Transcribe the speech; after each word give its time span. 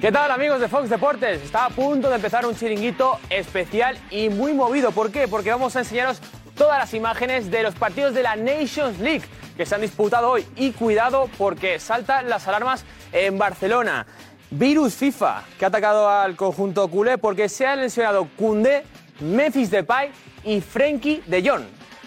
¿Qué 0.00 0.12
tal 0.12 0.30
amigos 0.30 0.60
de 0.60 0.68
Fox 0.68 0.88
Deportes? 0.88 1.42
Está 1.42 1.64
a 1.64 1.70
punto 1.70 2.08
de 2.08 2.14
empezar 2.14 2.46
un 2.46 2.54
chiringuito 2.54 3.18
especial 3.30 3.98
y 4.12 4.28
muy 4.28 4.54
movido. 4.54 4.92
¿Por 4.92 5.10
qué? 5.10 5.26
Porque 5.26 5.50
vamos 5.50 5.74
a 5.74 5.80
enseñaros 5.80 6.20
todas 6.56 6.78
las 6.78 6.94
imágenes 6.94 7.50
de 7.50 7.64
los 7.64 7.74
partidos 7.74 8.14
de 8.14 8.22
la 8.22 8.36
Nations 8.36 9.00
League 9.00 9.24
que 9.56 9.66
se 9.66 9.74
han 9.74 9.80
disputado 9.80 10.30
hoy. 10.30 10.46
Y 10.54 10.70
cuidado 10.70 11.28
porque 11.36 11.80
saltan 11.80 12.28
las 12.28 12.46
alarmas 12.46 12.84
en 13.10 13.38
Barcelona. 13.38 14.06
Virus 14.52 14.94
FIFA 14.94 15.42
que 15.58 15.64
ha 15.64 15.68
atacado 15.68 16.08
al 16.08 16.36
conjunto 16.36 16.86
culé 16.86 17.18
porque 17.18 17.48
se 17.48 17.66
han 17.66 17.80
lesionado 17.80 18.28
Koundé, 18.38 18.84
Memphis 19.18 19.68
Depay 19.68 20.12
y 20.44 20.60
Frenkie 20.60 21.24
de 21.26 21.42
Jong. 21.50 21.64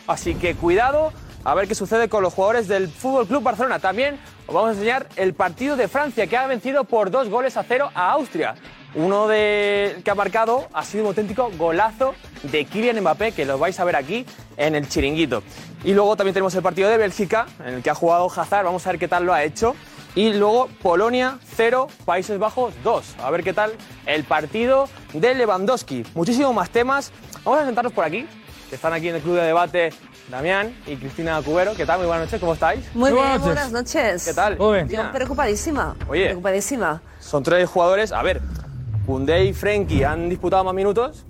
Así 0.07 0.35
que 0.35 0.55
cuidado 0.55 1.11
a 1.43 1.55
ver 1.55 1.67
qué 1.67 1.75
sucede 1.75 2.09
con 2.09 2.23
los 2.23 2.33
jugadores 2.33 2.67
del 2.67 2.87
Fútbol 2.89 3.27
Club 3.27 3.43
Barcelona. 3.43 3.79
También 3.79 4.19
os 4.47 4.53
vamos 4.53 4.69
a 4.69 4.73
enseñar 4.73 5.07
el 5.15 5.33
partido 5.33 5.75
de 5.75 5.87
Francia 5.87 6.27
que 6.27 6.37
ha 6.37 6.47
vencido 6.47 6.83
por 6.83 7.11
dos 7.11 7.29
goles 7.29 7.57
a 7.57 7.63
cero 7.63 7.89
a 7.93 8.11
Austria. 8.11 8.55
Uno 8.93 9.27
de, 9.27 10.01
que 10.03 10.11
ha 10.11 10.15
marcado 10.15 10.67
ha 10.73 10.83
sido 10.83 11.03
un 11.03 11.07
auténtico 11.09 11.49
golazo 11.57 12.13
de 12.43 12.65
Kylian 12.65 12.99
Mbappé, 12.99 13.31
que 13.31 13.45
lo 13.45 13.57
vais 13.57 13.79
a 13.79 13.85
ver 13.85 13.95
aquí 13.95 14.25
en 14.57 14.75
el 14.75 14.87
chiringuito. 14.89 15.43
Y 15.83 15.93
luego 15.93 16.15
también 16.15 16.33
tenemos 16.33 16.53
el 16.55 16.61
partido 16.61 16.89
de 16.89 16.97
Bélgica, 16.97 17.47
en 17.65 17.75
el 17.75 17.83
que 17.83 17.89
ha 17.89 17.95
jugado 17.95 18.29
Hazard, 18.29 18.65
vamos 18.65 18.85
a 18.85 18.91
ver 18.91 18.99
qué 18.99 19.07
tal 19.07 19.25
lo 19.25 19.33
ha 19.33 19.43
hecho. 19.43 19.75
Y 20.13 20.33
luego 20.33 20.67
Polonia 20.81 21.39
0, 21.55 21.87
Países 22.03 22.37
Bajos 22.37 22.73
2. 22.83 23.15
A 23.19 23.31
ver 23.31 23.43
qué 23.43 23.53
tal 23.53 23.71
el 24.05 24.25
partido 24.25 24.89
de 25.13 25.33
Lewandowski. 25.35 26.05
Muchísimos 26.13 26.53
más 26.53 26.69
temas. 26.69 27.13
Vamos 27.45 27.61
a 27.61 27.65
sentarnos 27.65 27.93
por 27.93 28.03
aquí, 28.03 28.27
que 28.69 28.75
están 28.75 28.91
aquí 28.91 29.07
en 29.07 29.15
el 29.15 29.21
club 29.21 29.35
de 29.35 29.43
debate 29.43 29.93
Damián 30.31 30.73
y 30.87 30.95
Cristina 30.95 31.41
Cubero. 31.41 31.75
¿Qué 31.75 31.85
tal? 31.85 31.99
Muy 31.99 32.07
buenas 32.07 32.25
noches, 32.25 32.39
¿cómo 32.39 32.53
estáis? 32.53 32.79
Muy, 32.95 33.11
Muy 33.11 33.19
bien, 33.19 33.23
buenas 33.23 33.41
buenas 33.41 33.71
noches. 33.71 34.25
¿Qué 34.25 34.33
tal? 34.33 34.57
Muy 34.57 34.75
bien. 34.75 34.87
Yo 34.87 35.11
preocupadísima. 35.11 35.95
Oye. 36.07 36.25
Preocupadísima. 36.27 37.01
Son 37.19 37.43
tres 37.43 37.69
jugadores. 37.69 38.13
A 38.13 38.23
ver, 38.23 38.41
Koundé 39.05 39.43
y 39.43 39.53
Frenkie 39.53 40.05
han 40.05 40.29
disputado 40.29 40.63
más 40.63 40.73
minutos. 40.73 41.25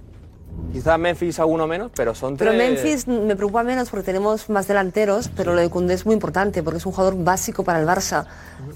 Quizás 0.71 0.99
Memphis 0.99 1.39
alguno 1.39 1.65
menos, 1.65 1.91
pero 1.95 2.13
son 2.13 2.37
tres. 2.37 2.51
Pero 2.51 2.63
Memphis 2.63 3.07
me 3.07 3.35
preocupa 3.35 3.63
menos 3.63 3.89
porque 3.89 4.05
tenemos 4.05 4.49
más 4.51 4.67
delanteros, 4.67 5.29
pero 5.35 5.55
lo 5.55 5.61
de 5.61 5.69
Koundé 5.71 5.95
es 5.95 6.05
muy 6.05 6.13
importante 6.13 6.61
porque 6.61 6.77
es 6.77 6.85
un 6.85 6.91
jugador 6.91 7.15
básico 7.23 7.63
para 7.63 7.79
el 7.79 7.87
Barça. 7.87 8.25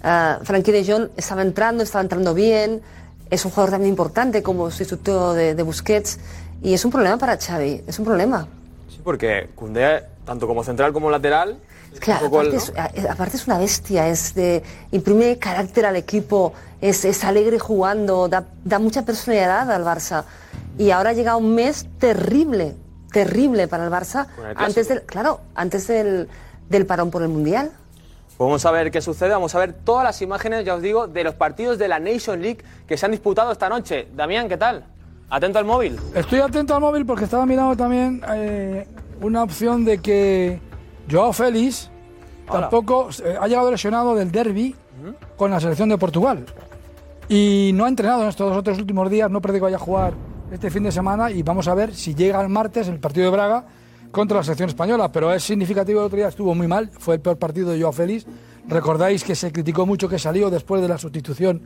Ah, 0.04 0.40
Frankie 0.42 0.72
de 0.72 0.92
Jong 0.92 1.10
estaba 1.18 1.44
entrando, 1.44 1.84
estaba 1.84 2.02
entrando 2.02 2.34
bien, 2.34 2.82
es 3.30 3.46
un 3.46 3.52
jugador 3.52 3.70
también 3.70 3.92
importante 3.92 4.42
como 4.42 4.72
sustituto 4.72 5.36
de, 5.36 5.54
de 5.54 5.64
Busquets 5.64 6.20
y 6.64 6.74
es 6.74 6.84
un 6.84 6.92
problema 6.92 7.18
para 7.18 7.38
Xavi, 7.38 7.84
es 7.86 8.00
un 8.00 8.06
problema. 8.06 8.48
Sí, 8.90 9.02
porque 9.04 9.50
Koundé, 9.56 10.15
tanto 10.26 10.48
como 10.48 10.64
central 10.64 10.92
como 10.94 11.10
lateral. 11.10 11.58
Es 11.94 12.00
que 12.00 12.14
poco 12.16 12.42
el- 12.42 12.48
aparte, 12.50 12.58
es, 12.98 13.06
a- 13.08 13.12
aparte 13.12 13.38
es 13.38 13.48
una 13.48 13.58
bestia, 13.58 14.08
es 14.08 14.34
de, 14.36 14.64
imprime 14.92 15.38
carácter 15.38 15.86
al 15.86 15.96
equipo, 15.96 16.54
es, 16.82 17.06
es 17.06 17.24
alegre 17.24 17.60
jugando, 17.60 18.28
da, 18.28 18.44
da 18.64 18.80
mucha 18.80 19.04
personalidad 19.04 19.72
al 19.72 19.84
Barça. 19.86 20.24
Y 20.78 20.92
ahora 20.92 21.14
llega 21.14 21.38
un 21.38 21.56
mes 21.56 21.86
terrible, 22.00 22.76
terrible 23.12 23.68
para 23.68 23.86
el 23.86 23.92
Barça, 23.92 24.28
el 24.50 24.58
antes 24.58 24.88
del, 24.90 25.04
claro, 25.04 25.40
antes 25.56 25.88
del, 25.88 26.28
del 26.70 26.86
parón 26.86 27.12
por 27.12 27.22
el 27.22 27.30
Mundial. 27.30 27.72
Vamos 28.38 28.66
a 28.66 28.72
ver 28.72 28.92
qué 28.92 29.02
sucede, 29.02 29.30
vamos 29.30 29.56
a 29.56 29.60
ver 29.60 29.72
todas 29.72 30.04
las 30.04 30.22
imágenes, 30.22 30.66
ya 30.66 30.76
os 30.76 30.82
digo, 30.82 31.08
de 31.08 31.24
los 31.24 31.36
partidos 31.36 31.78
de 31.78 31.88
la 31.88 32.00
Nation 32.00 32.42
League 32.42 32.58
que 32.86 32.98
se 32.98 33.06
han 33.06 33.14
disputado 33.14 33.54
esta 33.54 33.70
noche. 33.70 34.10
Damián, 34.14 34.50
¿qué 34.50 34.58
tal? 34.58 34.84
Atento 35.30 35.58
al 35.60 35.64
móvil. 35.66 35.98
Estoy 36.14 36.40
atento 36.42 36.76
al 36.76 36.82
móvil 36.82 37.06
porque 37.06 37.24
estaba 37.24 37.46
mirando 37.46 37.78
también 37.78 38.22
eh, 38.34 38.86
una 39.22 39.44
opción 39.44 39.86
de 39.86 40.00
que 40.00 40.60
Joao 41.10 41.34
Félix 41.34 41.90
Hola. 42.48 42.62
tampoco 42.62 43.10
eh, 43.24 43.36
ha 43.40 43.48
llegado 43.48 43.72
lesionado 43.72 44.16
del 44.16 44.32
derby 44.32 44.76
con 45.38 45.52
la 45.52 45.60
selección 45.60 45.90
de 45.90 45.98
Portugal. 45.98 46.46
Y 47.28 47.72
no 47.74 47.86
ha 47.86 47.90
entrenado 47.90 48.24
en 48.24 48.30
estos 48.30 48.48
dos 48.50 48.58
o 48.58 48.64
tres 48.64 48.78
últimos 48.78 49.10
días, 49.10 49.30
no 49.32 49.42
parece 49.42 49.60
que 49.60 49.64
vaya 49.64 49.78
a 49.78 49.80
jugar 49.80 50.14
este 50.52 50.70
fin 50.70 50.84
de 50.84 50.92
semana 50.92 51.32
y 51.32 51.42
vamos 51.44 51.68
a 51.68 51.74
ver 51.74 51.94
si 51.94 52.14
llega 52.14 52.40
el 52.42 52.50
martes 52.50 52.88
el 52.88 53.00
partido 53.00 53.26
de 53.26 53.32
Braga 53.32 53.66
contra 54.12 54.38
la 54.38 54.44
selección 54.44 54.70
española. 54.70 55.12
Pero 55.12 55.34
es 55.34 55.44
significativo, 55.44 56.00
el 56.02 56.06
otro 56.06 56.18
día 56.18 56.28
estuvo 56.28 56.54
muy 56.54 56.68
mal, 56.68 56.92
fue 57.00 57.16
el 57.16 57.22
peor 57.22 57.38
partido 57.38 57.72
de 57.72 57.80
Joao 57.82 57.92
Félix. 57.94 58.26
Recordáis 58.68 59.24
que 59.24 59.36
se 59.36 59.52
criticó 59.52 59.86
mucho 59.86 60.08
que 60.08 60.18
salió 60.20 60.50
después 60.50 60.82
de 60.82 60.88
la 60.88 60.98
sustitución, 60.98 61.62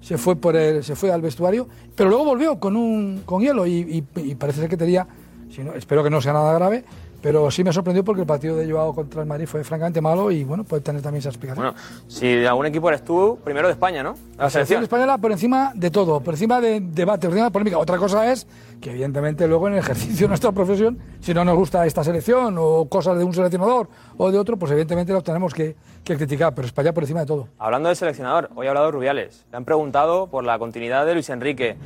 se 0.00 0.18
fue, 0.18 0.36
por 0.36 0.54
el- 0.56 0.84
se 0.84 0.94
fue 0.96 1.10
al 1.10 1.22
vestuario, 1.22 1.66
pero 1.96 2.10
luego 2.10 2.24
volvió 2.24 2.58
con, 2.60 2.76
un, 2.76 3.22
con 3.24 3.40
hielo 3.42 3.66
y, 3.66 4.04
y- 4.16 4.20
y 4.20 4.34
parece 4.34 4.60
ser 4.60 4.68
que 4.68 4.76
tenía, 4.76 5.06
si 5.54 5.62
no- 5.62 5.72
espero 5.74 6.02
que 6.02 6.10
no 6.10 6.20
sea 6.20 6.32
nada 6.32 6.52
grave, 6.54 6.84
pero 7.22 7.50
sí 7.50 7.64
me 7.64 7.72
sorprendió 7.72 8.04
porque 8.04 8.20
el 8.20 8.26
partido 8.26 8.54
de 8.56 8.70
Joao 8.70 8.94
contra 8.94 9.22
el 9.22 9.26
Madrid 9.26 9.46
fue 9.46 9.64
francamente 9.64 10.00
malo 10.02 10.30
y 10.30 10.44
bueno, 10.44 10.64
puede 10.64 10.82
tener 10.82 11.00
también 11.00 11.20
esa 11.20 11.30
explicación. 11.30 11.64
Bueno, 11.64 11.78
si 12.06 12.26
de 12.34 12.46
algún 12.46 12.66
equipo 12.66 12.88
eres 12.90 13.02
tú, 13.02 13.38
primero 13.42 13.66
de 13.68 13.72
España, 13.72 14.02
¿no? 14.02 14.14
La 14.36 14.44
La 14.44 14.50
selección 14.50 14.82
española 14.82 15.16
por 15.16 15.32
encima 15.32 15.72
de 15.74 15.90
todo, 15.90 16.20
por 16.20 16.34
encima 16.34 16.60
de 16.60 16.80
debate, 16.80 17.26
por 17.26 17.32
encima 17.32 17.46
de 17.46 17.50
polémica. 17.52 17.78
Otra 17.78 17.96
cosa 17.96 18.30
es 18.30 18.46
que 18.80 18.90
evidentemente 18.90 19.46
luego 19.48 19.68
en 19.68 19.74
el 19.74 19.78
ejercicio 19.84 20.26
de 20.26 20.28
nuestra 20.28 20.52
profesión, 20.52 20.98
si 21.20 21.32
no 21.32 21.44
nos 21.46 21.56
gusta 21.56 21.86
esta 21.86 22.04
selección 22.04 22.56
o 22.58 22.86
cosas 22.90 23.16
de 23.16 23.24
un 23.24 23.32
seleccionador 23.32 23.88
o 24.18 24.30
de 24.30 24.38
otro, 24.38 24.58
pues 24.58 24.72
evidentemente 24.72 25.12
lo 25.14 25.22
tenemos 25.22 25.54
que, 25.54 25.76
que 26.04 26.16
criticar, 26.16 26.54
pero 26.54 26.66
España 26.66 26.92
por 26.92 27.04
encima 27.04 27.20
de 27.20 27.26
todo. 27.26 27.48
Hablando 27.58 27.88
del 27.88 27.96
seleccionador, 27.96 28.50
hoy 28.54 28.66
ha 28.66 28.70
hablado 28.70 28.90
Rubiales. 28.92 29.46
Le 29.50 29.56
han 29.56 29.64
preguntado 29.64 30.26
por 30.26 30.44
la 30.44 30.58
continuidad 30.58 31.06
de 31.06 31.14
Luis 31.14 31.30
Enrique 31.30 31.76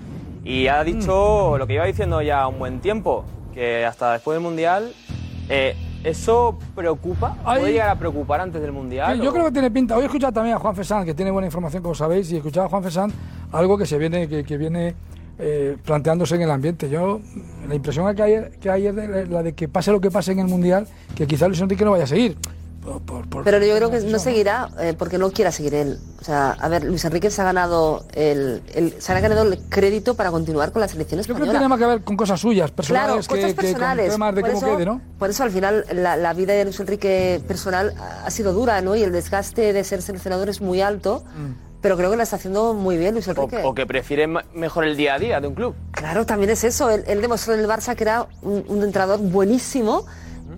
y 0.43 0.67
ha 0.67 0.83
dicho 0.83 1.57
lo 1.59 1.67
que 1.69 1.75
iba 1.75 1.85
diciendo 1.85 2.23
ya 2.23 2.49
un 2.49 2.59
buen 2.59 2.81
tiempo, 2.81 3.25
que 3.55 3.85
hasta 3.85 4.13
después 4.13 4.37
del 4.37 4.43
Mundial, 4.43 4.93
eh, 5.49 5.75
¿eso 6.05 6.59
preocupa? 6.75 7.37
¿Puede 7.45 7.67
Ahí- 7.67 7.73
llegar 7.73 7.91
a 7.91 7.99
preocupar 7.99 8.41
antes 8.41 8.61
del 8.61 8.73
Mundial? 8.73 9.21
Yo 9.21 9.31
o- 9.31 9.33
creo 9.33 9.47
que 9.47 9.53
tiene 9.53 9.71
pinta. 9.71 9.97
Hoy 9.97 10.03
he 10.03 10.07
escuchado 10.07 10.33
también 10.33 10.57
a 10.57 10.59
Juan 10.59 10.77
Fesán, 10.77 11.05
que 11.05 11.15
tiene 11.15 11.31
buena 11.31 11.47
información, 11.47 11.83
como 11.83 11.95
sabéis, 11.95 12.31
y 12.31 12.35
he 12.35 12.39
escuchado 12.39 12.67
a 12.67 12.69
Juan 12.69 12.83
Fesán 12.83 13.13
algo 13.53 13.77
que 13.79 13.87
se 13.87 13.99
viene, 13.99 14.29
que, 14.29 14.45
que 14.45 14.57
viene 14.57 14.95
eh, 15.41 15.77
planteándose 15.85 16.35
en 16.35 16.43
el 16.43 16.51
ambiente. 16.51 16.91
Yo, 16.91 17.21
la 17.69 17.75
impresión 17.75 18.13
que 18.17 18.23
hay, 18.23 18.35
que 18.61 18.71
hay 18.71 18.87
es 18.89 18.95
de- 18.97 19.27
la 19.27 19.43
de 19.45 19.53
que 19.55 19.69
pase 19.69 19.93
lo 19.93 20.01
que 20.01 20.11
pase 20.11 20.33
en 20.33 20.41
el 20.41 20.47
Mundial, 20.49 20.87
que 21.15 21.27
quizá 21.29 21.47
Luis 21.47 21.61
Enrique 21.61 21.85
no 21.85 21.93
vaya 21.93 22.05
a 22.05 22.09
seguir. 22.09 22.37
Por- 23.05 23.29
por- 23.29 23.45
Pero 23.45 23.59
yo 23.65 23.77
creo 23.77 23.91
que 23.91 24.01
no 24.01 24.19
seguirá 24.19 24.69
eh, 24.81 24.95
porque 24.99 25.19
no 25.19 25.31
quiera 25.31 25.53
seguir 25.53 25.75
él. 25.75 25.99
O 26.21 26.25
sea, 26.25 26.53
a 26.53 26.69
ver, 26.69 26.85
Luis 26.85 27.05
Enrique 27.05 27.31
se 27.31 27.41
ha 27.41 27.45
ganado 27.45 28.05
el, 28.15 28.63
el- 28.75 28.95
se 29.01 29.13
ha 29.13 29.21
ganado 29.21 29.43
el 29.43 29.59
crédito 29.69 30.15
para 30.15 30.31
continuar 30.31 30.73
con 30.73 30.81
la 30.81 30.89
selección 30.89 31.21
Yo 31.21 31.35
creo 31.35 31.47
que 31.47 31.51
tiene 31.51 31.69
más 31.69 31.79
que 31.79 31.87
ver 31.87 32.03
con 32.03 32.17
cosas 32.17 32.41
suyas, 32.41 32.71
Claro, 32.71 32.77
personales, 32.77 33.29
cosas 33.29 33.45
que, 33.45 33.51
que 33.51 33.55
con 33.57 33.65
personales. 33.65 34.13
temas 34.13 34.35
de 34.35 34.41
por, 34.41 34.51
cómo 34.53 34.67
eso, 34.67 34.77
quede, 34.77 34.87
¿no? 34.87 35.01
por 35.19 35.31
eso 35.31 35.43
al 35.43 35.51
final 35.51 35.85
la, 35.93 36.17
la 36.17 36.33
vida 36.35 36.55
de 36.55 36.65
Luis 36.65 36.81
Enrique 36.81 37.41
personal 37.47 37.95
ha 38.25 38.31
sido 38.31 38.53
dura, 38.53 38.81
¿no? 38.81 38.97
Y 38.97 39.03
el 39.03 39.13
desgaste 39.13 39.73
de 39.73 39.85
ser 39.85 40.03
seleccionador 40.03 40.49
es 40.49 40.61
muy 40.61 40.81
alto. 40.81 41.25
Pero 41.81 41.97
creo 41.97 42.11
que 42.11 42.17
la 42.17 42.25
está 42.25 42.35
haciendo 42.35 42.75
muy 42.75 42.97
bien 42.97 43.15
Luis 43.15 43.29
o, 43.29 43.31
Enrique. 43.31 43.61
o 43.65 43.73
que 43.73 43.87
prefiere 43.87 44.27
mejor 44.27 44.85
el 44.85 44.97
día 44.97 45.15
a 45.15 45.19
día 45.21 45.41
de 45.41 45.47
un 45.47 45.55
club. 45.55 45.77
Claro, 45.93 46.27
también 46.27 46.51
es 46.51 46.65
eso. 46.65 46.91
Él, 46.91 47.05
él 47.07 47.21
demostró 47.23 47.55
en 47.55 47.61
el 47.61 47.69
Barça 47.69 47.95
que 47.95 48.03
era 48.03 48.27
un, 48.43 48.65
un 48.67 48.83
entrenador 48.83 49.21
buenísimo 49.21 50.05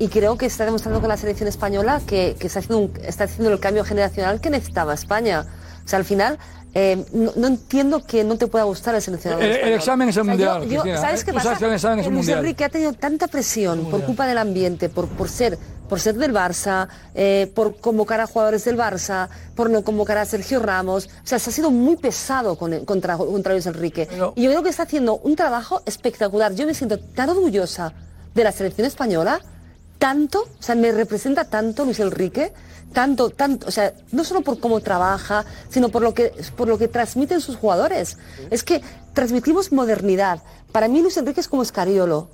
y 0.00 0.09
creo 0.09 0.37
que 0.37 0.47
está 0.47 0.65
demostrando 0.65 0.99
con 1.00 1.09
la 1.09 1.16
selección 1.16 1.49
española 1.49 2.00
que, 2.05 2.34
que 2.41 2.49
está, 2.49 2.59
haciendo 2.59 2.78
un- 2.78 2.93
está 3.05 3.25
haciendo 3.25 3.53
el 3.53 3.61
cambio 3.61 3.84
generacional 3.84 4.41
que 4.41 4.50
necesitaba 4.50 4.94
España. 4.94 5.47
O 5.84 5.88
sea, 5.88 5.99
al 6.00 6.05
final, 6.05 6.38
eh, 6.75 7.05
no, 7.12 7.33
no 7.37 7.47
entiendo 7.49 8.04
que 8.07 8.24
no 8.24 8.36
te 8.39 8.47
pueda 8.47 8.65
gustar 8.65 8.95
el 8.95 9.03
seleccionador. 9.03 9.45
El- 9.45 9.57
el 9.57 9.72
examen 9.74 10.09
es 10.09 10.16
el 10.16 10.22
O 10.22 10.24
sea, 10.24 10.33
mundial, 10.33 10.63
yo- 10.69 10.84
yo- 10.86 10.97
¿Sabes 10.97 11.22
qué 11.22 11.33
pasa? 11.33 11.53
el 11.60 11.72
examen 11.74 11.98
es 12.01 12.07
un 12.07 12.15
Luis 12.15 12.24
mundial. 12.27 12.39
Enrique 12.39 12.65
ha 12.65 12.69
tenido 12.71 12.92
tanta 12.95 13.28
presión 13.28 13.91
por 13.91 14.03
culpa 14.04 14.27
del 14.27 14.39
ambiente, 14.39 14.89
por, 14.89 15.07
por 15.07 15.28
ser 15.28 15.59
por 15.91 15.98
ser 15.98 16.15
del 16.15 16.33
Barça, 16.33 16.86
eh, 17.16 17.51
por 17.53 17.77
convocar 17.80 18.21
a 18.21 18.27
jugadores 18.28 18.65
del 18.65 18.77
Barça, 18.78 19.28
por 19.57 19.69
no 19.71 19.83
convocar 19.83 20.19
a 20.19 20.24
Sergio 20.24 20.60
Ramos. 20.60 21.07
O 21.24 21.27
sea, 21.27 21.41
se 21.41 21.51
ha 21.51 21.53
sido 21.53 21.72
muy 21.72 21.97
pesado 21.97 22.57
con, 22.57 22.84
contra, 22.84 23.16
contra 23.16 23.54
Luis 23.54 23.66
Enrique. 23.66 24.07
Y 24.36 24.42
yo 24.45 24.51
creo 24.51 24.63
que 24.63 24.69
está 24.69 24.84
haciendo 24.84 25.16
un 25.16 25.34
trabajo 25.34 25.83
espectacular. 25.86 26.54
Yo 26.54 26.65
me 26.65 26.74
siento 26.74 27.01
tan 27.01 27.28
orgullosa 27.30 27.92
de 28.36 28.45
la 28.45 28.53
selección 28.53 28.86
española, 28.86 29.41
tanto, 30.00 30.48
o 30.58 30.62
sea, 30.62 30.74
me 30.74 30.91
representa 30.91 31.44
tanto 31.44 31.84
Luis 31.84 32.00
Enrique, 32.00 32.52
tanto, 32.94 33.28
tanto, 33.28 33.68
o 33.68 33.70
sea, 33.70 33.92
no 34.12 34.24
solo 34.24 34.41
por 34.41 34.58
cómo 34.58 34.80
trabaja, 34.80 35.44
sino 35.68 35.91
por 35.91 36.00
lo 36.02 36.14
que, 36.14 36.32
por 36.56 36.68
lo 36.68 36.78
que 36.78 36.88
transmiten 36.88 37.41
sus 37.42 37.56
jugadores. 37.56 38.16
Es 38.50 38.64
que 38.64 38.82
transmitimos 39.12 39.72
modernidad. 39.72 40.42
Para 40.72 40.88
mí 40.88 41.02
Luis 41.02 41.18
Enrique 41.18 41.41
es 41.41 41.48
como 41.48 41.62
Escariolo. 41.62 42.28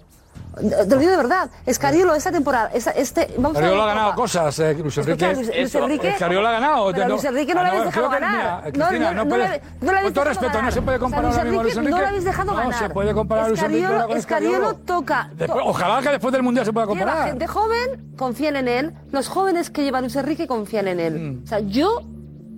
Te 0.56 0.87
lo 0.87 0.97
digo 0.99 1.11
de 1.11 1.17
verdad. 1.19 1.50
Escariolo, 1.67 2.14
esta 2.14 2.32
temporada, 2.32 2.70
esta- 2.73 2.93
este, 2.93 3.29
vamos 3.37 3.56
a 3.56 3.61
Escariolo 3.61 3.82
ha 3.82 3.87
ganado 3.87 4.14
cosas, 4.14 4.58
eh, 4.58 4.75
Luis 4.75 4.97
Enrique. 4.97 5.35
Luis, 5.35 5.49
Luis 5.55 5.75
Enrique. 5.75 6.08
Escariolo 6.08 6.49
ha 6.49 6.53
ganado. 6.53 6.93
Pero 6.93 7.08
Luis 7.11 7.25
Enrique 7.25 7.55
no 7.55 7.61
Ah, 7.61 7.62
le 7.64 7.69
habéis 7.69 7.85
dejado 7.85 8.08
ganar. 8.11 8.32
mira, 8.32 8.56
No, 8.56 8.62
Cristina, 8.73 9.11
no, 9.12 9.25
no 9.25 9.29
puedes- 9.29 9.50
le- 9.50 9.61
no 9.81 9.93
le 9.93 9.99
habéis 9.99 10.05
Con 10.05 10.12
todo 10.14 10.25
respeto, 10.25 10.49
ganar. 10.49 10.64
no 10.64 10.70
se 10.70 10.82
puede 10.82 10.97
O 10.97 11.00
sea, 11.00 11.05
comparar 11.05 11.25
Luis 11.32 11.44
mismo 11.44 11.61
a 11.61 11.62
Luis 11.62 11.76
Enrique 11.76 11.79
Enrique. 11.79 11.91
no 11.91 12.00
lo 12.00 12.06
habéis 12.08 12.25
dejado 12.25 12.50
No 12.53 12.56
ganar. 12.56 12.79
se 12.79 12.88
puede 12.91 13.14
comparar 13.14 13.44
a 13.44 13.49
Luis 13.49 13.62
Enrique 13.62 13.87
Escariolo- 13.87 14.17
Escariolo 14.17 14.75
toca. 14.76 15.31
Después- 15.35 15.64
ojalá 15.67 16.00
que 16.03 16.08
después 16.08 16.32
del 16.32 16.43
Mundial 16.43 16.64
se 16.64 16.73
pueda 16.73 16.87
Lleva 16.87 16.99
comparar. 17.00 17.29
gente 17.29 17.47
joven, 17.47 18.14
confían 18.17 18.56
en 18.56 18.69
él. 18.69 18.94
Los 19.12 19.29
jóvenes 19.29 19.69
que 19.70 19.82
lleva 19.85 20.00
Luis 20.00 20.17
Enrique 20.17 20.47
confían 20.47 20.88
en 20.88 21.00
él. 21.00 21.14
Mm. 21.20 21.44
O 21.44 21.47
sea, 21.47 21.59
yo 21.61 22.00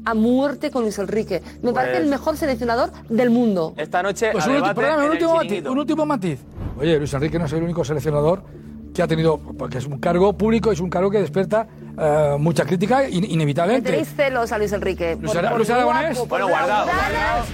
a 0.05 0.15
muerte 0.15 0.71
con 0.71 0.83
Luis 0.83 0.99
Enrique. 0.99 1.43
Me 1.63 1.73
parece 1.73 1.95
Pues- 1.95 2.05
el 2.05 2.11
mejor 2.11 2.37
seleccionador 2.37 2.91
del 3.09 3.31
mundo. 3.31 3.75
Esta 3.77 4.03
noche 4.03 4.31
Pues 4.33 4.45
a 4.45 4.49
un, 4.49 4.53
ulti- 4.55 4.57
debate 4.57 4.75
perdóname, 4.75 4.97
un 4.99 5.05
en 5.05 5.07
el 5.07 5.13
último 5.17 5.35
matiz, 5.35 5.49
chiringuito. 5.49 5.73
un 5.73 5.79
último 5.79 6.07
matiz. 6.07 6.41
Oye, 6.79 6.99
Luis 6.99 7.13
Enrique 7.15 7.39
no 7.39 7.45
es 7.47 7.53
el 7.53 7.63
único 7.63 7.85
seleccionador 7.85 8.43
que 8.95 9.03
ha 9.03 9.07
tenido, 9.07 9.39
porque 9.39 9.79
es 9.79 9.87
un 9.87 9.99
cargo 10.01 10.33
público, 10.37 10.73
es 10.73 10.81
un 10.81 10.91
cargo 10.91 11.11
que 11.11 11.19
despierta 11.21 11.67
eh, 12.01 12.37
mucha 12.39 12.65
crítica 12.65 13.09
in- 13.09 13.23
Le 13.23 13.29
inevitablemente. 13.29 13.91
tenéis 13.91 14.09
celos 14.15 14.53
a 14.53 14.59
Luis 14.59 14.73
Enrique. 14.73 15.17
Luis 15.21 15.35
Ara- 15.35 15.57
Luis 15.57 15.69
Aragonés. 15.69 16.17
guapo, 16.17 16.29
por 16.29 16.41
Bueno, 16.41 16.49
guardado, 16.49 16.89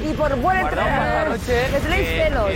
y 0.04 0.12
por 0.14 0.36
buen 0.40 0.58
entrenador. 0.58 1.28
noche. 1.30 1.68
Le 1.72 1.80
tenéis 1.80 2.08
celos. 2.08 2.50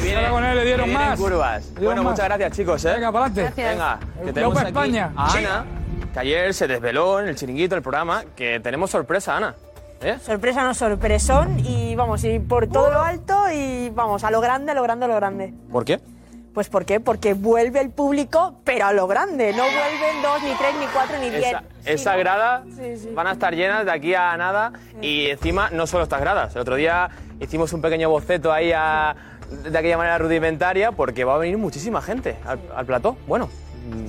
le 0.54 0.64
dieron 0.64 0.92
más. 0.92 1.18
curvas. 1.18 1.64
Le 1.64 1.70
dieron 1.70 1.84
Bueno, 1.86 2.02
más. 2.02 2.12
muchas 2.12 2.26
gracias, 2.26 2.52
chicos. 2.52 2.84
¿eh? 2.84 2.92
Venga, 2.94 3.10
para 3.12 3.24
adelante. 3.26 3.62
Venga, 3.62 3.98
que 4.24 4.32
tenemos 4.34 4.54
Club 4.54 4.58
aquí 4.58 4.68
España. 4.68 5.12
a 5.16 5.32
Ana, 5.34 5.64
que 6.12 6.18
ayer 6.20 6.52
se 6.54 6.66
desveló 6.66 7.20
en 7.20 7.28
el 7.28 7.36
chiringuito, 7.36 7.74
el 7.74 7.80
programa, 7.82 8.22
que 8.36 8.60
tenemos 8.60 8.90
sorpresa, 8.90 9.36
Ana. 9.38 9.54
¿Eh? 10.00 10.16
Sorpresa 10.24 10.62
no 10.62 10.74
sorpresón 10.74 11.58
y 11.60 11.94
vamos, 11.96 12.22
y 12.24 12.38
por 12.38 12.68
todo 12.68 12.90
lo 12.90 13.00
alto 13.02 13.34
y 13.52 13.90
vamos, 13.90 14.22
a 14.24 14.30
lo 14.30 14.40
grande, 14.40 14.72
a 14.72 14.74
lo 14.74 14.82
grande, 14.82 15.06
a 15.06 15.08
lo 15.08 15.16
grande. 15.16 15.52
¿Por 15.72 15.84
qué? 15.84 16.00
Pues 16.54 16.68
¿por 16.68 16.84
qué? 16.84 16.98
Porque 17.00 17.34
vuelve 17.34 17.80
el 17.80 17.90
público, 17.90 18.54
pero 18.64 18.86
a 18.86 18.92
lo 18.92 19.06
grande. 19.06 19.52
No 19.52 19.62
vuelven 19.64 20.22
dos, 20.22 20.42
ni 20.42 20.52
tres, 20.54 20.74
ni 20.80 20.86
cuatro, 20.86 21.16
ni 21.20 21.30
diez. 21.30 21.46
Esa, 21.46 21.62
esa 21.84 22.16
grada 22.16 22.64
Sí, 22.76 22.96
sí. 22.96 23.10
van 23.14 23.26
a 23.28 23.32
estar 23.32 23.54
llenas 23.54 23.84
de 23.84 23.92
aquí 23.92 24.14
a 24.14 24.36
nada 24.36 24.72
y 25.02 25.26
encima 25.26 25.70
no 25.70 25.86
solo 25.86 26.04
estas 26.04 26.20
gradas. 26.20 26.54
El 26.54 26.62
otro 26.62 26.76
día 26.76 27.10
hicimos 27.40 27.72
un 27.72 27.80
pequeño 27.82 28.08
boceto 28.10 28.52
ahí 28.52 28.72
a- 28.74 29.14
de 29.48 29.78
aquella 29.78 29.96
manera 29.96 30.18
rudimentaria 30.18 30.92
porque 30.92 31.24
va 31.24 31.34
a 31.34 31.38
venir 31.38 31.58
muchísima 31.58 32.02
gente 32.02 32.36
al, 32.44 32.58
al 32.74 32.86
plató. 32.86 33.16
Bueno, 33.26 33.48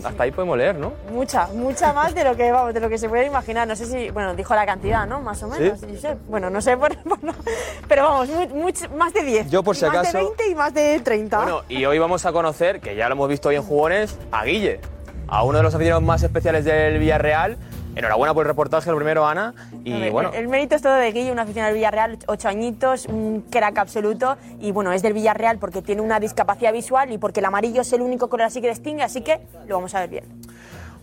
hasta 0.04 0.24
ahí 0.24 0.32
podemos 0.32 0.58
leer, 0.58 0.76
¿no? 0.76 0.94
Mucha, 1.12 1.48
mucha 1.48 1.94
más 1.94 2.14
de 2.16 2.24
lo 2.24 2.36
que 2.36 2.52
vamos, 2.52 2.74
de 2.74 2.80
lo 2.80 2.90
que 2.90 2.98
se 2.98 3.10
puede 3.10 3.26
imaginar. 3.26 3.68
No 3.68 3.76
sé 3.76 3.86
si, 3.86 4.10
bueno, 4.12 4.34
dijo 4.36 4.54
la 4.56 4.66
cantidad, 4.66 5.06
¿no? 5.08 5.22
Más 5.22 5.42
o 5.44 5.48
menos. 5.48 5.80
Sí. 5.80 6.08
Bueno, 6.28 6.50
no 6.50 6.62
sé, 6.62 6.78
por- 6.78 6.96
por 7.04 7.24
no- 7.24 7.34
pero 7.88 8.04
vamos, 8.04 8.30
más 8.98 9.14
de 9.14 9.24
10. 9.24 9.50
Yo, 9.50 9.64
por 9.64 9.76
si 9.76 9.86
Más 9.86 9.96
acaso- 9.98 10.18
de 10.18 10.24
20 10.24 10.50
y 10.50 10.56
más 10.56 10.74
de 10.74 11.00
30. 11.00 11.38
Bueno, 11.38 11.62
y 11.70 11.86
hoy 11.86 12.00
vamos 12.00 12.26
a 12.26 12.32
conocer, 12.32 12.80
que 12.80 12.96
ya 12.96 13.08
lo 13.10 13.14
hemos 13.16 13.30
visto 13.30 13.50
hoy 13.50 13.56
en 13.56 13.64
Jugones, 13.64 14.18
a 14.32 14.44
Guille, 14.46 14.80
a 15.28 15.44
uno 15.44 15.58
de 15.58 15.64
los 15.64 15.74
aficionados 15.76 16.04
más 16.04 16.24
especiales 16.24 16.66
del 16.66 16.98
Villarreal. 17.00 17.58
Enhorabuena 17.96 18.34
por 18.34 18.44
el 18.46 18.48
reportaje, 18.48 18.90
lo 18.92 18.96
primero, 18.98 19.28
Ana. 19.28 19.54
Y 19.84 20.00
ver, 20.00 20.12
bueno, 20.12 20.30
el, 20.34 20.42
el 20.42 20.48
mérito 20.48 20.76
es 20.76 20.82
todo 20.82 20.94
de 20.94 21.12
Guille, 21.12 21.32
un 21.32 21.40
aficionado 21.40 21.74
del 21.74 21.80
Villarreal, 21.80 22.18
ocho 22.28 22.48
añitos, 22.48 23.06
un 23.08 23.42
crack 23.50 23.78
absoluto. 23.78 24.38
Y 24.62 24.72
bueno, 24.72 24.92
es 24.94 25.02
del 25.02 25.14
Villarreal 25.14 25.58
porque 25.58 25.82
tiene 25.82 26.02
una 26.02 26.20
discapacidad 26.20 26.72
visual 26.72 27.12
y 27.12 27.18
porque 27.18 27.40
el 27.40 27.46
amarillo 27.46 27.82
es 27.82 27.92
el 27.94 28.02
único 28.02 28.30
color 28.30 28.46
así 28.48 28.62
que 28.62 28.70
distingue, 28.70 29.04
así 29.04 29.22
que 29.22 29.40
lo 29.68 29.76
vamos 29.76 29.94
a 29.96 30.02
ver 30.02 30.10
bien. 30.10 30.24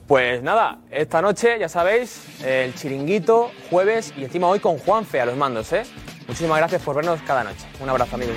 pues 0.06 0.42
nada, 0.42 0.78
esta 0.90 1.20
noche, 1.20 1.58
ya 1.58 1.68
sabéis, 1.68 2.40
el 2.44 2.74
chiringuito, 2.74 3.50
jueves 3.70 4.14
y 4.16 4.24
encima 4.24 4.46
hoy 4.46 4.60
con 4.60 4.78
Juanfe 4.78 5.20
a 5.20 5.26
los 5.26 5.36
mandos, 5.36 5.72
¿eh? 5.72 5.82
Muchísimas 6.28 6.58
gracias 6.58 6.82
por 6.82 6.96
vernos 6.96 7.20
cada 7.26 7.42
noche. 7.44 7.66
Un 7.80 7.88
abrazo, 7.88 8.14
amigos 8.14 8.36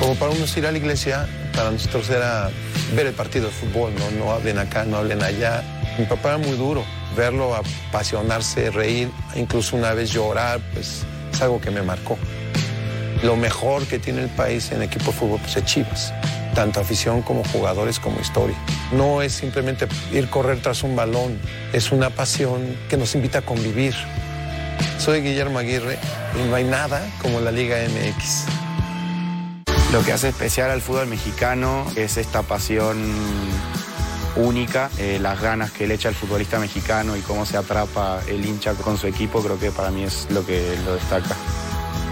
Como 0.00 0.14
para 0.14 0.32
unos 0.32 0.56
ir 0.56 0.66
a 0.66 0.72
la 0.72 0.78
iglesia, 0.78 1.28
para 1.54 1.70
nosotros 1.70 2.08
era 2.08 2.50
ver 2.96 3.06
el 3.06 3.12
partido 3.12 3.48
de 3.48 3.52
fútbol, 3.52 3.92
no, 3.98 4.10
no 4.12 4.32
hablen 4.32 4.58
acá, 4.58 4.86
no 4.86 4.96
hablen 4.96 5.22
allá. 5.22 5.62
Mi 5.98 6.06
papá 6.06 6.30
era 6.30 6.38
muy 6.38 6.56
duro, 6.56 6.86
verlo 7.14 7.54
apasionarse, 7.54 8.70
reír, 8.70 9.10
incluso 9.34 9.76
una 9.76 9.92
vez 9.92 10.10
llorar, 10.10 10.58
pues 10.72 11.02
es 11.30 11.42
algo 11.42 11.60
que 11.60 11.70
me 11.70 11.82
marcó. 11.82 12.16
Lo 13.22 13.36
mejor 13.36 13.86
que 13.86 13.98
tiene 13.98 14.22
el 14.22 14.30
país 14.30 14.72
en 14.72 14.82
equipo 14.82 15.10
de 15.10 15.18
fútbol 15.18 15.38
pues, 15.40 15.56
es 15.58 15.66
Chivas, 15.66 16.14
tanto 16.54 16.80
afición 16.80 17.20
como 17.20 17.44
jugadores 17.44 18.00
como 18.00 18.18
historia. 18.20 18.56
No 18.92 19.20
es 19.20 19.34
simplemente 19.34 19.86
ir 20.12 20.30
correr 20.30 20.62
tras 20.62 20.82
un 20.82 20.96
balón, 20.96 21.38
es 21.74 21.92
una 21.92 22.08
pasión 22.08 22.74
que 22.88 22.96
nos 22.96 23.14
invita 23.14 23.40
a 23.40 23.42
convivir. 23.42 23.94
Soy 24.96 25.20
Guillermo 25.20 25.58
Aguirre 25.58 25.98
y 26.42 26.48
no 26.48 26.54
hay 26.54 26.64
nada 26.64 27.06
como 27.20 27.38
la 27.40 27.52
Liga 27.52 27.76
MX. 27.76 28.59
Lo 29.92 30.04
que 30.04 30.12
hace 30.12 30.28
especial 30.28 30.70
al 30.70 30.80
fútbol 30.80 31.08
mexicano 31.08 31.84
es 31.96 32.16
esta 32.16 32.42
pasión 32.42 33.12
única, 34.36 34.88
eh, 34.98 35.18
las 35.20 35.40
ganas 35.40 35.72
que 35.72 35.88
le 35.88 35.94
echa 35.94 36.08
el 36.08 36.14
futbolista 36.14 36.60
mexicano 36.60 37.16
y 37.16 37.22
cómo 37.22 37.44
se 37.44 37.56
atrapa 37.56 38.20
el 38.28 38.46
hincha 38.46 38.74
con 38.74 38.96
su 38.96 39.08
equipo, 39.08 39.42
creo 39.42 39.58
que 39.58 39.72
para 39.72 39.90
mí 39.90 40.04
es 40.04 40.28
lo 40.30 40.46
que 40.46 40.78
lo 40.84 40.94
destaca. 40.94 41.34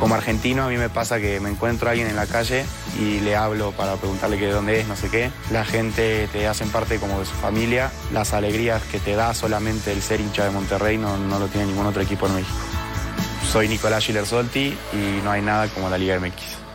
Como 0.01 0.17
argentino 0.17 0.65
a 0.65 0.69
mí 0.69 0.77
me 0.77 0.89
pasa 0.89 1.21
que 1.21 1.39
me 1.39 1.51
encuentro 1.51 1.87
a 1.87 1.93
alguien 1.93 2.09
en 2.09 2.17
la 2.17 2.27
calle 2.27 2.65
y 2.99 3.21
le 3.21 3.37
hablo 3.37 3.71
para 3.71 3.95
preguntarle 3.95 4.41
que 4.41 4.47
de 4.47 4.53
dónde 4.53 4.81
es, 4.81 4.89
no 4.89 4.97
sé 4.97 5.09
qué. 5.09 5.31
La 5.53 5.65
gente 5.65 6.29
te 6.33 6.49
hacen 6.49 6.71
parte 6.71 6.99
como 6.99 7.21
de 7.21 7.27
su 7.27 7.35
familia. 7.35 7.93
Las 8.13 8.33
alegrías 8.33 8.83
que 8.91 8.99
te 8.99 9.15
da 9.15 9.35
solamente 9.35 9.93
el 9.93 10.03
ser 10.03 10.21
hincha 10.21 10.45
de 10.45 10.51
Monterrey 10.51 10.99
no, 10.99 11.17
no 11.17 11.39
lo 11.39 11.47
tiene 11.47 11.69
ningún 11.69 11.87
otro 11.87 12.03
equipo 12.03 12.27
en 12.27 12.35
México. 12.35 12.59
Soy 13.53 13.69
Nicolás 13.69 14.03
Schiller 14.03 14.27
Solti 14.27 14.77
y 14.93 15.21
no 15.23 15.31
hay 15.31 15.43
nada 15.43 15.69
como 15.69 15.89
la 15.89 15.97
Liga 15.97 16.19
MX. 16.19 16.68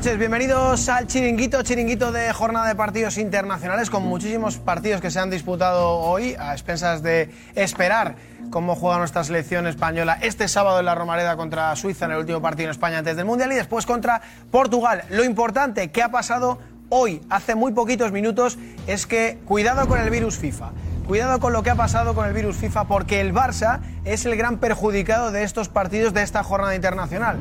Noches, 0.00 0.18
bienvenidos 0.18 0.88
al 0.88 1.06
Chiringuito, 1.06 1.62
Chiringuito 1.62 2.10
de 2.10 2.32
jornada 2.32 2.68
de 2.68 2.74
partidos 2.74 3.18
internacionales 3.18 3.90
con 3.90 4.02
muchísimos 4.02 4.56
partidos 4.56 5.02
que 5.02 5.10
se 5.10 5.18
han 5.18 5.28
disputado 5.28 5.90
hoy 5.90 6.34
a 6.38 6.54
expensas 6.54 7.02
de 7.02 7.28
esperar 7.54 8.14
cómo 8.48 8.76
juega 8.76 8.96
nuestra 8.96 9.22
selección 9.24 9.66
española 9.66 10.16
este 10.22 10.48
sábado 10.48 10.78
en 10.78 10.86
la 10.86 10.94
Romareda 10.94 11.36
contra 11.36 11.76
Suiza 11.76 12.06
en 12.06 12.12
el 12.12 12.16
último 12.16 12.40
partido 12.40 12.68
en 12.68 12.70
España 12.70 12.96
antes 12.96 13.14
del 13.14 13.26
Mundial 13.26 13.52
y 13.52 13.56
después 13.56 13.84
contra 13.84 14.22
Portugal. 14.50 15.04
Lo 15.10 15.22
importante 15.22 15.90
que 15.90 16.02
ha 16.02 16.10
pasado 16.10 16.58
hoy, 16.88 17.20
hace 17.28 17.54
muy 17.54 17.72
poquitos 17.72 18.10
minutos, 18.10 18.56
es 18.86 19.06
que 19.06 19.36
cuidado 19.44 19.86
con 19.86 20.00
el 20.00 20.08
virus 20.08 20.38
FIFA. 20.38 20.70
Cuidado 21.06 21.40
con 21.40 21.52
lo 21.52 21.62
que 21.62 21.68
ha 21.68 21.76
pasado 21.76 22.14
con 22.14 22.26
el 22.26 22.32
virus 22.32 22.56
FIFA 22.56 22.84
porque 22.84 23.20
el 23.20 23.34
Barça 23.34 23.80
es 24.06 24.24
el 24.24 24.34
gran 24.34 24.56
perjudicado 24.60 25.30
de 25.30 25.42
estos 25.42 25.68
partidos 25.68 26.14
de 26.14 26.22
esta 26.22 26.42
jornada 26.42 26.74
internacional. 26.74 27.36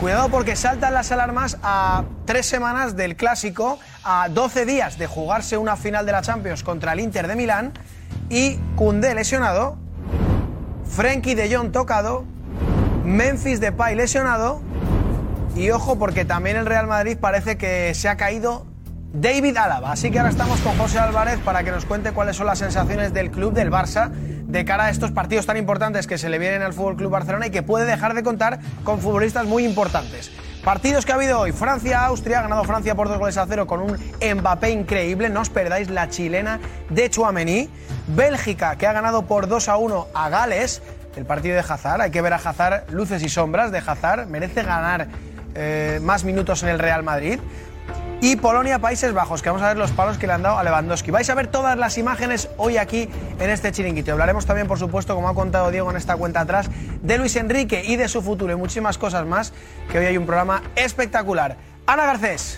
Cuidado 0.00 0.28
porque 0.28 0.56
saltan 0.56 0.92
las 0.92 1.12
alarmas 1.12 1.56
a 1.62 2.04
tres 2.24 2.46
semanas 2.46 2.96
del 2.96 3.16
clásico, 3.16 3.78
a 4.02 4.28
12 4.28 4.66
días 4.66 4.98
de 4.98 5.06
jugarse 5.06 5.56
una 5.56 5.76
final 5.76 6.04
de 6.04 6.12
la 6.12 6.20
Champions 6.20 6.62
contra 6.62 6.92
el 6.92 7.00
Inter 7.00 7.28
de 7.28 7.36
Milán 7.36 7.72
y 8.28 8.56
Cundé 8.76 9.14
lesionado, 9.14 9.78
Frenkie 10.84 11.34
de 11.34 11.54
Jong 11.54 11.70
tocado, 11.70 12.24
Memphis 13.04 13.60
Depay 13.60 13.94
lesionado 13.94 14.62
Y 15.54 15.70
ojo, 15.70 15.98
porque 15.98 16.24
también 16.24 16.56
el 16.56 16.66
Real 16.66 16.86
Madrid 16.86 17.16
parece 17.20 17.56
que 17.56 17.94
se 17.94 18.08
ha 18.08 18.16
caído 18.16 18.66
David 19.12 19.56
Álava. 19.56 19.92
Así 19.92 20.10
que 20.10 20.18
ahora 20.18 20.30
estamos 20.30 20.60
con 20.60 20.76
José 20.76 20.98
Álvarez 20.98 21.38
para 21.38 21.62
que 21.62 21.70
nos 21.70 21.84
cuente 21.84 22.10
cuáles 22.10 22.36
son 22.36 22.46
las 22.46 22.58
sensaciones 22.58 23.14
del 23.14 23.30
club 23.30 23.52
del 23.52 23.70
Barça 23.70 24.10
de 24.54 24.64
cara 24.64 24.84
a 24.84 24.90
estos 24.90 25.10
partidos 25.10 25.46
tan 25.46 25.56
importantes 25.56 26.06
que 26.06 26.16
se 26.16 26.28
le 26.28 26.38
vienen 26.38 26.62
al 26.62 26.72
Fútbol 26.72 26.96
Club 26.96 27.10
Barcelona 27.10 27.48
y 27.48 27.50
que 27.50 27.64
puede 27.64 27.86
dejar 27.86 28.14
de 28.14 28.22
contar 28.22 28.60
con 28.84 29.00
futbolistas 29.00 29.46
muy 29.46 29.64
importantes. 29.64 30.30
Partidos 30.62 31.04
que 31.04 31.10
ha 31.10 31.16
habido 31.16 31.40
hoy. 31.40 31.50
Francia-Austria, 31.50 32.38
ha 32.38 32.42
ganado 32.42 32.62
Francia 32.62 32.94
por 32.94 33.08
dos 33.08 33.18
goles 33.18 33.36
a 33.36 33.46
cero 33.46 33.66
con 33.66 33.80
un 33.80 33.98
Mbappé 34.22 34.70
increíble. 34.70 35.28
No 35.28 35.40
os 35.40 35.50
perdáis 35.50 35.90
la 35.90 36.08
chilena 36.08 36.60
de 36.88 37.10
Chouameni. 37.10 37.68
Bélgica, 38.06 38.76
que 38.76 38.86
ha 38.86 38.92
ganado 38.92 39.26
por 39.26 39.48
2 39.48 39.68
a 39.68 39.76
1 39.76 40.06
a 40.14 40.28
Gales. 40.28 40.82
El 41.16 41.24
partido 41.24 41.56
de 41.56 41.64
Hazard. 41.68 42.00
Hay 42.02 42.12
que 42.12 42.22
ver 42.22 42.32
a 42.32 42.36
Hazard 42.36 42.84
luces 42.92 43.24
y 43.24 43.28
sombras 43.28 43.72
de 43.72 43.78
Hazard. 43.78 44.28
Merece 44.28 44.62
ganar 44.62 45.08
eh, 45.56 45.98
más 46.00 46.22
minutos 46.22 46.62
en 46.62 46.68
el 46.68 46.78
Real 46.78 47.02
Madrid. 47.02 47.40
Y 48.24 48.36
Polonia-Países 48.36 49.12
Bajos, 49.12 49.42
que 49.42 49.50
vamos 49.50 49.60
a 49.60 49.68
ver 49.68 49.76
los 49.76 49.90
palos 49.90 50.16
que 50.16 50.26
le 50.26 50.32
han 50.32 50.40
dado 50.40 50.56
a 50.56 50.64
Lewandowski. 50.64 51.10
Vais 51.10 51.28
a 51.28 51.34
ver 51.34 51.48
todas 51.48 51.76
las 51.76 51.98
imágenes 51.98 52.48
hoy 52.56 52.78
aquí 52.78 53.06
en 53.38 53.50
este 53.50 53.70
chiringuito. 53.70 54.12
Hablaremos 54.12 54.46
también, 54.46 54.66
por 54.66 54.78
supuesto, 54.78 55.14
como 55.14 55.28
ha 55.28 55.34
contado 55.34 55.70
Diego 55.70 55.90
en 55.90 55.98
esta 55.98 56.16
cuenta 56.16 56.40
atrás, 56.40 56.70
de 57.02 57.18
Luis 57.18 57.36
Enrique 57.36 57.82
y 57.84 57.96
de 57.96 58.08
su 58.08 58.22
futuro 58.22 58.50
y 58.50 58.56
muchísimas 58.56 58.96
cosas 58.96 59.26
más, 59.26 59.52
que 59.92 59.98
hoy 59.98 60.06
hay 60.06 60.16
un 60.16 60.24
programa 60.24 60.62
espectacular. 60.74 61.58
Ana 61.84 62.06
Garcés. 62.06 62.56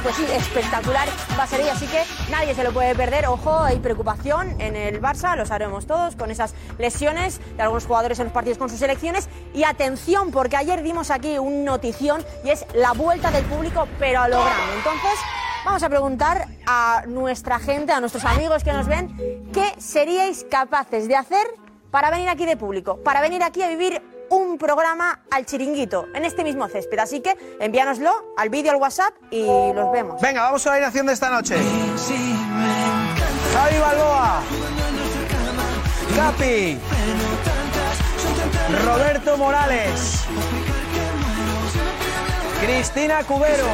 Pues 0.00 0.16
sí, 0.16 0.24
espectacular 0.32 1.06
va 1.38 1.42
a 1.42 1.46
ser 1.46 1.60
hoy, 1.60 1.68
así 1.68 1.86
que 1.86 2.02
nadie 2.30 2.54
se 2.54 2.64
lo 2.64 2.72
puede 2.72 2.94
perder. 2.94 3.26
Ojo, 3.26 3.60
hay 3.60 3.78
preocupación 3.78 4.58
en 4.60 4.74
el 4.74 5.02
Barça, 5.02 5.36
lo 5.36 5.44
sabemos 5.44 5.86
todos, 5.86 6.16
con 6.16 6.30
esas 6.30 6.54
lesiones 6.78 7.40
de 7.56 7.62
algunos 7.62 7.84
jugadores 7.84 8.18
en 8.18 8.24
los 8.24 8.32
partidos 8.32 8.58
con 8.58 8.70
sus 8.70 8.78
selecciones. 8.78 9.28
Y 9.54 9.64
atención, 9.64 10.30
porque 10.30 10.56
ayer 10.56 10.82
dimos 10.82 11.10
aquí 11.10 11.38
un 11.38 11.64
notición 11.64 12.24
y 12.42 12.50
es 12.50 12.64
la 12.74 12.92
vuelta 12.92 13.30
del 13.30 13.44
público, 13.44 13.86
pero 13.98 14.22
a 14.22 14.28
lo 14.28 14.42
grande. 14.42 14.76
Entonces, 14.78 15.20
vamos 15.64 15.82
a 15.82 15.88
preguntar 15.88 16.48
a 16.66 17.04
nuestra 17.06 17.58
gente, 17.58 17.92
a 17.92 18.00
nuestros 18.00 18.24
amigos 18.24 18.64
que 18.64 18.72
nos 18.72 18.86
ven, 18.86 19.50
¿qué 19.52 19.74
seríais 19.78 20.44
capaces 20.50 21.06
de 21.06 21.16
hacer 21.16 21.46
para 21.90 22.10
venir 22.10 22.28
aquí 22.28 22.46
de 22.46 22.56
público? 22.56 22.96
Para 23.04 23.20
venir 23.20 23.42
aquí 23.42 23.62
a 23.62 23.68
vivir 23.68 24.02
un 24.32 24.56
programa 24.56 25.20
al 25.30 25.44
chiringuito 25.44 26.08
en 26.14 26.24
este 26.24 26.42
mismo 26.42 26.66
césped. 26.68 26.98
Así 26.98 27.20
que 27.20 27.36
envíanoslo 27.60 28.10
al 28.36 28.48
vídeo, 28.48 28.72
al 28.72 28.78
WhatsApp 28.78 29.14
y 29.30 29.44
los 29.44 29.92
vemos. 29.92 30.20
Venga, 30.20 30.42
vamos 30.42 30.66
a 30.66 30.70
la 30.70 30.76
alineación 30.76 31.06
de 31.06 31.12
esta 31.12 31.28
noche. 31.30 31.56
Javi 33.54 33.78
Balboa. 33.78 34.42
Capi. 36.16 36.78
Roberto 38.86 39.36
Morales. 39.36 40.24
Cristina 42.60 43.24
Cubero. 43.24 43.66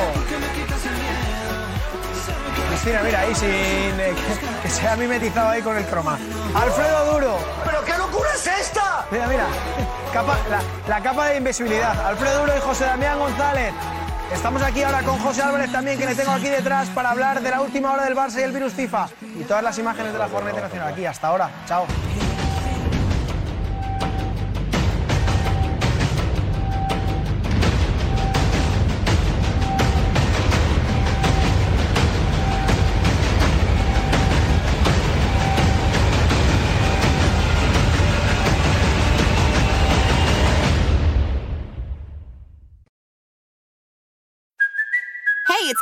Cristina, 2.68 3.02
mira, 3.02 3.20
ahí 3.20 3.34
sin 3.34 3.48
eh, 3.48 4.14
que, 4.14 4.62
que 4.62 4.70
se 4.70 4.88
ha 4.88 4.96
mimetizado 4.96 5.50
ahí 5.50 5.62
con 5.62 5.76
el 5.76 5.84
croma. 5.86 6.18
Alfredo 6.54 7.12
Duro. 7.12 7.38
¿Pero 7.64 7.84
qué 7.84 7.96
locura 7.96 8.30
es 8.34 8.46
esta? 8.46 8.77
Mira, 9.10 9.26
mira, 9.26 9.46
la, 10.86 11.00
capa 11.00 11.28
de 11.28 11.38
invisibilidad. 11.38 11.98
Alfredo 12.06 12.40
Duro 12.40 12.56
y 12.56 12.60
José 12.60 12.84
Damián 12.84 13.18
González. 13.18 13.72
Estamos 14.32 14.60
aquí 14.60 14.82
ahora 14.82 15.02
con 15.02 15.18
José 15.18 15.40
Álvarez 15.40 15.72
también, 15.72 15.98
que 15.98 16.04
le 16.04 16.14
tengo 16.14 16.32
aquí 16.32 16.48
detrás 16.48 16.90
para 16.90 17.10
hablar 17.10 17.40
de 17.40 17.50
la 17.50 17.62
última 17.62 17.92
hora 17.92 18.04
del 18.04 18.14
Barça 18.14 18.40
y 18.40 18.42
el 18.42 18.52
virus 18.52 18.74
FIFA. 18.74 19.08
Y 19.40 19.44
todas 19.44 19.62
las 19.62 19.78
imágenes 19.78 20.12
de 20.12 20.18
la 20.18 20.28
jornada 20.28 20.50
internacional. 20.50 20.92
Aquí, 20.92 21.06
hasta 21.06 21.28
ahora. 21.28 21.50
Chao. 21.66 21.86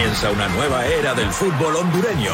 Comienza 0.00 0.30
una 0.30 0.48
nueva 0.48 0.86
era 0.86 1.12
del 1.12 1.30
fútbol 1.30 1.76
hondureño. 1.76 2.32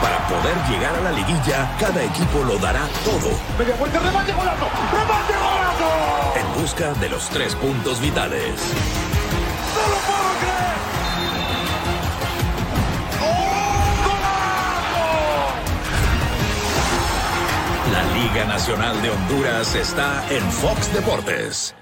Para 0.00 0.28
poder 0.28 0.54
llegar 0.70 0.94
a 0.94 1.00
la 1.00 1.10
liguilla, 1.10 1.68
cada 1.76 2.04
equipo 2.04 2.44
lo 2.44 2.56
dará 2.58 2.86
todo. 3.04 3.36
Media 3.58 3.74
vuelta, 3.74 3.98
remate, 3.98 4.32
golazo, 4.32 4.68
remate, 4.92 5.34
golazo. 5.34 5.90
En 6.36 6.62
busca 6.62 6.92
de 7.00 7.08
los 7.08 7.28
tres 7.30 7.56
puntos 7.56 8.00
vitales. 8.00 8.62
¡No 9.74 9.82
lo 9.90 9.98
puedo 10.06 10.30
creer! 10.38 10.78
La 17.92 18.04
Liga 18.14 18.44
Nacional 18.44 19.02
de 19.02 19.10
Honduras 19.10 19.74
está 19.74 20.24
en 20.30 20.48
Fox 20.52 20.92
Deportes. 20.92 21.74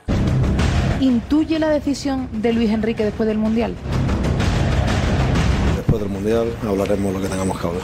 ¿Intuye 1.01 1.59
la 1.59 1.69
decisión 1.69 2.29
de 2.33 2.55
Luis 2.55 2.71
Enrique 2.71 3.05
después 3.05 3.27
del 3.27 3.37
Mundial? 3.37 3.75
Después 5.77 6.01
del 6.01 6.09
Mundial 6.09 6.47
hablaremos 6.67 7.13
lo 7.13 7.21
que 7.21 7.29
tengamos 7.29 7.61
que 7.61 7.67
hablar. 7.67 7.83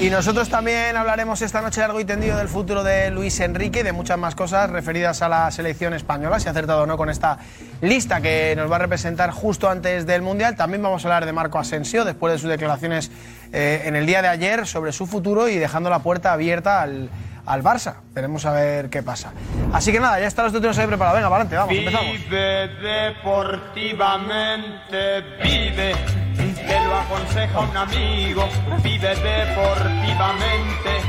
Y 0.00 0.10
nosotros 0.10 0.48
también 0.48 0.96
hablaremos 0.96 1.42
esta 1.42 1.60
noche 1.60 1.80
largo 1.80 1.98
y 1.98 2.04
tendido 2.04 2.38
del 2.38 2.46
futuro 2.46 2.84
de 2.84 3.10
Luis 3.10 3.40
Enrique 3.40 3.80
y 3.80 3.82
de 3.82 3.90
muchas 3.90 4.16
más 4.16 4.36
cosas 4.36 4.70
referidas 4.70 5.22
a 5.22 5.28
la 5.28 5.50
selección 5.50 5.92
española, 5.92 6.38
si 6.38 6.46
ha 6.46 6.52
acertado 6.52 6.84
o 6.84 6.86
no 6.86 6.96
con 6.96 7.10
esta 7.10 7.38
lista 7.80 8.20
que 8.20 8.54
nos 8.56 8.70
va 8.70 8.76
a 8.76 8.78
representar 8.78 9.32
justo 9.32 9.68
antes 9.68 10.06
del 10.06 10.22
Mundial. 10.22 10.54
También 10.54 10.84
vamos 10.84 11.04
a 11.04 11.08
hablar 11.08 11.26
de 11.26 11.32
Marco 11.32 11.58
Asensio 11.58 12.04
después 12.04 12.32
de 12.32 12.38
sus 12.38 12.48
declaraciones 12.48 13.10
eh, 13.52 13.82
en 13.86 13.96
el 13.96 14.06
día 14.06 14.22
de 14.22 14.28
ayer 14.28 14.68
sobre 14.68 14.92
su 14.92 15.04
futuro 15.04 15.48
y 15.48 15.56
dejando 15.56 15.90
la 15.90 15.98
puerta 15.98 16.32
abierta 16.32 16.80
al, 16.80 17.10
al 17.48 17.62
Barça. 17.62 17.94
Veremos 18.12 18.44
a 18.44 18.52
ver 18.52 18.90
qué 18.90 19.02
pasa. 19.02 19.32
Así 19.72 19.90
que 19.90 20.00
nada, 20.00 20.20
ya 20.20 20.26
están 20.26 20.44
los 20.44 20.52
títulos 20.52 20.76
ahí 20.78 20.86
preparados. 20.86 21.16
Venga, 21.18 21.30
para 21.30 21.44
adelante, 21.44 21.56
vamos, 21.56 21.74
empezamos. 21.74 22.12
Vive 22.12 22.68
deportivamente, 22.68 25.22
vive. 25.42 25.94
Te 26.36 26.84
lo 26.84 26.96
aconseja 26.96 27.58
un 27.58 27.74
amigo. 27.76 28.48
Vive 28.82 29.08
deportivamente, 29.08 31.00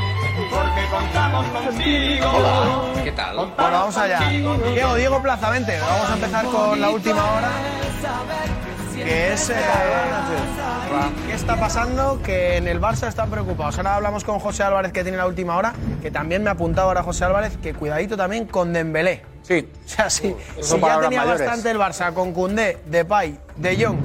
porque 0.49 0.85
contamos 0.89 1.45
contigo. 1.47 2.93
¿Qué 3.03 3.11
tal? 3.11 3.35
Bueno, 3.35 3.53
vamos 3.55 3.97
allá. 3.97 4.19
Diego, 4.29 4.95
Diego 4.95 5.21
Plaza, 5.21 5.49
vente. 5.49 5.77
Vamos 5.79 6.09
a 6.09 6.13
empezar 6.13 6.45
con 6.45 6.79
la 6.79 6.89
última 6.89 7.33
hora. 7.33 7.49
Que 9.03 9.33
es. 9.33 9.49
eh, 9.49 9.55
¿Qué 11.27 11.33
está 11.33 11.59
pasando? 11.59 12.21
Que 12.21 12.57
en 12.57 12.67
el 12.67 12.81
Barça 12.81 13.07
están 13.07 13.29
preocupados. 13.29 13.77
Ahora 13.77 13.95
hablamos 13.95 14.23
con 14.23 14.39
José 14.39 14.63
Álvarez, 14.63 14.91
que 14.91 15.03
tiene 15.03 15.17
la 15.17 15.27
última 15.27 15.55
hora. 15.57 15.73
Que 16.01 16.11
también 16.11 16.43
me 16.43 16.49
ha 16.49 16.53
apuntado 16.53 16.87
ahora 16.87 17.03
José 17.03 17.25
Álvarez, 17.25 17.57
que 17.61 17.73
cuidadito 17.73 18.17
también 18.17 18.45
con 18.45 18.73
Dembélé. 18.73 19.23
Sí. 19.43 19.67
O 19.85 19.87
sea, 19.89 20.09
sí. 20.09 20.35
Si 20.61 20.79
ya 20.79 20.99
tenía 21.01 21.21
mayores. 21.21 21.41
bastante 21.45 21.71
el 21.71 21.77
Barça 21.77 22.13
con 22.13 22.33
Koundé, 22.33 22.79
Depay, 22.87 23.39
De 23.55 23.83
Jong, 23.83 23.97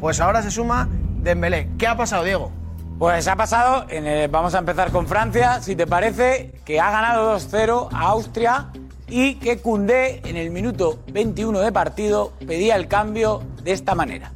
pues 0.00 0.20
ahora 0.20 0.42
se 0.42 0.50
suma 0.50 0.88
Dembélé. 0.90 1.68
¿Qué 1.78 1.86
ha 1.86 1.96
pasado, 1.96 2.24
Diego? 2.24 2.50
Pues 2.98 3.28
ha 3.28 3.36
pasado, 3.36 3.86
en 3.90 4.06
el- 4.06 4.28
vamos 4.28 4.54
a 4.54 4.58
empezar 4.58 4.90
con 4.90 5.06
Francia, 5.06 5.60
si 5.62 5.76
te 5.76 5.86
parece, 5.86 6.52
que 6.64 6.80
ha 6.80 6.90
ganado 6.90 7.32
2-0 7.38 7.88
a 7.92 8.08
Austria 8.08 8.68
y 9.06 9.36
que 9.36 9.58
Koundé 9.60 10.20
en 10.24 10.36
el 10.36 10.50
minuto 10.50 10.98
21 11.12 11.60
de 11.60 11.70
partido 11.72 12.32
pedía 12.46 12.74
el 12.76 12.88
cambio 12.88 13.42
de 13.62 13.72
esta 13.72 13.94
manera. 13.94 14.32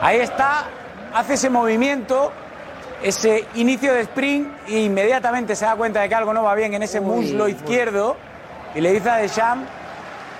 Ahí 0.00 0.18
está, 0.20 0.64
hace 1.14 1.34
ese 1.34 1.50
movimiento, 1.50 2.32
ese 3.02 3.46
inicio 3.54 3.92
de 3.92 4.00
sprint 4.02 4.48
e 4.68 4.80
inmediatamente 4.80 5.56
se 5.56 5.64
da 5.64 5.74
cuenta 5.76 6.00
de 6.00 6.08
que 6.08 6.14
algo 6.14 6.32
no 6.32 6.42
va 6.44 6.54
bien 6.54 6.74
en 6.74 6.82
ese 6.82 7.00
muslo 7.00 7.48
izquierdo 7.48 8.16
y 8.74 8.80
le 8.80 8.92
dice 8.92 9.10
a 9.10 9.16
Deschamps, 9.16 9.68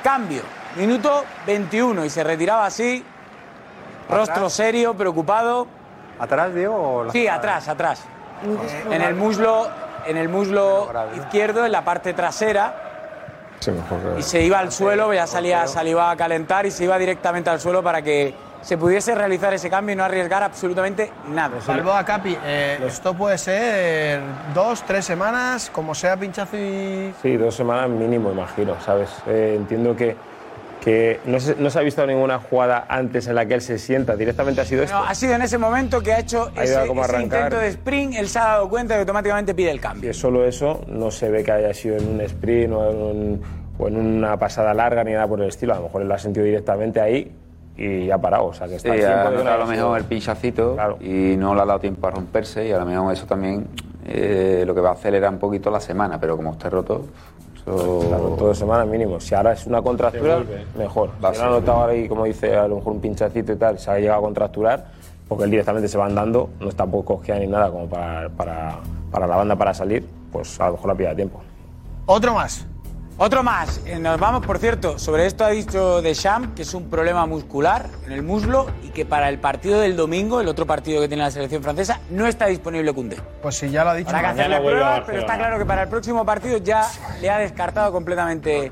cambio, 0.03 0.43
minuto 0.77 1.25
21 1.47 2.05
y 2.05 2.11
se 2.11 2.23
retiraba 2.25 2.67
así 2.67 3.05
Rostro 4.09 4.49
serio, 4.49 4.95
preocupado. 4.95 5.67
¿Atrás, 6.19 6.55
Diego? 6.55 6.75
O 7.00 7.05
la- 7.05 7.12
Sí, 7.12 7.29
atrás, 7.29 7.69
atrás. 7.69 8.03
En 8.91 9.03
el 9.03 9.15
muslo, 9.15 9.69
en 10.07 10.17
el 10.17 10.31
muslo 10.31 10.88
izquierdo, 11.15 11.67
en 11.67 11.73
la 11.73 11.85
parte 11.85 12.15
trasera. 12.15 12.75
Sí, 13.61 13.71
mejor 13.71 14.15
que- 14.15 14.21
Y 14.21 14.23
se 14.23 14.41
iba 14.41 14.61
al 14.61 14.73
suelo, 14.73 15.12
ya 15.12 15.27
salía, 15.27 15.67
salía 15.67 16.11
a 16.11 16.17
calentar 16.17 16.65
y 16.65 16.71
se 16.71 16.85
iba 16.85 16.97
directamente 16.97 17.50
al 17.50 17.61
suelo 17.61 17.83
para 17.83 18.00
que 18.00 18.35
se 18.62 18.77
pudiese 18.77 19.15
realizar 19.15 19.53
ese 19.55 19.71
cambio 19.71 19.93
y 19.95 19.97
no 19.97 20.05
arriesgar 20.05 20.43
absolutamente 20.43 21.11
nada. 21.33 21.57
Balboa 21.67 22.05
Capi, 22.05 22.37
eh, 22.45 22.79
esto 22.87 23.15
puede 23.15 23.38
ser 23.38 24.21
dos, 24.55 24.83
tres 24.85 25.05
semanas, 25.05 25.71
como 25.73 25.95
sea 25.95 26.17
pinchazo 26.17 26.57
y. 26.57 27.12
Sí, 27.23 27.37
dos 27.37 27.55
semanas 27.55 27.88
mínimo, 27.88 28.31
imagino, 28.31 28.75
¿sabes? 28.81 29.11
Eh, 29.27 29.55
entiendo 29.57 29.95
que, 29.97 30.17
que 30.81 31.21
no, 31.27 31.38
se, 31.41 31.55
no 31.57 31.71
se 31.71 31.79
ha 31.79 31.83
visto 31.83 32.05
ninguna 32.07 32.38
jugada 32.41 32.85
antes 32.88 33.27
en 33.29 33.35
la 33.37 33.47
que 33.47 33.55
él 33.55 33.61
se 33.62 33.79
sienta, 33.79 34.17
directamente 34.17 34.61
ha 34.61 34.65
sido 34.65 34.83
esto. 34.83 34.97
No, 34.99 35.05
ha 35.05 35.15
sido 35.15 35.35
en 35.35 35.43
ese 35.43 35.57
momento 35.59 36.00
que 36.00 36.12
ha 36.12 36.19
hecho 36.19 36.50
Ha 36.57 36.65
ido 36.65 36.79
ese, 36.81 36.87
como 36.88 37.03
a 37.03 37.07
ese 37.07 37.17
arrancar. 37.17 37.38
intento 37.45 37.59
de 37.62 37.69
sprint, 37.69 38.15
él 38.17 38.29
se 38.29 38.38
ha 38.38 38.45
dado 38.45 38.69
cuenta 38.69 38.97
y 38.97 38.99
automáticamente 39.00 39.55
pide 39.55 39.71
el 39.71 39.81
cambio. 39.81 40.11
Es 40.11 40.17
solo 40.19 40.45
eso, 40.45 40.83
no 40.88 41.11
se 41.11 41.31
ve 41.31 41.43
que 41.45 41.53
haya 41.53 41.73
sido 41.75 41.97
en 41.97 42.09
un 42.09 42.21
sprint 42.23 42.73
o 42.73 42.91
en, 42.91 42.97
un- 42.97 43.43
o 43.79 43.87
en 43.87 43.97
una 43.97 44.37
pasada 44.37 44.75
larga 44.75 45.05
ni 45.05 45.12
nada 45.12 45.29
por 45.29 45.41
el 45.41 45.49
estilo. 45.49 45.73
A 45.75 45.77
lo 45.77 45.85
mejor 45.85 46.03
él 46.03 46.09
lo 46.09 46.15
ha 46.15 46.19
sentido 46.19 46.45
directamente 46.45 47.00
ahí 47.00 47.33
y 47.79 48.11
ha 48.11 48.19
parado. 48.19 48.47
O 48.47 48.53
sea, 48.53 48.67
que 48.67 48.79
Sí, 48.79 48.89
está 48.89 49.29
al 49.29 49.29
ha 49.29 49.31
100% 49.31 49.31
de 49.31 49.37
que 49.37 49.45
no 49.45 49.45
notado 49.45 49.55
a 49.55 49.59
lo 49.59 49.67
mejor 49.67 49.99
el 49.99 50.05
pinchacito 50.05 50.77
y 51.01 51.37
no 51.37 51.55
le 51.55 51.63
ha 51.63 51.65
dado 51.65 51.79
tiempo 51.79 52.07
a 52.09 52.11
romperse 52.11 52.67
y 52.67 52.73
a 52.73 52.79
lo 52.79 52.85
mejor 52.85 53.13
eso 53.13 53.27
también 53.27 53.69
eh, 54.07 54.65
lo 54.67 54.75
que 54.75 54.81
va 54.81 54.91
a 54.91 54.93
acelerar 54.93 55.33
un 55.33 55.39
poquito 55.39 55.71
la 55.71 55.81
semana, 55.81 56.19
pero 56.19 56.37
como 56.37 56.53
esté 56.53 56.69
roto, 56.69 57.05
eso... 57.55 58.01
Claro, 58.09 58.37
dos 58.39 58.59
semanas 58.59 58.87
mínimo. 58.87 59.21
Si 59.21 59.35
ahora 59.35 59.53
es 59.53 59.67
una 59.67 59.81
contractura, 59.81 60.43
mejor. 60.77 61.11
Va 61.25 61.33
si 61.33 61.41
lo 61.41 61.47
ha 61.47 61.51
notado 61.51 61.79
ahora 61.79 61.93
ahí, 61.93 62.09
como 62.09 62.25
dice, 62.25 62.57
a 62.57 62.67
lo 62.67 62.77
mejor 62.77 62.95
un 62.95 63.01
pinchacito 63.01 63.53
y 63.53 63.57
tal, 63.57 63.79
se 63.79 63.91
ha 63.91 63.99
llegado 63.99 64.19
a 64.19 64.23
contracturar, 64.23 64.87
porque 65.29 65.45
él 65.45 65.51
directamente 65.51 65.89
se 65.89 65.99
va 65.99 66.07
andando, 66.07 66.51
no 66.59 66.69
está 66.69 66.85
poco 66.85 67.17
cogida 67.17 67.39
ni 67.39 67.47
nada 67.47 67.71
como 67.71 67.87
para, 67.87 68.29
para, 68.31 68.79
para 69.11 69.27
la 69.27 69.37
banda 69.37 69.55
para 69.55 69.73
salir, 69.73 70.05
pues 70.33 70.61
a 70.61 70.67
lo 70.67 70.73
mejor 70.73 70.89
la 70.89 70.95
pilla 70.95 71.15
tiempo. 71.15 71.41
Otro 72.07 72.33
más. 72.33 72.67
Otro 73.21 73.43
más. 73.43 73.81
Eh, 73.85 73.99
Nos 73.99 74.19
vamos, 74.21 74.47
por 74.47 74.59
cierto, 74.59 74.97
sobre 74.97 75.27
esto 75.27 75.45
ha 75.45 75.49
dicho 75.49 76.01
Deschamps 76.01 76.55
que 76.55 76.63
es 76.63 76.73
un 76.73 76.89
problema 76.89 77.27
muscular 77.27 77.87
en 78.07 78.13
el 78.13 78.23
muslo 78.23 78.69
y 78.85 78.91
que 78.91 79.05
para 79.05 79.29
el 79.29 79.41
partido 79.41 79.81
del 79.81 79.97
domingo, 79.97 80.41
el 80.41 80.47
otro 80.47 80.67
partido 80.67 81.01
que 81.01 81.09
tiene 81.09 81.25
la 81.25 81.31
selección 81.33 81.61
francesa, 81.63 82.01
no 82.11 82.29
está 82.29 82.47
disponible 82.47 82.93
Cundé. 82.93 83.17
Pues 83.43 83.57
si 83.57 83.71
ya 83.71 83.83
lo 83.83 83.91
ha 83.91 83.95
dicho. 83.95 84.11
Habrá 84.11 84.21
que 84.35 84.41
hacerle 84.41 84.61
pruebas, 84.61 84.81
pero 84.81 84.91
Barcelona. 85.01 85.21
está 85.21 85.37
claro 85.37 85.59
que 85.59 85.65
para 85.65 85.83
el 85.83 85.89
próximo 85.89 86.25
partido 86.25 86.59
ya 86.59 86.87
le 87.21 87.29
ha 87.29 87.39
descartado 87.39 87.91
completamente 87.91 88.71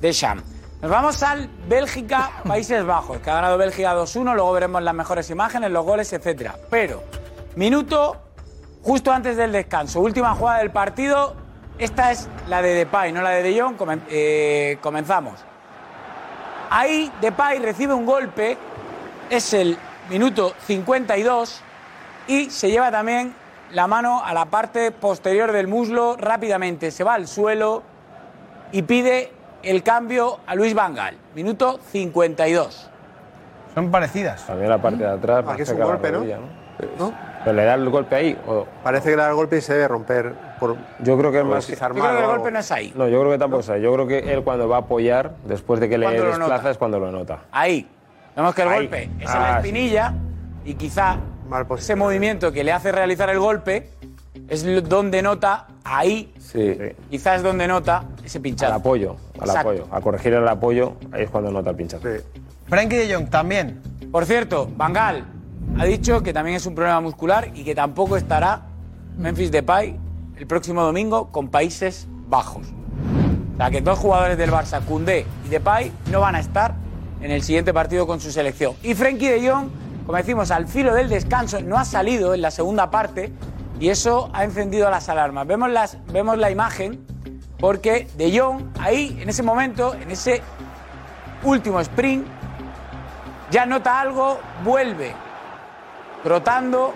Deschamps. 0.00 0.44
Nos 0.82 0.90
vamos 0.90 1.22
al 1.22 1.48
Bélgica, 1.66 2.30
Países 2.46 2.84
Bajos, 2.84 3.18
que 3.20 3.30
ha 3.30 3.34
ganado 3.36 3.56
Bélgica 3.56 3.94
2-1, 3.96 4.34
luego 4.34 4.52
veremos 4.52 4.82
las 4.82 4.94
mejores 4.94 5.30
imágenes, 5.30 5.70
los 5.70 5.84
goles, 5.86 6.12
etcétera. 6.12 6.56
Pero, 6.68 7.02
minuto 7.56 8.16
justo 8.82 9.10
antes 9.12 9.36
del 9.38 9.50
descanso, 9.50 10.00
última 10.00 10.34
jugada 10.34 10.58
del 10.58 10.70
partido, 10.70 11.34
esta 11.78 12.10
es 12.10 12.28
la 12.48 12.62
de 12.62 12.74
Depay, 12.74 13.12
no 13.12 13.22
la 13.22 13.30
de 13.30 13.42
De 13.42 13.60
Jong, 13.60 13.76
Comen- 13.76 14.02
eh, 14.10 14.78
comenzamos. 14.80 15.44
Ahí 16.70 17.10
Depay 17.20 17.58
recibe 17.60 17.94
un 17.94 18.04
golpe, 18.04 18.56
es 19.30 19.54
el 19.54 19.78
minuto 20.10 20.52
52 20.66 21.62
y 22.26 22.50
se 22.50 22.70
lleva 22.70 22.90
también 22.90 23.34
la 23.72 23.86
mano 23.86 24.22
a 24.24 24.32
la 24.34 24.46
parte 24.46 24.90
posterior 24.90 25.52
del 25.52 25.66
muslo 25.66 26.16
rápidamente, 26.18 26.90
se 26.90 27.04
va 27.04 27.14
al 27.14 27.26
suelo 27.26 27.82
y 28.72 28.82
pide 28.82 29.32
el 29.62 29.82
cambio 29.82 30.38
a 30.46 30.54
Luis 30.54 30.74
Vangal, 30.74 31.16
minuto 31.34 31.78
52. 31.90 32.90
Son 33.74 33.90
parecidas. 33.90 34.46
También 34.46 34.70
la 34.70 34.78
parte 34.80 34.98
de 34.98 35.08
atrás. 35.08 35.44
Aquí 35.48 35.62
es 35.62 35.68
un 35.70 35.80
golpe, 35.80 36.10
¿no? 36.10 36.18
rodilla, 36.18 36.38
¿Pero 37.44 37.56
le 37.56 37.64
da 37.64 37.74
el 37.74 37.88
golpe 37.88 38.16
ahí? 38.16 38.38
O... 38.46 38.66
Parece 38.82 39.10
que 39.10 39.16
le 39.16 39.22
da 39.22 39.28
el 39.30 39.34
golpe 39.34 39.58
y 39.58 39.60
se 39.60 39.74
debe 39.74 39.88
romper. 39.88 40.34
Por... 40.58 40.76
Yo 41.00 41.16
creo 41.18 41.30
que 41.32 41.38
es 41.38 41.44
o 41.80 41.84
algo. 41.84 42.50
no 42.50 42.58
es 42.58 42.72
ahí. 42.72 42.92
No, 42.96 43.08
yo 43.08 43.20
creo 43.20 43.32
que 43.32 43.38
tampoco 43.38 43.60
es 43.60 43.68
ahí. 43.70 43.82
Yo 43.82 43.92
creo 43.92 44.06
que 44.06 44.18
él 44.32 44.42
cuando 44.42 44.68
va 44.68 44.76
a 44.76 44.80
apoyar, 44.80 45.34
después 45.44 45.80
de 45.80 45.88
que 45.88 45.98
le 45.98 46.06
Cuando 46.06 46.22
lo 46.24 46.28
desplaza, 46.30 46.56
nota. 46.56 46.70
es 46.70 46.78
cuando 46.78 46.98
lo 47.00 47.12
nota. 47.12 47.38
Ahí. 47.52 47.88
Vemos 48.36 48.54
que 48.54 48.62
el 48.62 48.68
Ahí. 48.68 48.74
golpe 48.80 49.02
es 49.04 49.10
en 49.20 49.24
la 49.40 49.48
Ah, 49.56 49.60
sí. 49.62 49.68
espinilla 49.68 50.14
y 50.64 50.74
quizá 50.74 51.16
ese 51.76 51.96
movimiento 51.96 52.52
que 52.52 52.62
le 52.64 52.72
hace 52.72 52.92
realizar 52.92 53.28
el 53.30 53.38
golpe 53.38 53.90
es 54.48 54.64
lo- 54.64 54.80
donde 54.82 55.22
nota 55.22 55.66
ahí, 55.84 56.32
Sí. 56.38 56.76
quizás 57.10 57.38
es 57.38 57.42
donde 57.42 57.66
nota 57.66 58.04
ese 58.24 58.38
pinchazo. 58.40 58.72
Al 58.74 58.80
apoyo, 58.80 59.16
al 59.40 59.48
Exacto. 59.48 59.60
apoyo. 59.70 59.86
A 59.90 60.00
corregir 60.00 60.34
el 60.34 60.46
apoyo, 60.46 60.94
ahí 61.12 61.24
es 61.24 61.30
cuando 61.30 61.50
nota 61.50 61.70
el 61.70 61.76
pinchazo. 61.76 62.06
Frankie 62.68 62.96
de 62.96 63.14
Jong 63.14 63.28
también. 63.30 63.80
Por 64.12 64.24
cierto, 64.26 64.68
Bangal 64.76 65.24
ha 65.78 65.84
dicho 65.84 66.22
que 66.22 66.32
también 66.32 66.56
es 66.56 66.66
un 66.66 66.74
problema 66.74 67.00
muscular 67.00 67.48
y 67.54 67.64
que 67.64 67.74
tampoco 67.74 68.16
estará 68.16 68.62
Memphis 69.18 69.50
Depay 69.50 69.96
el 70.38 70.46
próximo 70.46 70.82
domingo 70.82 71.30
con 71.32 71.48
Países 71.48 72.06
Bajos. 72.28 72.68
O 73.54 73.56
sea 73.56 73.70
que 73.70 73.80
dos 73.80 73.98
jugadores 73.98 74.38
del 74.38 74.52
Barça, 74.52 74.84
Koundé 74.84 75.26
y 75.44 75.48
Depay, 75.48 75.90
no 76.12 76.20
van 76.20 76.36
a 76.36 76.40
estar 76.40 76.76
en 77.20 77.32
el 77.32 77.42
siguiente 77.42 77.74
partido 77.74 78.06
con 78.06 78.20
su 78.20 78.30
selección. 78.30 78.74
Y 78.84 78.94
Frenkie 78.94 79.28
de 79.28 79.50
Jong, 79.50 79.68
como 80.06 80.16
decimos, 80.16 80.52
al 80.52 80.68
filo 80.68 80.94
del 80.94 81.08
descanso, 81.08 81.60
no 81.60 81.76
ha 81.76 81.84
salido 81.84 82.34
en 82.34 82.42
la 82.42 82.52
segunda 82.52 82.88
parte 82.90 83.32
y 83.80 83.88
eso 83.88 84.30
ha 84.32 84.44
encendido 84.44 84.88
las 84.90 85.08
alarmas. 85.08 85.44
Vemos, 85.46 85.70
las, 85.70 85.98
vemos 86.12 86.38
la 86.38 86.52
imagen 86.52 87.04
porque 87.58 88.06
de 88.16 88.38
Jong 88.38 88.62
ahí, 88.78 89.18
en 89.20 89.28
ese 89.28 89.42
momento, 89.42 89.94
en 89.94 90.12
ese 90.12 90.40
último 91.42 91.80
sprint, 91.80 92.24
ya 93.50 93.66
nota 93.66 94.00
algo, 94.00 94.38
vuelve 94.62 95.14
trotando, 96.22 96.94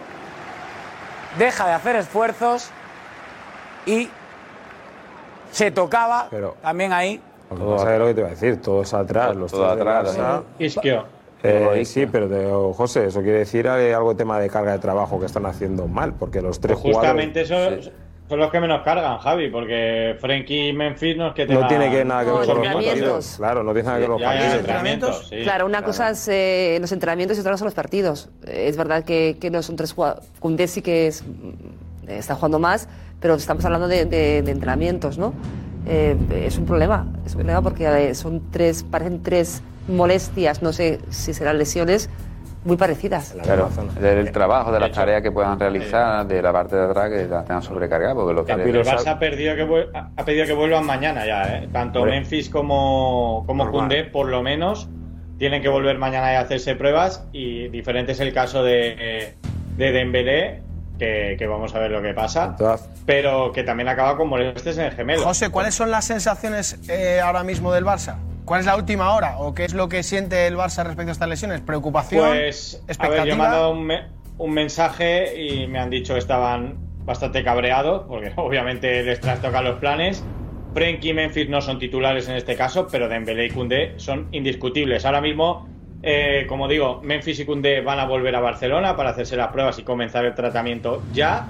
deja 1.38 1.66
de 1.66 1.72
hacer 1.72 1.96
esfuerzos 1.96 2.70
y 3.86 4.08
se 5.50 5.70
tocaba 5.70 6.28
también 6.62 6.92
ahí. 6.92 7.20
Todo, 7.48 7.78
¿Sabes 7.78 7.98
lo 7.98 8.06
que 8.06 8.14
te 8.14 8.20
iba 8.20 8.28
a 8.28 8.32
decir? 8.32 8.60
Todos 8.62 8.94
atrás, 8.94 9.36
los 9.36 9.50
Todo 9.52 9.66
atrás. 9.68 10.16
Isquio. 10.58 11.04
Eh, 11.42 11.82
sí, 11.84 12.06
pero 12.06 12.28
te- 12.28 12.48
José, 12.76 13.06
eso 13.06 13.20
quiere 13.20 13.38
decir 13.38 13.66
eh, 13.66 13.92
algo 13.94 14.10
de 14.10 14.14
tema 14.16 14.38
de 14.38 14.48
carga 14.48 14.72
de 14.72 14.78
trabajo 14.78 15.18
que 15.18 15.26
están 15.26 15.44
haciendo 15.44 15.88
mal, 15.88 16.14
porque 16.14 16.40
los 16.40 16.60
tres 16.60 16.78
Pues 16.80 16.94
Justamente 16.94 17.44
jugadores... 17.44 17.86
eso 17.86 17.92
son 18.28 18.38
los 18.38 18.50
que 18.50 18.60
menos 18.60 18.82
cargan, 18.82 19.18
Javi, 19.18 19.50
porque 19.50 20.16
Frenkie 20.20 20.68
y 20.68 20.72
Memphis 20.72 21.16
no 21.16 21.28
es 21.28 21.34
que 21.34 21.44
No 21.44 21.54
tengan- 21.66 21.68
tiene 21.68 21.90
que 21.90 22.04
nada 22.04 22.24
que 22.24 22.30
ver 22.30 22.46
con 22.46 22.58
los 22.62 22.68
partidos. 22.74 23.34
Claro, 23.36 23.62
no 23.64 23.72
tiene 23.74 23.86
nada 23.88 23.96
que 23.98 24.00
ver 24.02 24.10
con 24.12 24.20
los 24.20 24.28
partidos. 24.30 24.54
entrenamientos, 24.54 25.26
sí. 25.28 25.36
Claro, 25.42 25.66
una 25.66 25.82
cosa 25.82 26.10
es 26.10 26.28
eh, 26.28 26.78
los 26.80 26.92
entrenamientos 26.92 27.36
y 27.36 27.40
otra 27.40 27.52
cosa 27.52 27.64
los 27.64 27.74
partidos. 27.74 28.30
Eh, 28.46 28.68
Es 28.68 28.76
verdad 28.76 29.02
que, 29.04 29.36
que 29.40 29.50
no 29.50 29.62
son 29.62 29.74
tres 29.76 29.92
jugadores. 29.92 30.30
Koundé 30.38 30.68
sí 30.68 30.80
que 30.80 31.08
es, 31.08 31.22
mm, 31.24 32.08
está 32.08 32.36
jugando 32.36 32.60
más, 32.60 32.88
pero 33.22 33.34
estamos 33.36 33.64
hablando 33.64 33.88
de, 33.88 34.04
de- 34.04 34.42
de 34.42 34.50
entrenamientos, 34.50 35.16
¿no? 35.16 35.32
Eh, 35.86 36.16
es 36.44 36.58
un 36.58 36.66
problema, 36.66 37.06
es 37.24 37.32
un 37.32 37.38
problema 37.38 37.62
porque 37.62 37.86
eh, 38.10 38.14
son 38.14 38.42
tres, 38.50 38.82
parecen 38.84 39.22
tres 39.22 39.62
molestias, 39.88 40.62
no 40.62 40.72
sé 40.72 41.00
si 41.10 41.32
serán 41.32 41.56
lesiones 41.58 42.10
muy 42.64 42.76
parecidas. 42.76 43.34
Claro, 43.42 43.68
del 44.00 44.30
trabajo, 44.30 44.70
de 44.70 44.78
las 44.78 44.92
tareas 44.92 45.20
que 45.22 45.32
puedan 45.32 45.58
realizar, 45.58 46.24
de 46.28 46.40
la 46.40 46.52
parte 46.52 46.76
de 46.76 46.84
atrás 46.84 47.10
que 47.10 47.26
la 47.26 47.42
tengan 47.44 47.62
sobrecargada, 47.62 48.14
porque 48.14 48.34
lo 48.34 48.44
que 48.44 48.52
El 48.52 48.84
Barça 48.84 49.08
ha, 49.08 49.18
perdido 49.18 49.56
que 49.56 49.86
ha 49.94 50.24
pedido 50.24 50.46
que 50.46 50.52
vuelvan 50.52 50.86
mañana 50.86 51.26
ya, 51.26 51.42
¿eh? 51.56 51.68
Tanto. 51.72 52.04
Memphis 52.04 52.48
como, 52.48 53.42
como. 53.48 53.68
Koundé, 53.72 54.04
por 54.04 54.28
lo 54.28 54.42
menos, 54.44 54.88
tienen 55.38 55.60
que 55.62 55.68
volver 55.68 55.98
mañana 55.98 56.32
y 56.32 56.36
hacerse 56.36 56.76
pruebas. 56.76 57.26
Y 57.32 57.66
diferente 57.68 58.12
es 58.12 58.20
el 58.20 58.32
caso 58.32 58.62
de, 58.62 59.34
de 59.76 59.90
Dembélé, 59.92 60.62
que, 61.02 61.34
que 61.36 61.46
vamos 61.48 61.74
a 61.74 61.80
ver 61.80 61.90
lo 61.90 62.00
que 62.00 62.14
pasa. 62.14 62.56
Pero 63.06 63.50
que 63.50 63.64
también 63.64 63.88
acaba 63.88 64.16
con 64.16 64.28
molestias 64.28 64.78
en 64.78 64.84
el 64.84 64.92
gemelo. 64.92 65.22
José, 65.22 65.50
¿cuáles 65.50 65.74
son 65.74 65.90
las 65.90 66.04
sensaciones 66.04 66.78
eh, 66.88 67.20
ahora 67.20 67.42
mismo 67.42 67.72
del 67.72 67.84
Barça? 67.84 68.18
¿Cuál 68.44 68.60
es 68.60 68.66
la 68.66 68.76
última 68.76 69.12
hora? 69.14 69.38
¿O 69.38 69.52
qué 69.52 69.64
es 69.64 69.74
lo 69.74 69.88
que 69.88 70.04
siente 70.04 70.46
el 70.46 70.56
Barça 70.56 70.84
respecto 70.84 71.08
a 71.10 71.12
estas 71.12 71.28
lesiones? 71.28 71.60
¿Preocupación? 71.60 72.28
Pues, 72.28 72.80
a 72.86 72.92
¿Expectativa? 72.92 73.24
ver, 73.24 73.26
yo 73.26 73.34
he 73.34 73.36
mandado 73.36 73.70
un, 73.72 73.84
me- 73.84 74.06
un 74.38 74.52
mensaje 74.52 75.40
y 75.40 75.66
me 75.66 75.80
han 75.80 75.90
dicho 75.90 76.12
que 76.14 76.20
estaban 76.20 76.76
bastante 77.04 77.42
cabreados, 77.42 78.04
porque 78.06 78.32
obviamente 78.36 79.02
les 79.02 79.20
trastocan 79.20 79.64
los 79.64 79.80
planes. 79.80 80.22
Frenkie 80.74 81.10
y 81.10 81.14
Memphis 81.14 81.48
no 81.48 81.60
son 81.60 81.78
titulares 81.80 82.28
en 82.28 82.36
este 82.36 82.54
caso, 82.56 82.86
pero 82.90 83.08
Dembélé 83.08 83.46
y 83.46 83.50
Koundé 83.50 83.94
son 83.96 84.28
indiscutibles. 84.30 85.04
Ahora 85.04 85.20
mismo, 85.20 85.68
eh, 86.02 86.46
como 86.48 86.66
digo, 86.66 87.00
Memphis 87.02 87.40
y 87.40 87.44
Koundé 87.44 87.80
van 87.80 88.00
a 88.00 88.06
volver 88.06 88.34
a 88.34 88.40
Barcelona 88.40 88.96
para 88.96 89.10
hacerse 89.10 89.36
las 89.36 89.48
pruebas 89.48 89.78
y 89.78 89.84
comenzar 89.84 90.24
el 90.24 90.34
tratamiento 90.34 91.02
ya. 91.12 91.48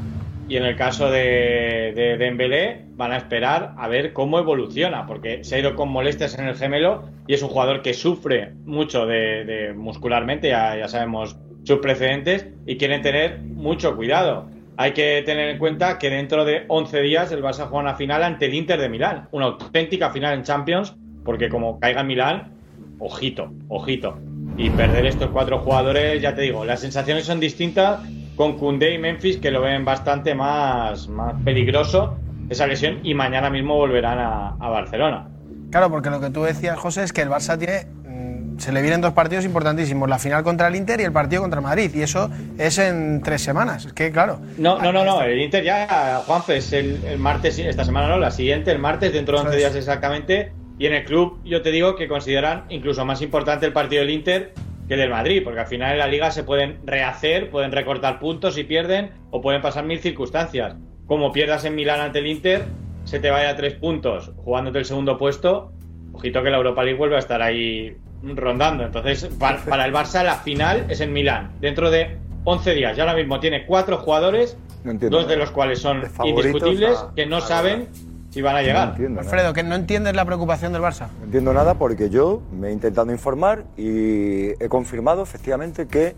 Y 0.49 0.57
en 0.57 0.65
el 0.65 0.77
caso 0.77 1.11
de, 1.11 1.93
de 1.95 2.19
Dembélé 2.19 2.85
van 2.95 3.13
a 3.13 3.17
esperar 3.17 3.73
a 3.79 3.89
ver 3.89 4.13
cómo 4.13 4.39
evoluciona, 4.39 5.07
porque 5.07 5.45
se 5.45 5.55
ha 5.55 5.59
ido 5.61 5.75
con 5.75 5.89
molestias 5.89 6.39
en 6.39 6.47
el 6.47 6.57
gemelo 6.57 7.05
y 7.27 7.35
es 7.35 7.43
un 7.43 7.49
jugador 7.49 7.81
que 7.81 7.95
sufre 7.95 8.53
mucho 8.67 9.07
de, 9.07 9.45
de 9.45 9.73
muscularmente, 9.73 10.49
ya, 10.49 10.77
ya 10.77 10.89
sabemos 10.89 11.37
sus 11.65 11.79
precedentes, 11.79 12.49
y 12.67 12.77
quieren 12.77 13.01
tener 13.01 13.39
mucho 13.39 13.97
cuidado. 13.97 14.47
Hay 14.77 14.93
que 14.93 15.23
tener 15.25 15.49
en 15.51 15.59
cuenta 15.59 15.99
que 15.99 16.11
dentro 16.11 16.45
de 16.45 16.65
11 16.69 17.01
días 17.03 17.33
el 17.33 17.43
Barça 17.43 17.69
juega 17.69 17.79
una 17.79 17.95
final 17.95 18.23
ante 18.23 18.47
el 18.47 18.55
Inter 18.55 18.81
de 18.81 18.89
Milán, 18.89 19.29
una 19.31 19.47
auténtica 19.47 20.11
final 20.11 20.35
en 20.35 20.43
Champions, 20.43 20.95
porque 21.25 21.49
como 21.49 21.79
caiga 21.79 22.01
en 22.01 22.07
Milán, 22.09 22.53
ojito, 22.99 23.53
ojito. 23.69 24.19
Y 24.57 24.71
perder 24.71 25.07
estos 25.07 25.31
cuatro 25.31 25.59
jugadores, 25.61 26.21
ya 26.21 26.35
te 26.35 26.43
digo, 26.43 26.65
las 26.65 26.81
sensaciones 26.81 27.25
son 27.25 27.41
distintas 27.41 28.01
con 28.37 28.59
Koundé 28.59 28.95
y 28.95 28.99
Memphis, 28.99 29.39
que 29.39 29.51
lo 29.51 29.61
ven 29.63 29.85
bastante 29.85 30.35
más, 30.35 31.09
más 31.09 31.35
peligroso 31.45 32.17
esa 32.51 32.67
lesión, 32.67 32.99
y 33.03 33.15
mañana 33.15 33.49
mismo 33.51 33.77
volverán 33.77 34.19
a, 34.19 34.57
a 34.61 34.69
Barcelona. 34.69 35.29
Claro, 35.71 35.91
porque 35.91 36.11
lo 36.11 36.21
que 36.21 36.29
tú 36.31 36.43
decías, 36.43 36.79
José, 36.79 37.03
es 37.05 37.13
que 37.15 37.23
el 37.23 37.31
Barça 37.31 37.57
tiene. 37.59 37.87
mm, 38.07 38.59
Se 38.59 38.73
le 38.73 38.83
vienen 38.83 39.01
dos 39.01 39.15
partidos 39.15 39.47
importantísimos: 39.47 40.07
la 40.09 40.19
final 40.19 40.43
contra 40.43 40.69
el 40.69 40.77
Inter 40.77 41.01
y 41.01 41.05
el 41.05 41.13
partido 41.13 41.41
contra 41.41 41.63
Madrid. 41.63 41.91
Y 41.95 42.03
eso 42.03 42.31
es 42.59 42.77
en 42.79 43.23
tres 43.23 43.41
semanas. 43.43 43.87
Es 43.87 43.93
que, 43.95 44.11
claro. 44.13 44.39
No, 44.59 44.79
no, 44.83 44.93
no, 44.93 45.03
no, 45.05 45.23
el 45.23 45.41
Inter 45.41 45.65
ya, 45.65 46.21
Juanfe, 46.27 46.59
es 46.59 46.73
el, 46.75 47.03
el 47.07 47.19
martes, 47.19 47.59
esta 47.59 47.87
semana 47.87 48.09
no, 48.09 48.19
la 48.19 48.31
siguiente, 48.31 48.71
el 48.71 48.79
martes, 48.79 49.15
dentro 49.15 49.39
de 49.41 49.47
11 49.47 49.57
días 49.57 49.75
exactamente. 49.75 50.53
Y 50.83 50.87
en 50.87 50.95
el 50.95 51.05
club, 51.05 51.39
yo 51.45 51.63
te 51.63 51.71
digo 51.71 51.95
que 51.95 52.09
consideran 52.09 52.65
incluso 52.69 53.05
más 53.05 53.23
importante 53.23 53.65
el 53.67 53.73
partido 53.73 54.01
del 54.03 54.11
Inter 54.11 54.53
que 54.89 54.95
el 54.95 55.01
del 55.01 55.11
Madrid, 55.11 55.41
porque 55.45 55.61
al 55.61 55.69
final 55.69 55.93
en 55.93 55.99
la 55.99 56.09
liga 56.09 56.33
se 56.33 56.43
pueden 56.43 56.81
rehacer, 56.85 57.51
pueden 57.51 57.71
recortar 57.71 58.19
puntos 58.19 58.55
si 58.57 58.65
pierden, 58.65 59.13
o 59.31 59.41
pueden 59.41 59.63
pasar 59.63 59.85
mil 59.85 60.01
circunstancias. 60.01 60.75
Como 61.07 61.31
pierdas 61.31 61.65
en 61.67 61.77
Milán 61.77 62.01
ante 62.01 62.19
el 62.19 62.27
Inter, 62.27 62.65
se 63.05 63.21
te 63.21 63.31
vaya 63.31 63.51
a 63.51 63.55
tres 63.55 63.75
puntos 63.75 64.33
jugándote 64.39 64.81
el 64.81 64.85
segundo 64.85 65.19
puesto, 65.19 65.71
ojito 66.13 66.43
que 66.43 66.51
la 66.51 66.57
Europa 66.57 66.83
League 66.83 66.99
vuelve 66.99 67.15
a 67.15 67.21
estar 67.21 67.41
ahí 67.43 67.97
rondando. 68.25 68.83
Entonces, 68.85 69.27
pa- 69.39 69.59
para, 69.69 69.85
el 69.85 69.93
Barça 69.95 70.25
la 70.25 70.35
final 70.35 70.87
es 70.89 71.01
en 71.01 71.13
Milán, 71.13 71.53
dentro 71.61 71.93
de 71.93 72.17
11 72.43 72.75
días. 72.75 72.97
Ya 72.97 73.05
ahora 73.05 73.15
mismo 73.15 73.39
tiene 73.39 73.67
cuatro 73.67 73.99
jugadores, 73.99 74.59
entiendo 74.85 75.17
dos 75.19 75.29
de 75.29 75.37
los 75.37 75.53
cuales 75.53 75.79
son 75.79 76.03
indiscutibles, 76.25 76.99
a- 76.99 77.15
que 77.15 77.25
no 77.25 77.41
saben 77.41 77.87
si 78.33 78.41
van 78.41 78.57
a 78.57 78.63
llegar. 78.63 78.89
No 78.89 78.93
entiendo 78.93 79.21
nada. 79.21 79.31
Alfredo, 79.31 79.53
que 79.53 79.63
no 79.63 79.75
entiendes 79.75 80.17
la 80.17 80.25
preocupación 80.25 80.73
del 80.73 80.81
Barça. 80.81 81.09
No 81.19 81.27
entiendo 81.27 81.53
nada 81.53 81.75
porque 81.75 82.09
yo 82.09 82.43
me 82.51 82.69
he 82.69 82.73
intentado 82.73 83.13
informar 83.13 83.65
y 83.77 84.51
he 84.63 84.69
confirmado 84.69 85.23
efectivamente 85.23 85.87
que 85.87 86.17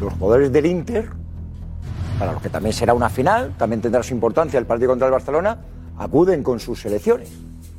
los 0.00 0.12
jugadores 0.14 0.52
del 0.52 0.66
Inter, 0.66 1.10
para 2.18 2.32
los 2.32 2.42
que 2.42 2.48
también 2.48 2.72
será 2.72 2.92
una 2.92 3.08
final, 3.08 3.54
también 3.56 3.80
tendrá 3.80 4.02
su 4.02 4.14
importancia 4.14 4.58
el 4.58 4.66
partido 4.66 4.90
contra 4.90 5.06
el 5.06 5.12
Barcelona, 5.12 5.58
acuden 5.96 6.42
con 6.42 6.58
sus 6.58 6.80
selecciones. 6.80 7.30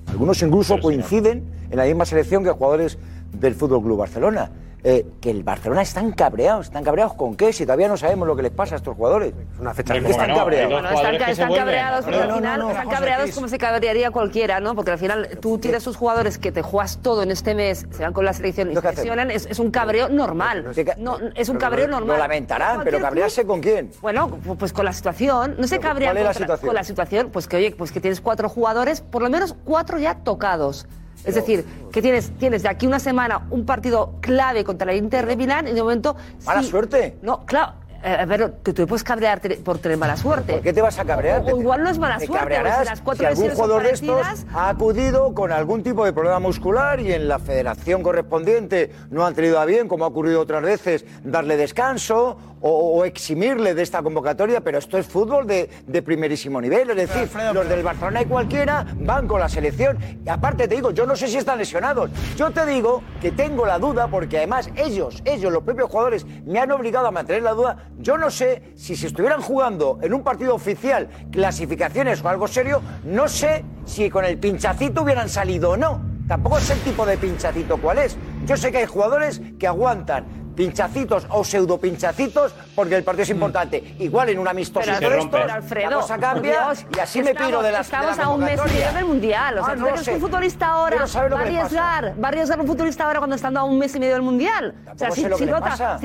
Algunos 0.07 0.41
incluso 0.41 0.79
coinciden 0.79 1.43
en 1.69 1.77
la 1.77 1.83
misma 1.83 2.05
selección 2.05 2.43
que 2.45 2.51
jugadores 2.51 2.97
del 3.33 3.55
Fútbol 3.55 3.83
Club 3.83 3.97
Barcelona. 3.99 4.51
Eh, 4.87 5.03
que 5.19 5.31
el 5.31 5.41
Barcelona 5.41 5.81
están 5.81 6.11
cabreados, 6.11 6.67
están 6.67 6.83
cabreados 6.83 7.15
con 7.15 7.35
qué, 7.35 7.51
si 7.51 7.65
todavía 7.65 7.87
no 7.87 7.97
sabemos 7.97 8.27
lo 8.27 8.35
que 8.35 8.43
les 8.43 8.51
pasa 8.51 8.75
a 8.75 8.77
estos 8.77 8.95
jugadores. 8.95 9.33
Es 9.55 9.59
una 9.59 9.73
fecha 9.73 9.95
que 9.95 10.01
¿cómo 10.01 10.11
están 10.11 10.29
no? 10.29 10.35
cabreados. 10.35 10.71
Bueno, 10.73 10.89
están, 10.91 11.15
están 11.31 11.53
cabreados 11.55 12.05
porque 12.05 12.17
No, 12.17 12.23
al 12.23 12.29
no, 12.29 12.35
final 12.35 12.59
no, 12.59 12.69
están 12.69 12.89
cabreados 12.89 13.31
como 13.31 13.47
se 13.47 13.57
cabrearía 13.57 14.11
cualquiera, 14.11 14.59
¿no? 14.59 14.75
Porque 14.75 14.91
al 14.91 14.99
final 14.99 15.27
tú 15.41 15.57
tienes 15.57 15.81
sus 15.81 15.97
jugadores 15.97 16.37
que 16.37 16.51
te 16.51 16.61
juegas 16.61 16.99
todo 17.01 17.23
en 17.23 17.31
este 17.31 17.55
mes, 17.55 17.87
se 17.89 18.03
van 18.03 18.13
con 18.13 18.25
la 18.25 18.33
selección 18.33 18.71
y 18.71 18.75
se 18.75 18.81
lesionan, 18.91 19.31
es, 19.31 19.47
es 19.47 19.57
un 19.57 19.71
cabreo 19.71 20.07
normal. 20.07 20.63
No, 20.99 21.17
es 21.33 21.49
un 21.49 21.57
cabreo 21.57 21.87
lo- 21.87 21.93
normal. 21.93 22.17
Lo 22.17 22.21
lamentarán, 22.21 22.81
pero 22.83 22.99
cabrearse 23.01 23.43
con 23.43 23.61
quién. 23.61 23.89
Bueno, 24.03 24.29
pu- 24.29 24.55
pues 24.55 24.71
con 24.71 24.85
la 24.85 24.93
situación. 24.93 25.55
No 25.57 25.67
se 25.67 25.79
cabrea 25.79 26.13
con 26.61 26.75
la 26.75 26.83
situación, 26.83 27.31
pues 27.31 27.47
que 27.47 27.57
oye, 27.57 27.71
pues 27.75 27.91
que 27.91 27.99
tienes 28.01 28.21
cuatro 28.21 28.49
jugadores, 28.49 29.01
por 29.01 29.23
lo 29.23 29.31
menos 29.31 29.55
cuatro 29.65 29.97
ya 29.97 30.13
tocados. 30.19 30.85
Es 31.25 31.35
decir, 31.35 31.65
que 31.91 32.01
tienes, 32.01 32.31
tienes 32.37 32.63
de 32.63 32.69
aquí 32.69 32.85
una 32.87 32.99
semana 32.99 33.47
un 33.49 33.65
partido 33.65 34.15
clave 34.21 34.63
contra 34.63 34.91
el 34.91 34.97
Inter 34.97 35.25
de 35.25 35.35
Milán 35.35 35.67
y 35.67 35.71
de 35.73 35.81
momento. 35.81 36.15
¿Mala 36.45 36.61
sí- 36.61 36.69
suerte? 36.69 37.17
No, 37.21 37.45
claro. 37.45 37.73
eh, 38.03 38.25
pero 38.27 38.51
tú 38.51 38.71
te 38.73 38.85
puedes 38.85 39.03
cabrear 39.03 39.41
por 39.63 39.79
tener 39.79 39.97
mala 39.97 40.15
suerte. 40.15 40.53
¿Por 40.53 40.61
qué 40.61 40.73
te 40.73 40.81
vas 40.81 40.99
a 40.99 41.05
cabrear? 41.05 41.41
O, 41.41 41.55
o 41.55 41.59
igual 41.59 41.81
no 41.81 41.89
es 41.89 41.97
mala 41.97 42.17
Te 42.19 42.27
suerte. 42.27 42.39
cabrearás 42.39 42.85
las 42.85 43.01
cuatro 43.01 43.23
si 43.23 43.25
algún 43.25 43.55
jugador 43.55 43.81
de 43.81 43.89
estos 43.91 44.45
ha 44.53 44.69
acudido 44.69 45.33
con 45.33 45.51
algún 45.51 45.81
tipo 45.81 46.05
de 46.05 46.13
problema 46.13 46.37
muscular 46.39 46.99
y 46.99 47.11
en 47.13 47.27
la 47.27 47.39
federación 47.39 48.03
correspondiente 48.03 48.91
no 49.09 49.25
han 49.25 49.33
tenido 49.33 49.59
a 49.59 49.65
bien, 49.65 49.87
como 49.87 50.05
ha 50.05 50.09
ocurrido 50.09 50.39
otras 50.41 50.61
veces, 50.61 51.03
darle 51.23 51.57
descanso 51.57 52.37
o, 52.61 52.99
o 52.99 53.05
eximirle 53.05 53.73
de 53.73 53.83
esta 53.83 54.01
convocatoria, 54.01 54.61
pero 54.61 54.77
esto 54.77 54.97
es 54.97 55.07
fútbol 55.07 55.45
de, 55.47 55.69
de 55.85 56.01
primerísimo 56.01 56.59
nivel, 56.61 56.89
es 56.91 56.95
decir, 56.95 57.29
los 57.53 57.67
del 57.67 57.83
Barcelona 57.83 58.21
y 58.21 58.25
cualquiera 58.25 58.85
van 58.99 59.27
con 59.27 59.39
la 59.39 59.49
selección. 59.49 59.97
Y 60.25 60.29
aparte 60.29 60.67
te 60.67 60.75
digo, 60.75 60.91
yo 60.91 61.05
no 61.05 61.15
sé 61.15 61.27
si 61.27 61.37
están 61.37 61.57
lesionados, 61.57 62.09
yo 62.35 62.51
te 62.51 62.65
digo 62.65 63.03
que 63.21 63.31
tengo 63.31 63.65
la 63.65 63.79
duda 63.79 64.07
porque 64.07 64.37
además 64.37 64.69
ellos, 64.75 65.21
ellos, 65.25 65.51
los 65.51 65.63
propios 65.63 65.89
jugadores, 65.89 66.25
me 66.45 66.59
han 66.59 66.71
obligado 66.71 67.07
a 67.07 67.11
mantener 67.11 67.43
la 67.43 67.51
duda, 67.51 67.89
yo 67.99 68.17
no 68.17 68.29
sé 68.29 68.73
si 68.75 68.95
se 68.95 69.07
estuvieran 69.07 69.41
jugando 69.41 69.99
en 70.01 70.13
un 70.13 70.23
partido 70.23 70.55
oficial, 70.55 71.09
clasificaciones 71.31 72.23
o 72.23 72.29
algo 72.29 72.47
serio, 72.47 72.81
no 73.03 73.27
sé 73.27 73.63
si 73.85 74.09
con 74.09 74.25
el 74.25 74.37
pinchacito 74.37 75.03
hubieran 75.03 75.29
salido 75.29 75.71
o 75.71 75.77
no. 75.77 76.15
Tampoco 76.27 76.59
sé 76.59 76.73
el 76.73 76.79
tipo 76.79 77.05
de 77.05 77.17
pinchacito 77.17 77.77
cuál 77.77 77.99
es. 77.99 78.17
Yo 78.47 78.57
sé 78.57 78.71
que 78.71 78.79
hay 78.79 78.85
jugadores 78.87 79.41
que 79.59 79.67
aguantan 79.67 80.44
pinchacitos 80.55 81.25
o 81.29 81.43
pseudo 81.43 81.77
pinchacitos 81.77 82.53
porque 82.73 82.95
el 82.95 83.03
partido 83.03 83.23
es 83.23 83.29
importante. 83.29 83.95
Igual 83.99 84.29
en 84.29 84.39
un 84.39 84.47
amistoso 84.47 84.89
Pero, 84.99 85.09
pero, 85.09 85.21
estos, 85.23 85.51
Alfredo, 85.51 85.89
la 85.89 85.95
cosa 85.97 86.17
cambia 86.17 86.51
Dios, 86.51 86.85
y 86.95 86.99
así 86.99 87.21
me 87.21 87.35
piro 87.35 87.61
de 87.61 87.71
las 87.71 87.85
Estamos 87.87 88.15
de 88.17 88.21
la 88.23 88.27
a 88.27 88.29
un 88.29 88.43
mes 88.43 88.59
y 88.65 88.69
medio 88.73 88.93
del 88.93 89.05
Mundial. 89.05 89.57
O 89.59 89.65
sea, 89.65 89.73
Ah, 89.73 89.77
¿tú 89.77 89.81
no 89.81 90.13
un 90.15 90.21
futbolista 90.21 90.67
ahora 90.67 90.97
no 90.97 91.29
va 91.35 91.39
a 91.39 91.41
arriesgar, 91.41 92.13
va 92.23 92.27
a 92.27 92.31
arriesgar 92.31 92.59
un 92.61 92.67
futbolista 92.67 93.03
ahora 93.05 93.19
cuando 93.19 93.35
estando 93.35 93.59
a 93.59 93.63
un 93.63 93.77
mes 93.77 93.95
y 93.95 93.99
medio 93.99 94.13
del 94.13 94.21
Mundial? 94.21 94.75
O 94.93 94.97
sea, 94.97 95.11
si, 95.11 95.23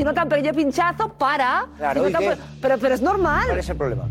nota, 0.01 0.23
un 0.23 0.29
pequeño 0.29 0.53
pinchazo, 0.53 1.09
para. 1.15 1.67
Claro, 1.77 2.03
Si 2.05 2.11
¿y 2.11 2.13
nota- 2.13 2.25
qué? 2.35 2.39
pero, 2.61 2.79
pero 2.79 2.95
es 2.95 3.03
normal. 3.03 3.47
¿Cuál 3.47 3.59
es 3.59 3.69
el 3.69 3.77
problema? 3.77 4.09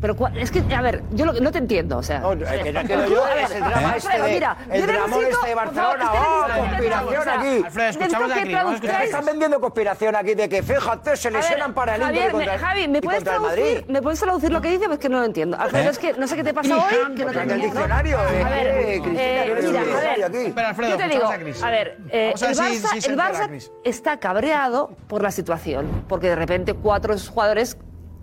Pero 0.00 0.16
es 0.34 0.50
que, 0.50 0.62
a 0.74 0.80
ver, 0.80 1.02
yo 1.12 1.26
lo 1.26 1.34
que- 1.34 1.40
no 1.42 1.52
te 1.52 1.58
entiendo, 1.58 1.98
o 1.98 2.02
sea. 2.02 2.20
No, 2.20 2.32
el 2.32 2.38
que 2.38 2.72
no 2.72 2.80
entiendo 2.80 3.06
yo 3.06 3.22
A 3.24 3.34
ver, 3.34 3.44
es 3.44 3.50
el 3.50 3.60
drama 3.60 3.96
este 3.96 4.08
Alfredo, 4.08 4.24
de- 4.24 4.32
mira, 4.32 4.56
el 4.70 4.80
necesito- 4.86 4.90
este 4.90 5.48
de 5.48 5.54
favor, 5.54 5.56
Barcelona. 5.56 6.04
es 6.04 6.10
que 6.10 6.16
¡Oh, 6.18 6.48
necesito 6.48 6.70
conspiración 6.70 7.28
aquí! 7.28 7.62
Alfredo, 7.64 7.88
escuchamos 7.90 8.28
Necesito 8.28 8.58
a 8.58 8.80
que 8.80 8.90
a 8.90 8.98
a 8.98 9.04
están 9.04 9.24
vendiendo 9.26 9.60
conspiración 9.60 10.16
aquí 10.16 10.34
de 10.34 10.48
que 10.48 10.62
fíjate, 10.62 11.16
se 11.16 11.28
A 11.28 11.30
lesionan 11.32 11.74
para 11.74 11.96
el 11.96 12.02
Javier, 12.02 12.30
contra, 12.32 12.52
me- 12.52 12.58
Javi, 12.58 12.88
¿me 12.88 13.02
puedes, 13.02 13.18
contra 13.24 13.34
el 13.36 13.40
traducir. 13.42 13.84
¿me 13.88 14.02
puedes 14.02 14.20
traducir 14.20 14.50
lo 14.52 14.60
que 14.62 14.70
dice? 14.70 14.86
Pues 14.86 14.98
que 14.98 15.08
no 15.10 15.18
lo 15.18 15.24
entiendo. 15.26 15.56
Alfredo, 15.60 15.90
es 15.90 15.98
que 15.98 16.12
no 16.14 16.26
sé 16.26 16.36
qué 16.36 16.44
te 16.44 16.54
pasa 16.54 16.74
hoy, 16.76 16.82
que 16.90 16.96
no 16.98 17.14
te 17.14 17.22
Porque 17.24 17.38
en 17.38 17.42
el 17.42 17.50
entiendo. 17.50 17.66
diccionario, 17.80 18.18
A 18.18 18.22
eh, 18.32 18.44
ver, 18.44 18.66
eh, 18.66 19.00
Cristina, 19.02 19.22
eh, 19.22 19.54
mira, 19.70 19.80
a 19.80 20.00
ver, 20.00 20.24
aquí. 20.24 20.36
Espera, 20.46 20.68
Alfredo, 20.70 20.90
yo 20.92 20.96
te 20.96 21.08
digo, 21.08 21.26
a 21.26 21.34
a 21.66 21.70
ver, 21.70 21.98
eh, 22.10 22.34
a 22.34 22.46
el 22.48 23.16
Barça, 23.18 23.70
está 23.84 24.16
cabreado 24.18 24.90
por 25.08 25.22
la 25.22 25.30
situación, 25.30 26.04
porque 26.08 26.28
de 26.28 26.36
repente 26.36 26.72
cuatro 26.74 27.12
de 27.12 27.18
sus 27.20 27.28
jugadores, 27.28 27.76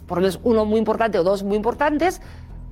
por 0.08 0.17
lo 0.17 0.22
menos 0.24 0.39
uno 0.43 0.65
muy 0.65 0.80
importante 0.80 1.20
o 1.20 1.24
dos 1.24 1.43
muy 1.43 1.56
importantes, 1.58 2.22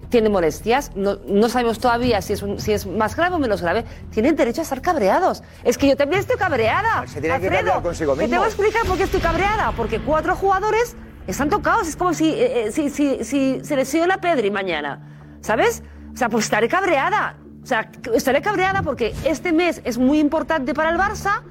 tienen 0.10 0.32
molestias. 0.32 0.92
No, 0.96 1.18
no 1.28 1.50
sabemos 1.50 1.80
todavía 1.80 2.22
si 2.22 2.34
es, 2.34 2.42
un- 2.44 2.60
si 2.60 2.72
es 2.74 2.86
más 2.86 3.16
grave 3.16 3.36
o 3.36 3.40
menos 3.40 3.62
grave. 3.62 3.86
Tienen 4.12 4.36
derecho 4.36 4.62
a 4.62 4.64
estar 4.64 4.82
cabreados. 4.82 5.44
Es 5.64 5.78
que 5.78 5.88
yo 5.88 5.98
también 5.98 6.22
estoy 6.22 6.38
cabreada. 6.38 7.06
Se 7.08 7.20
tiene 7.20 7.40
que 7.40 7.48
cabrear 7.50 7.82
consigo 7.82 8.16
te 8.16 8.28
voy 8.28 8.38
a 8.38 8.46
explicar 8.46 8.86
por 8.86 8.98
qué 8.98 9.04
estoy 9.04 9.20
cabreada. 9.20 9.72
Porque 9.76 10.00
cuatro 10.00 10.36
jugadores 10.36 10.96
están 11.28 11.50
tocados. 11.50 11.88
Es 11.88 11.96
como 11.96 12.14
si, 12.14 12.30
eh, 12.30 12.68
eh, 12.68 12.72
si, 12.72 12.90
si, 12.90 13.24
si 13.24 13.60
se 13.64 13.76
lesiona 13.76 14.18
Pedri 14.22 14.52
mañana. 14.52 15.38
¿Sabes? 15.42 15.84
O 16.14 16.18
sea, 16.18 16.30
pues 16.30 16.46
estaré 16.46 16.70
cabreada. 16.70 17.38
O 17.64 17.66
sea, 17.66 17.90
estaré 18.14 18.42
cabreada 18.44 18.84
porque 18.84 19.14
este 19.26 19.52
mes 19.52 19.82
es 19.86 19.98
muy 19.98 20.20
importante 20.20 20.76
para 20.76 20.92
el 20.92 20.98
Barça, 21.00 21.42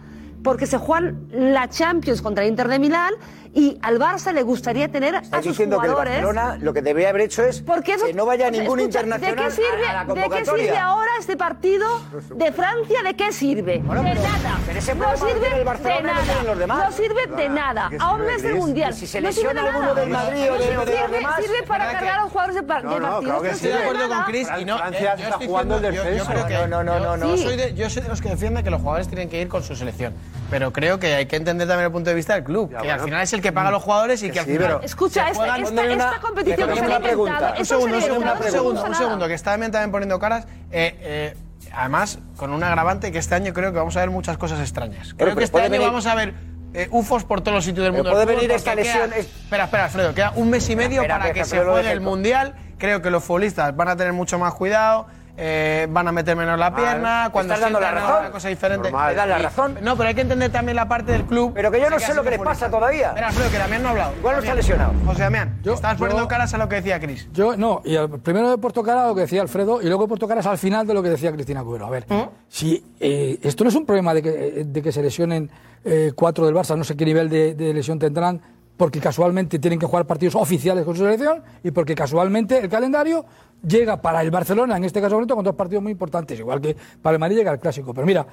porque 0.45 0.67
se 0.67 0.79
juegan 0.79 1.27
la 1.33 1.69
Champions 1.69 2.23
contra 2.23 2.45
el 2.45 2.51
Inter 2.51 2.69
de 2.69 2.79
Milán 2.79 3.15
y 3.55 3.79
al 3.83 3.99
Barça 4.01 4.33
le 4.33 4.43
gustaría 4.43 4.89
tener 4.91 5.15
a 5.15 5.23
sus 5.25 5.43
diciendo 5.45 5.79
que 5.81 5.87
el 5.87 5.93
jugadores. 5.93 6.23
Barcelona 6.23 6.59
lo 6.61 6.73
que 6.75 6.83
debería 6.83 7.09
haber 7.11 7.23
hecho 7.23 7.43
es 7.45 7.63
Porque 7.63 7.95
eso- 7.95 8.07
que 8.07 8.13
no 8.13 8.27
vaya 8.27 8.51
ningún 8.51 8.81
escucha, 8.81 9.01
internacional 9.01 9.37
¿de 9.37 9.43
qué 9.45 9.51
sirve, 9.53 9.87
a 9.87 9.93
la 10.05 10.05
¿De 10.15 10.29
qué 10.29 10.45
sirve 10.45 10.77
ahora 10.77 11.11
este 11.21 11.37
partido 11.37 11.87
de 12.35 12.53
Francia? 12.53 13.03
¿De 13.05 13.15
qué 13.15 13.33
sirve? 13.33 13.79
Bueno, 13.79 14.03
de 14.03 14.11
pero- 14.11 14.23
nada. 14.23 14.59
pero 14.67 14.79
ese 14.81 14.95
no 14.97 15.17
sirve 15.17 15.57
el 15.57 15.65
Barcelona 15.65 15.97
de 15.97 16.03
nada. 16.03 16.23
tienen 16.25 16.47
los 16.47 16.59
demás. 16.59 16.85
No 16.91 16.97
sirve 16.97 17.27
de 17.37 17.49
nada. 17.49 17.87
¿Qué 17.91 17.97
A 18.01 18.11
un 18.13 18.19
sirve, 18.21 18.33
mes 18.33 18.43
del 18.43 18.55
mundial. 18.57 18.95
Si 18.95 19.07
se 19.07 19.21
no 19.21 19.33
sirve 19.33 19.55
lesiona 19.55 19.63
de 19.63 19.69
alguno 19.69 19.87
nada. 19.95 20.01
del 20.01 20.11
Madrid 20.11 20.41
o 20.41 20.43
de- 20.43 20.51
No 20.51 20.57
de 20.59 20.75
los 20.75 20.85
sirve, 20.85 21.17
demás, 21.17 21.37
sirve 21.45 21.63
para 21.63 21.85
cargar 21.87 22.03
que- 22.03 22.09
a 22.11 22.21
los 22.23 22.31
jugadores 22.33 22.57
de, 22.57 22.63
par- 22.65 22.83
de 22.83 22.89
No, 22.89 22.99
no, 22.99 23.01
partidos. 23.07 23.25
claro 23.25 23.43
que 23.43 23.49
no. 23.49 23.55
Estoy 23.55 23.69
de 23.71 23.75
sirve 23.77 23.89
acuerdo 23.89 24.09
con. 24.15 24.25
Chris 24.25 24.49
y 24.61 24.65
no. 24.65 24.79
Francia 24.79 25.15
eh, 25.15 25.23
está 25.23 25.39
jugando 25.47 25.77
el 25.77 25.83
descenso. 25.83 26.33
No, 26.35 26.67
no, 26.67 26.83
no, 26.85 26.99
no, 26.99 27.17
yo 27.17 27.27
no. 27.29 27.37
soy 27.37 27.57
de, 27.57 27.75
yo 27.75 27.89
soy 27.89 28.03
de 28.03 28.09
los 28.09 28.21
que 28.21 28.31
defienden 28.31 28.65
que 28.65 28.71
los 28.71 28.81
jugadores 28.81 29.07
tienen 29.07 29.29
que 29.29 29.41
ir 29.41 29.47
con 29.49 29.63
su 29.63 29.77
selección. 29.77 30.13
Pero 30.51 30.73
creo 30.73 30.99
que 31.01 31.15
hay 31.15 31.27
que 31.27 31.37
entender 31.37 31.67
también 31.67 31.87
el 31.87 31.93
punto 31.93 32.11
de 32.11 32.17
vista 32.17 32.35
del 32.35 32.45
club. 32.45 32.69
que 32.71 32.77
al 32.77 32.85
bueno. 32.85 33.05
final 33.05 33.23
es 33.23 33.33
el 33.33 33.41
que 33.43 33.51
paga 33.53 33.69
a 33.69 33.73
los 33.73 33.83
jugadores 33.83 34.23
y 34.23 34.31
que 34.31 34.39
al 34.39 34.45
sí, 34.45 34.53
final. 34.53 34.67
pero- 34.69 34.83
Escucha, 34.83 35.29
esta, 35.29 35.35
juegan- 35.35 35.63
esta, 35.65 35.85
esta 35.85 36.21
competición 36.21 36.69
que 36.69 36.75
se 36.77 36.81
ha 36.83 36.87
una 36.87 37.01
pregunta. 37.01 37.55
Un 37.59 37.65
segundo, 37.67 37.97
un 37.97 38.03
se- 38.03 38.07
segundo, 38.09 38.33
un 38.33 38.43
se 38.43 38.51
segundo, 38.99 39.25
un 39.25 39.29
que 39.29 39.35
está 39.35 39.51
también, 39.53 39.73
también 39.73 39.91
poniendo 39.91 40.19
caras. 40.19 40.47
Eh, 40.71 40.97
eh, 41.01 41.37
además, 41.73 42.19
con 42.37 42.53
un 42.53 42.63
agravante 42.63 43.11
que 43.11 43.19
este 43.19 43.35
año 43.35 43.53
creo 43.53 43.73
que 43.73 43.79
vamos 43.79 43.97
a 43.97 44.01
ver 44.01 44.11
muchas 44.11 44.37
cosas 44.39 44.61
extrañas. 44.61 45.15
Creo 45.15 45.29
pero 45.29 45.37
que 45.37 45.45
este 45.45 45.61
año 45.61 45.71
venir- 45.71 45.87
vamos 45.87 46.07
a 46.07 46.15
ver 46.15 46.35
eh, 46.75 46.89
UFOs 46.91 47.25
por 47.25 47.41
todos 47.41 47.55
los 47.55 47.65
sitios 47.65 47.85
del 47.85 47.93
mundo. 47.93 48.11
puede 48.11 48.27
venir 48.27 48.51
esta 48.51 48.75
lesión, 48.75 49.11
queda- 49.11 49.17
es- 49.19 49.27
Espera, 49.27 49.65
espera, 49.65 49.85
Alfredo, 49.85 50.15
queda 50.15 50.33
un 50.37 50.51
mes 50.51 50.69
y 50.69 50.77
medio 50.77 51.01
Espera, 51.03 51.15
para 51.19 51.29
espera, 51.31 51.45
que 51.45 51.49
se 51.51 51.59
juegue 51.65 51.91
el. 51.93 52.01
Mundial. 52.01 52.55
Creo 52.79 53.01
que 53.01 53.11
los 53.11 53.23
futbolistas 53.25 53.75
van 53.77 53.89
a 53.89 53.97
tener 53.97 54.13
mucho 54.13 54.39
más 54.39 54.53
cuidado. 54.55 55.07
Eh, 55.37 55.87
van 55.91 56.07
a 56.09 56.13
meter 56.13 56.37
menos 56.37 56.59
la 56.59 56.75
pierna, 56.75 57.29
cuando 57.33 57.55
estás 57.55 57.65
dando 57.67 57.81
la 57.81 57.91
razón. 57.91 58.17
una 58.21 58.31
cosa 58.31 58.49
diferente. 58.49 58.91
Normal. 58.91 59.09
Me 59.11 59.15
das 59.17 59.29
la 59.29 59.39
Y- 59.39 59.43
razón. 59.43 59.79
No, 59.83 59.97
pero 59.97 60.09
hay 60.09 60.15
que 60.15 60.21
entender 60.21 60.51
también 60.53 60.77
la 60.77 60.87
parte 60.89 61.13
del 61.13 61.25
club. 61.25 61.53
Pero 61.55 61.71
que 61.71 61.81
yo 61.81 61.91
no 61.91 61.99
sé 61.99 62.15
lo 62.15 62.23
que 62.23 62.31
les 62.31 62.39
pasa 62.41 62.71
todavía. 62.71 63.13
Mira, 63.15 63.29
Alfredo, 63.29 63.51
que 63.51 63.59
Damián 63.59 63.83
no 63.83 63.89
ha 63.89 63.91
hablado. 63.93 64.13
Igual 64.19 64.37
no 64.37 64.43
está 64.43 64.55
lesionado. 64.55 64.93
José 65.07 65.23
Damián, 65.23 65.59
Yo- 65.63 65.75
estás 65.75 65.97
poniendo 65.99 66.23
yo- 66.23 66.29
caras 66.29 66.55
a 66.55 66.59
lo 66.59 66.69
que 66.69 66.77
decía 66.77 67.01
Cris. 67.01 67.29
Yo 67.33 67.57
no, 67.57 67.83
y 67.85 67.97
al- 67.97 68.09
primero 68.21 68.53
he 68.53 68.59
puesto 68.59 68.83
cara 68.83 69.05
a 69.05 69.09
lo 69.09 69.15
que 69.15 69.23
decía 69.23 69.43
Alfredo 69.43 69.83
y 69.83 69.87
luego 69.87 70.05
he 70.05 70.09
puesto 70.09 70.29
caras 70.29 70.47
al 70.47 70.59
final 70.59 70.87
de 70.87 70.95
lo 70.95 71.03
que 71.03 71.09
decía 71.11 71.33
Cristina 71.33 71.63
Cubero. 71.65 71.87
A 71.87 71.91
ver, 71.91 72.07
si 72.49 72.85
eh, 73.01 73.39
esto 73.43 73.65
no 73.65 73.71
es 73.71 73.77
un 73.77 73.85
problema 73.87 74.15
de 74.15 74.23
que, 74.23 74.31
de 74.65 74.83
que 74.83 74.93
se 74.93 75.03
lesionen 75.03 75.51
eh, 75.85 76.13
cuatro 76.15 76.47
del 76.47 76.55
Barça, 76.55 76.77
no 76.79 76.85
sé 76.85 76.97
qué 76.97 77.05
nivel 77.05 77.29
de, 77.29 77.55
de 77.55 77.75
lesión 77.75 77.99
tendrán, 77.99 78.41
porque 78.77 79.01
casualmente 79.01 79.59
tienen 79.59 79.79
que 79.79 79.87
jugar 79.87 80.07
partidos 80.07 80.35
oficiales 80.35 80.85
con 80.85 80.97
su 80.97 81.03
selección 81.05 81.43
y 81.63 81.71
porque 81.71 81.95
casualmente 81.95 82.59
el 82.59 82.69
calendario 82.69 83.25
llega 83.67 84.01
para 84.03 84.21
el 84.21 84.31
Barcelona, 84.31 84.77
en 84.77 84.85
este 84.85 85.01
caso 85.01 85.15
concreto, 85.15 85.37
con 85.37 85.45
dos 85.45 85.55
partidos 85.55 85.83
muy 85.83 85.93
importantes, 85.93 86.39
igual 86.39 86.61
que 86.61 86.77
para 87.01 87.15
el 87.15 87.21
Madrid 87.21 87.37
llega 87.37 87.53
el 87.53 87.59
Clásico. 87.61 87.95
Pero 87.95 88.07
mira, 88.07 88.27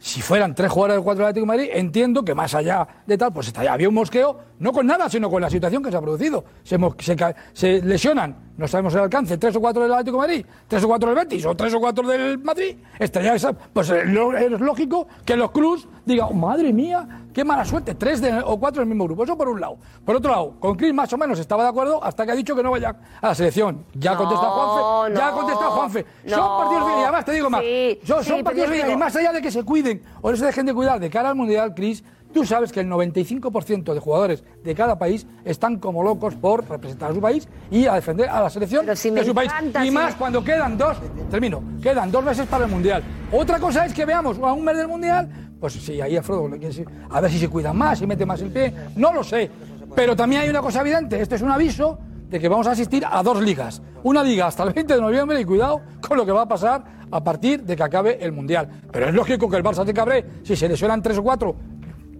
si 0.00 0.22
fueran 0.22 0.54
tres 0.54 0.70
jugadores 0.70 0.96
del 0.98 1.04
cuatro 1.04 1.24
Atlético 1.26 1.42
de 1.42 1.56
Madrid, 1.58 1.70
entiendo 1.74 2.24
que 2.24 2.32
más 2.32 2.54
allá 2.54 2.86
de 3.04 3.18
tal, 3.18 3.32
pues 3.32 3.48
está- 3.48 3.70
había 3.72 3.88
un 3.88 3.94
mosqueo, 3.96 4.38
no 4.60 4.72
con 4.72 4.86
nada, 4.86 5.10
sino 5.10 5.28
con 5.28 5.42
la 5.42 5.50
situación 5.50 5.82
que 5.82 5.90
se 5.90 5.96
ha 5.96 6.00
producido. 6.00 6.44
Se, 6.62 6.78
se 7.00 7.16
se 7.52 7.82
lesionan, 7.82 8.36
no 8.56 8.68
sabemos 8.68 8.94
el 8.94 9.00
alcance, 9.00 9.36
tres 9.38 9.56
o 9.56 9.60
cuatro 9.60 9.82
del 9.82 9.92
Atlético 9.92 10.18
de 10.22 10.28
Madrid, 10.28 10.46
tres 10.68 10.84
o 10.84 10.86
cuatro 10.86 11.08
del 11.12 11.18
Betis 11.18 11.44
o 11.46 11.56
tres 11.56 11.74
o 11.74 11.80
cuatro 11.80 12.06
del 12.06 12.38
Madrid, 12.38 12.76
estaría 12.96 13.34
esa, 13.34 13.52
pues 13.52 13.90
eh, 13.90 14.04
es 14.04 14.60
lógico 14.60 15.08
que 15.24 15.34
los 15.36 15.50
clubs 15.50 15.88
digan, 16.14 16.28
"Oh, 16.30 16.34
madre 16.34 16.72
mía, 16.72 17.06
qué 17.32 17.44
mala 17.44 17.64
suerte, 17.64 17.94
tres 17.94 18.20
de- 18.20 18.40
o 18.44 18.58
cuatro 18.58 18.80
del 18.80 18.88
mismo 18.88 19.04
grupo. 19.04 19.24
Eso 19.24 19.36
por 19.36 19.48
un 19.48 19.60
lado. 19.60 19.76
Por 20.04 20.16
otro 20.16 20.30
lado, 20.30 20.54
con 20.58 20.76
Chris 20.76 20.92
más 20.94 21.12
o 21.12 21.18
menos 21.18 21.38
estaba 21.38 21.62
de 21.62 21.68
acuerdo 21.70 22.02
hasta 22.02 22.24
que 22.26 22.32
ha 22.32 22.34
dicho 22.34 22.54
que 22.56 22.62
no 22.62 22.70
vaya 22.70 22.94
a 23.20 23.28
la 23.28 23.34
selección. 23.34 23.84
Ya 23.94 24.12
ha 24.12 24.14
No, 24.14 24.20
contestado 24.20 24.50
Juanfe, 24.52 25.14
ya 25.18 25.26
ha 25.26 25.30
no, 25.30 25.36
contestado 25.36 25.70
Juanfe. 25.70 26.06
Son 26.26 26.38
no. 26.40 26.58
partidos 26.58 26.86
bien, 26.86 26.98
y 26.98 27.02
además 27.02 27.24
te 27.24 27.32
digo 27.32 27.50
más, 27.50 27.60
Sí, 27.62 27.98
son, 28.04 28.24
sí, 28.24 28.42
partidos 28.42 28.68
yo 28.70 28.74
creo- 28.82 28.92
y 28.92 28.96
más 28.96 29.14
allá 29.16 29.32
de 29.32 29.42
que 29.42 29.50
se 29.50 29.62
cuiden 29.64 30.02
o 30.22 30.30
no 30.30 30.36
se 30.36 30.44
dejen 30.46 30.66
de 30.66 30.74
cuidar 30.74 30.98
de 31.00 31.10
cara 31.10 31.28
al 31.30 31.34
Mundial, 31.36 31.74
Chris, 31.74 32.02
tú 32.32 32.44
sabes 32.44 32.72
que 32.72 32.80
el 32.80 32.88
95% 32.88 33.94
de 33.94 34.00
jugadores 34.00 34.44
de 34.62 34.74
cada 34.74 34.98
país 34.98 35.26
están 35.44 35.78
como 35.78 36.02
locos 36.02 36.34
por 36.34 36.68
representar 36.68 37.10
a 37.10 37.14
su 37.14 37.20
país 37.20 37.48
y 37.70 37.86
a 37.86 37.94
defender 37.94 38.28
a 38.28 38.42
la 38.42 38.50
selección 38.50 38.84
si 38.96 39.10
de 39.10 39.24
su 39.24 39.34
país. 39.34 39.50
Y 39.82 39.86
si 39.86 39.90
más 39.90 40.12
me- 40.12 40.18
cuando 40.18 40.44
quedan 40.44 40.76
dos, 40.76 40.98
termino, 41.30 41.62
quedan 41.82 42.10
dos 42.10 42.22
meses 42.24 42.46
para 42.46 42.64
el 42.66 42.70
Mundial. 42.70 43.02
Otra 43.32 43.58
cosa 43.58 43.86
es 43.86 43.94
que 43.94 44.04
veamos 44.04 44.38
a 44.38 44.52
un 44.52 44.64
mes 44.64 44.76
del 44.76 44.88
Mundial, 44.88 45.28
pues 45.60 45.72
sí, 45.72 46.00
ahí 46.00 46.18
quiere 46.18 46.58
decir, 46.58 46.88
a 47.10 47.20
ver 47.20 47.30
si 47.30 47.38
se 47.38 47.48
cuidan 47.48 47.76
más, 47.76 47.98
si 47.98 48.06
mete 48.06 48.24
más 48.24 48.40
el 48.40 48.50
pie, 48.50 48.72
no 48.96 49.12
lo 49.12 49.24
sé. 49.24 49.50
Pero 49.94 50.14
también 50.14 50.42
hay 50.42 50.48
una 50.48 50.60
cosa 50.60 50.80
evidente, 50.80 51.20
este 51.20 51.34
es 51.36 51.42
un 51.42 51.50
aviso 51.50 51.98
de 52.28 52.38
que 52.38 52.48
vamos 52.48 52.66
a 52.66 52.72
asistir 52.72 53.04
a 53.10 53.22
dos 53.22 53.40
ligas. 53.42 53.82
Una 54.02 54.22
liga 54.22 54.46
hasta 54.46 54.62
el 54.62 54.72
20 54.72 54.94
de 54.94 55.00
noviembre 55.00 55.40
y 55.40 55.44
cuidado 55.44 55.80
con 56.06 56.16
lo 56.16 56.26
que 56.26 56.32
va 56.32 56.42
a 56.42 56.48
pasar 56.48 56.84
a 57.10 57.24
partir 57.24 57.62
de 57.62 57.74
que 57.74 57.82
acabe 57.82 58.22
el 58.22 58.32
Mundial. 58.32 58.68
Pero 58.92 59.08
es 59.08 59.14
lógico 59.14 59.48
que 59.48 59.56
el 59.56 59.64
Barça 59.64 59.84
se 59.84 59.94
cabre 59.94 60.24
si 60.42 60.54
se 60.54 60.68
lesionan 60.68 61.02
tres 61.02 61.18
o 61.18 61.22
cuatro 61.22 61.56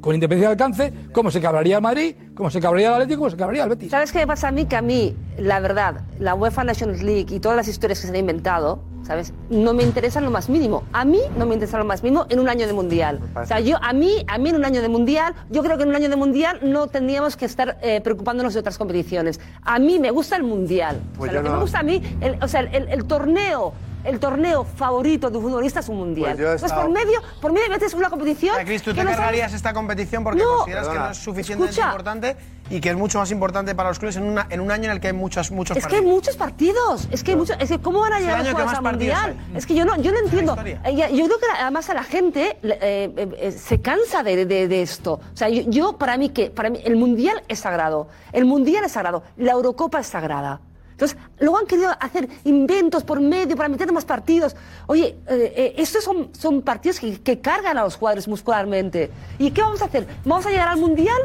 con 0.01 0.14
independencia 0.14 0.48
de 0.48 0.53
alcance, 0.53 0.92
como 1.12 1.31
se 1.31 1.40
cabraría 1.40 1.77
el 1.77 1.83
Madrid, 1.83 2.14
como 2.35 2.51
se 2.51 2.61
cabraría 2.61 2.88
el 2.88 2.94
Atlético, 2.94 3.18
como 3.18 3.31
se 3.31 3.37
cabraría 3.37 3.64
el 3.64 3.68
Betis. 3.70 3.90
¿Sabes 3.90 4.12
qué 4.12 4.27
pasa 4.27 4.48
a 4.48 4.53
mí? 4.53 4.66
Que 4.66 4.77
a 4.77 4.83
mí, 4.83 5.16
la 5.38 5.61
verdad, 5.61 6.03
la 6.18 6.35
UEFA 6.35 6.64
Nations 6.64 7.03
League 7.03 7.35
y 7.35 7.40
todas 7.40 7.57
las 7.57 7.68
historias 7.68 8.01
que 8.01 8.07
se 8.07 8.12
han 8.12 8.16
inventado, 8.16 8.83
¿sabes? 9.09 9.33
No 9.49 9.73
me 9.73 9.83
interesan 9.83 10.23
lo 10.23 10.31
más 10.31 10.51
mínimo. 10.51 10.85
A 10.92 11.05
mí 11.07 11.18
no 11.38 11.47
me 11.47 11.55
interesa 11.55 11.79
lo 11.79 11.85
más 11.87 12.03
mínimo 12.03 12.27
en 12.29 12.38
un 12.40 12.49
año 12.51 12.66
de 12.66 12.75
mundial. 12.75 13.18
O 13.35 13.47
sea, 13.47 13.59
yo, 13.59 13.79
a 13.83 13.94
mí, 13.94 14.23
a 14.29 14.37
mí 14.37 14.51
en 14.51 14.57
un 14.57 14.66
año 14.66 14.83
de 14.83 14.88
mundial, 14.90 15.35
yo 15.49 15.62
creo 15.62 15.79
que 15.79 15.85
en 15.85 15.88
un 15.88 15.97
año 15.97 16.11
de 16.11 16.16
mundial 16.16 16.61
no 16.62 16.88
tendríamos 16.88 17.35
que 17.37 17.47
estar 17.47 17.79
eh, 17.81 18.03
preocupándonos 18.03 18.53
de 18.53 18.61
otras 18.61 18.77
competiciones. 18.77 19.40
A 19.62 19.79
mí 19.79 19.99
me 19.99 20.11
gusta 20.11 20.37
el 20.37 20.42
mundial. 20.42 21.01
Pues 21.16 21.31
o 21.31 21.33
sea, 21.33 21.40
yo 21.40 21.42
lo 21.42 21.49
que 21.49 21.55
me 21.57 21.62
gusta 21.62 21.79
a 21.79 21.83
mí, 21.83 22.03
el- 22.21 22.38
o 22.42 22.47
sea, 22.49 22.61
el, 22.61 22.88
el 22.88 23.05
torneo. 23.07 23.73
El 24.05 24.21
torneo 24.21 24.64
favorito 24.64 25.29
de 25.29 25.37
un 25.38 25.42
futbolista 25.42 25.81
es 25.81 25.88
un 25.88 25.97
mundial. 25.97 26.31
Pues 26.37 26.38
Entonces, 26.38 26.62
estado- 26.71 26.83
por 26.83 26.90
medio, 26.92 27.21
por 27.42 27.53
medio 27.53 27.68
metes 27.68 27.92
una 27.94 28.09
competición. 28.09 28.55
Cris, 28.64 28.81
¿tú 28.81 28.92
te 28.94 28.99
no 29.03 29.11
sabes- 29.11 29.16
cargarías 29.16 29.53
esta 29.53 29.75
competición 29.75 30.23
porque 30.23 30.40
No, 30.40 30.59
consideras 30.59 30.88
que 30.88 30.94
no 30.99 31.11
es 31.11 31.18
suficientemente 31.18 31.73
Escucha. 31.73 31.88
importante 31.90 32.37
y 32.70 32.81
que 32.81 32.90
es 32.90 32.96
mucho 32.96 33.18
más 33.18 33.31
importante 33.31 33.74
para 33.74 33.88
los 33.88 33.98
clubes 33.98 34.16
en, 34.16 34.24
una- 34.24 34.46
en 34.50 34.61
un 34.61 34.70
año 34.70 34.85
en 34.87 34.90
el 34.92 35.00
que 35.00 35.09
hay 35.09 35.12
muchos, 35.12 35.50
muchos 35.50 35.76
Es 35.76 35.87
que 35.87 35.96
hay 35.96 36.00
partidos? 36.02 36.14
muchos 36.14 36.37
partidos. 36.37 37.09
Es 37.11 37.24
que, 37.24 37.31
hay 37.33 37.37
muchos, 37.37 37.57
es 37.59 37.68
que 37.68 37.78
¿cómo 37.81 38.00
van 38.00 38.12
a 38.14 38.20
llegar 38.20 38.38
los 38.38 38.48
jugadores 38.50 38.78
al 38.78 38.83
partidos 38.85 39.16
mundial? 39.22 39.46
hay. 39.52 39.57
Es 39.59 39.66
que 39.66 39.74
yo 39.74 39.85
no, 39.85 39.96
yo 39.96 40.12
no 40.12 40.18
entiendo. 40.18 40.57
Eh, 40.64 40.96
Yo 41.14 41.24
creo 41.26 41.38
que 41.38 41.46
además 41.61 41.88
a 41.90 41.94
la 41.94 42.04
gente 42.04 42.59
eh, 42.62 42.78
eh, 43.16 43.28
eh, 43.38 43.52
se 43.52 43.81
cansa 43.81 44.22
de, 44.22 44.44
de- 44.46 44.68
de 44.68 44.83
esto. 44.83 45.14
O 45.14 45.37
sea, 45.37 45.48
yo, 45.48 45.62
yo, 45.66 45.96
para 45.98 46.16
mí 46.16 46.28
que 46.31 46.50
para 46.50 46.70
mí 46.70 46.81
el 46.85 46.96
mundial 46.96 47.42
es 47.48 47.61
sagrado. 47.61 48.09
El 48.33 48.44
mundial 48.44 48.85
es 48.85 48.92
sagrado. 48.92 49.22
La 49.37 49.52
Eurocopa 49.52 50.00
es 50.00 50.07
sagrada. 50.07 50.61
Entonces, 50.90 51.16
luego 51.38 51.59
han 51.59 51.66
querido 51.66 51.90
hacer 52.00 52.28
inventos 52.42 53.04
por 53.04 53.20
medio 53.20 53.54
para 53.57 53.68
meter 53.68 53.92
más 53.92 54.04
partidos. 54.04 54.57
Oye, 54.88 55.16
eh, 55.28 55.52
eh, 55.57 55.74
estos 55.78 56.02
son, 56.02 56.31
son 56.37 56.61
partidos 56.62 56.98
que, 56.98 57.20
que 57.20 57.40
cargan 57.40 57.78
a 57.78 57.85
los 57.85 57.94
jugadores 57.94 58.26
muscularmente. 58.26 59.09
¿Y 59.38 59.52
qué 59.52 59.62
vamos 59.62 59.81
a 59.81 59.85
hacer? 59.85 60.09
¿Vamos 60.24 60.44
a 60.46 60.50
llegar 60.50 60.66
al 60.66 60.78
Mundial? 60.78 61.16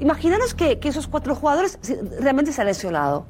Imaginaros 0.00 0.54
que, 0.54 0.78
que 0.78 0.88
esos 0.88 1.06
cuatro 1.06 1.34
jugadores 1.34 1.78
realmente 2.20 2.52
se 2.52 2.60
han 2.60 2.66
lesionado. 2.66 3.26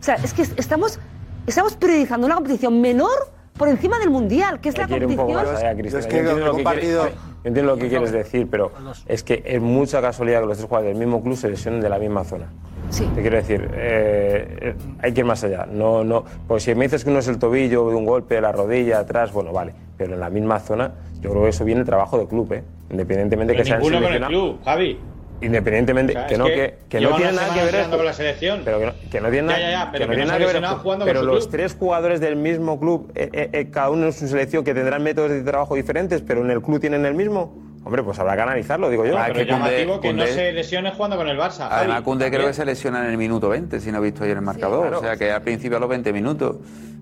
O 0.00 0.02
sea, 0.02 0.16
es 0.16 0.32
que 0.34 0.42
estamos, 0.42 0.98
estamos 1.46 1.76
priorizando 1.76 2.26
una 2.26 2.34
competición 2.36 2.80
menor 2.80 3.30
por 3.56 3.68
encima 3.68 3.98
del 3.98 4.10
Mundial, 4.10 4.60
que 4.60 4.68
es 4.70 4.78
la 4.78 4.86
competición... 4.88 5.32
más 5.34 5.48
allá, 5.62 5.74
Cristina. 5.74 6.00
es 6.00 6.04
Yo 6.06 6.10
que 6.10 6.18
entiendo 6.18 6.46
lo 6.46 6.56
que 6.56 6.62
partido- 6.62 7.02
quieres- 7.02 7.18
yo 7.44 7.48
entiendo 7.48 7.72
lo 7.74 7.78
que 7.78 7.88
quieres 7.88 8.10
decir, 8.12 8.48
pero 8.50 8.72
es 9.06 9.22
que 9.22 9.42
es 9.46 9.60
mucha 9.62 10.00
casualidad 10.02 10.40
que 10.40 10.46
los 10.46 10.56
tres 10.58 10.68
jugadores 10.68 10.98
del 10.98 11.06
mismo 11.06 11.22
club 11.22 11.36
se 11.36 11.48
lesionen 11.48 11.80
de 11.80 11.88
la 11.88 11.98
misma 11.98 12.24
zona. 12.24 12.46
Sí. 12.90 13.08
Te 13.14 13.20
quiero 13.20 13.36
decir, 13.36 13.68
eh, 13.74 14.58
eh, 14.60 14.74
hay 15.00 15.12
que 15.12 15.20
ir 15.20 15.26
más 15.26 15.42
allá. 15.44 15.66
No, 15.70 16.02
no, 16.04 16.24
pues 16.48 16.64
si 16.64 16.74
me 16.74 16.84
dices 16.84 17.04
que 17.04 17.10
uno 17.10 17.20
es 17.20 17.28
el 17.28 17.38
tobillo, 17.38 17.88
de 17.88 17.94
un 17.96 18.04
golpe, 18.04 18.40
la 18.40 18.52
rodilla, 18.52 18.98
atrás, 19.00 19.32
bueno, 19.32 19.52
vale. 19.52 19.74
Pero 19.96 20.14
en 20.14 20.20
la 20.20 20.28
misma 20.30 20.58
zona, 20.60 20.92
yo 21.20 21.30
creo 21.30 21.42
que 21.44 21.48
eso 21.50 21.64
viene 21.64 21.84
trabajo 21.84 22.18
de 22.18 22.26
club, 22.26 22.52
¿eh? 22.52 22.64
Independientemente 22.90 23.52
Pero 23.54 23.62
que 23.64 23.68
sean 23.68 23.80
ninguno 23.80 24.02
con 24.02 24.12
el 24.14 24.22
club, 24.26 24.58
Javi. 24.64 24.98
Independientemente, 25.40 26.12
O 26.12 26.16
sea, 26.16 26.26
que 26.26 26.38
no, 26.38 26.44
que 26.46 26.78
que, 26.88 27.00
no 27.00 27.16
tiene 27.16 27.32
nada 27.32 27.54
que 27.54 27.64
ver 27.64 27.74
esto. 27.74 27.96
con 27.96 28.06
la 28.06 28.12
selección. 28.12 28.62
Pero 28.64 28.78
que 28.78 28.86
no, 28.86 28.92
que 29.10 29.20
no 29.20 29.30
tiene 29.30 29.48
Ya, 29.48 29.58
nada, 29.58 29.58
ya, 29.58 29.70
ya, 29.70 29.92
pero 29.92 30.04
que 30.04 30.06
no 30.06 30.10
que 30.10 30.16
tiene 30.16 30.24
no 30.24 30.26
nada 30.26 30.34
se 30.34 30.40
que 30.40 30.46
ver 30.46 30.64
esto. 30.64 31.04
Pero 31.04 31.22
los 31.22 31.38
club. 31.46 31.50
tres 31.50 31.76
jugadores 31.78 32.20
del 32.20 32.36
mismo 32.36 32.80
club, 32.80 33.12
eh, 33.14 33.28
eh, 33.32 33.50
eh, 33.52 33.70
cada 33.70 33.90
uno 33.90 34.06
en 34.06 34.12
su 34.12 34.28
selección, 34.28 34.64
que 34.64 34.72
tendrán 34.74 35.02
métodos 35.02 35.30
de 35.30 35.42
trabajo 35.42 35.74
diferentes, 35.74 36.22
pero 36.22 36.42
en 36.42 36.50
el 36.50 36.62
club 36.62 36.80
tienen 36.80 37.04
el 37.04 37.14
mismo. 37.14 37.54
Hombre, 37.84 38.02
pues 38.02 38.18
habrá 38.18 38.34
que 38.34 38.42
analizarlo, 38.42 38.90
digo 38.90 39.06
yo. 39.06 39.16
Ah, 39.16 39.26
pero 39.32 39.38
que 39.38 40.00
que 40.00 40.12
no 40.12 40.26
se 40.26 40.52
lesione 40.52 40.90
jugando 40.90 41.16
con 41.16 41.28
el 41.28 41.38
Barça. 41.38 41.68
Además. 41.70 42.02
Cunde 42.02 42.30
creo 42.30 42.46
que 42.46 42.52
se 42.52 42.64
lesiona 42.64 43.04
en 43.04 43.12
el 43.12 43.16
minuto 43.16 43.48
20, 43.48 43.78
si 43.78 43.92
no 43.92 43.98
he 43.98 44.00
visto 44.00 44.24
ayer 44.24 44.36
el 44.36 44.42
marcador. 44.42 44.88
claro. 44.88 44.98
O 44.98 45.02
sea, 45.02 45.16
que 45.16 45.30
al 45.30 45.42
principio 45.42 45.76
a 45.76 45.80
los 45.80 45.88
20 45.88 46.12
minutos. 46.12 46.56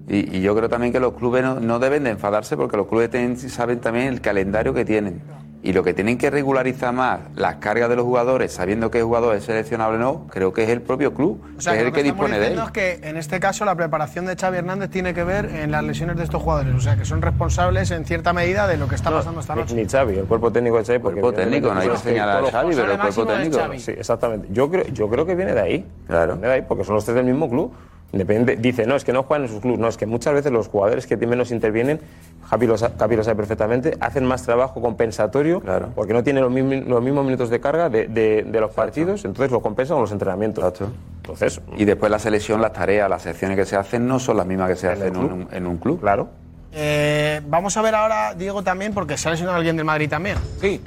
Y, 0.07 0.37
y 0.37 0.43
yo 0.43 0.55
creo 0.55 0.69
también 0.69 0.93
que 0.93 1.01
los 1.01 1.15
clubes 1.15 1.43
no, 1.43 1.59
no 1.61 1.79
deben 1.79 2.05
de 2.05 2.11
enfadarse 2.11 2.59
porque 2.59 2.77
los 2.77 2.87
clubes 2.87 3.09
saben 3.51 3.81
también 3.81 4.09
el 4.09 4.21
calendario 4.21 4.75
que 4.75 4.85
tienen. 4.85 5.23
Y 5.67 5.73
lo 5.73 5.83
que 5.83 5.95
tienen 5.95 6.19
que 6.19 6.29
regularizar 6.29 6.93
más 6.93 7.21
las 7.37 7.55
cargas 7.57 7.89
de 7.89 7.97
los 7.97 8.05
jugadores, 8.05 8.53
sabiendo 8.53 8.91
qué 8.91 9.03
jugador 9.03 9.35
es 9.35 9.45
seleccionable 9.45 9.97
o 9.97 9.99
no, 10.01 10.27
creo 10.29 10.53
que 10.53 10.63
es 10.65 10.69
el 10.69 10.83
propio 10.83 11.15
club, 11.15 11.43
O 11.57 11.61
sea, 11.63 11.73
que 11.73 11.79
es 11.81 11.87
el 11.87 11.93
que 11.93 12.01
que 12.01 12.03
dispone 12.05 12.39
de 12.39 12.49
él. 12.49 12.53
diciendo 12.53 12.65
es 12.67 12.71
que 12.71 13.09
en 13.09 13.17
este 13.17 13.41
caso 13.41 13.65
la 13.65 13.75
preparación 13.75 14.27
de 14.27 14.37
Xavi 14.37 14.59
Hernández 14.59 14.91
tiene 14.91 15.15
que 15.15 15.25
ver 15.25 15.47
en 15.47 15.71
las 15.71 15.83
lesiones 15.83 16.19
de 16.19 16.25
estos 16.25 16.43
jugadores. 16.43 16.75
O 16.75 16.81
sea, 16.81 16.97
que 16.97 17.07
son 17.07 17.23
responsables 17.23 17.91
en 17.93 18.05
cierta 18.05 18.35
medida 18.35 18.67
de 18.67 18.77
lo 18.77 18.89
que 18.89 18.95
está 18.95 19.11
pasando 19.11 19.41
esta 19.41 19.55
Ni- 19.55 19.63
noche. 19.63 19.75
Ni 19.75 19.87
Xavi, 19.87 20.19
el 20.19 20.27
cuerpo 20.27 20.53
técnico 20.53 20.77
de 20.77 20.85
Xavi. 20.85 20.99
porque 20.99 21.21
Cuerpo 21.23 21.41
técnico, 21.41 21.73
no 21.73 21.81
hay 21.81 21.89
que 21.89 21.97
señalar 21.97 22.45
a 22.45 22.51
Xavi, 22.51 22.75
pero 22.77 22.93
el 22.93 22.99
cuerpo 22.99 23.27
técnico. 23.27 23.57
Xavi. 23.59 23.81
Sí, 23.81 23.93
exactamente. 23.93 24.49
Yo 24.51 24.71
creo, 24.71 24.85
yo 24.89 25.09
creo 25.09 25.25
que 25.25 25.35
viene 25.35 25.55
de 25.55 25.61
ahí. 25.63 25.87
Claro. 26.07 26.35
Viene 26.35 26.49
de 26.49 26.55
ahí, 26.57 26.63
porque 26.69 26.85
son 26.85 26.95
los 26.97 27.05
tres 27.07 27.15
del 27.17 27.25
mismo 27.25 27.49
club. 27.49 27.73
Independiente, 28.15 28.57
dice, 28.57 28.87
no, 28.87 28.95
es 28.97 29.05
que 29.05 29.13
no 29.13 29.25
juegan 29.25 29.45
en 29.47 29.51
sus 29.53 29.61
clubes. 29.61 29.79
No, 29.81 29.89
es 29.89 29.97
que 29.97 30.07
muchas 30.07 30.33
veces 30.35 30.51
los 30.53 30.69
jugadores 30.69 31.07
que 31.07 31.17
menos 31.17 31.51
intervienen, 31.51 32.01
Javi 32.49 32.67
lo, 32.67 32.79
sa- 32.79 32.93
Javi 32.99 33.17
lo 33.17 33.25
sabe 33.25 33.37
perfectamente, 33.37 33.97
hacen 34.01 34.25
más 34.25 34.43
trabajo 34.45 34.81
compensatorio 34.81 35.61
Claro. 35.61 35.89
porque 35.95 36.13
no 36.13 36.23
tienen 36.23 36.43
los 36.45 36.53
mismos, 36.53 36.87
los 36.87 37.03
mismos 37.03 37.25
minutos 37.25 37.51
de 37.51 37.61
carga 37.61 37.89
de, 37.91 38.07
de- 38.09 38.45
de 38.45 38.61
los 38.61 38.71
partidos, 38.71 39.25
entonces 39.25 39.51
lo 39.51 39.61
compensan 39.61 39.97
con 39.97 40.03
los 40.03 40.13
entrenamientos. 40.13 40.63
Exacto. 40.65 40.93
Entonces, 41.17 41.61
Y 41.77 41.85
después 41.85 42.11
la 42.11 42.19
selección, 42.19 42.61
las 42.61 42.73
tareas, 42.73 43.09
las 43.11 43.23
secciones 43.23 43.57
que 43.57 43.65
se 43.65 43.77
hacen 43.77 44.07
no 44.07 44.19
son 44.21 44.37
las 44.37 44.47
mismas 44.47 44.69
que 44.69 44.77
se 44.77 44.89
hacen 44.89 45.09
en 45.09 45.17
un, 45.17 45.49
en 45.51 45.67
un 45.67 45.77
club. 45.79 46.01
claro. 46.01 46.29
Eh, 46.77 47.41
vamos 47.49 47.77
a 47.77 47.83
ver 47.83 47.95
ahora, 47.95 48.35
Diego, 48.35 48.63
también, 48.63 48.93
porque 48.93 49.17
se 49.17 49.29
ha 49.29 49.31
lesionado 49.33 49.57
alguien 49.59 49.77
del 49.77 49.85
Madrid 49.85 50.09
también. 50.09 50.37
Sí, 50.61 50.81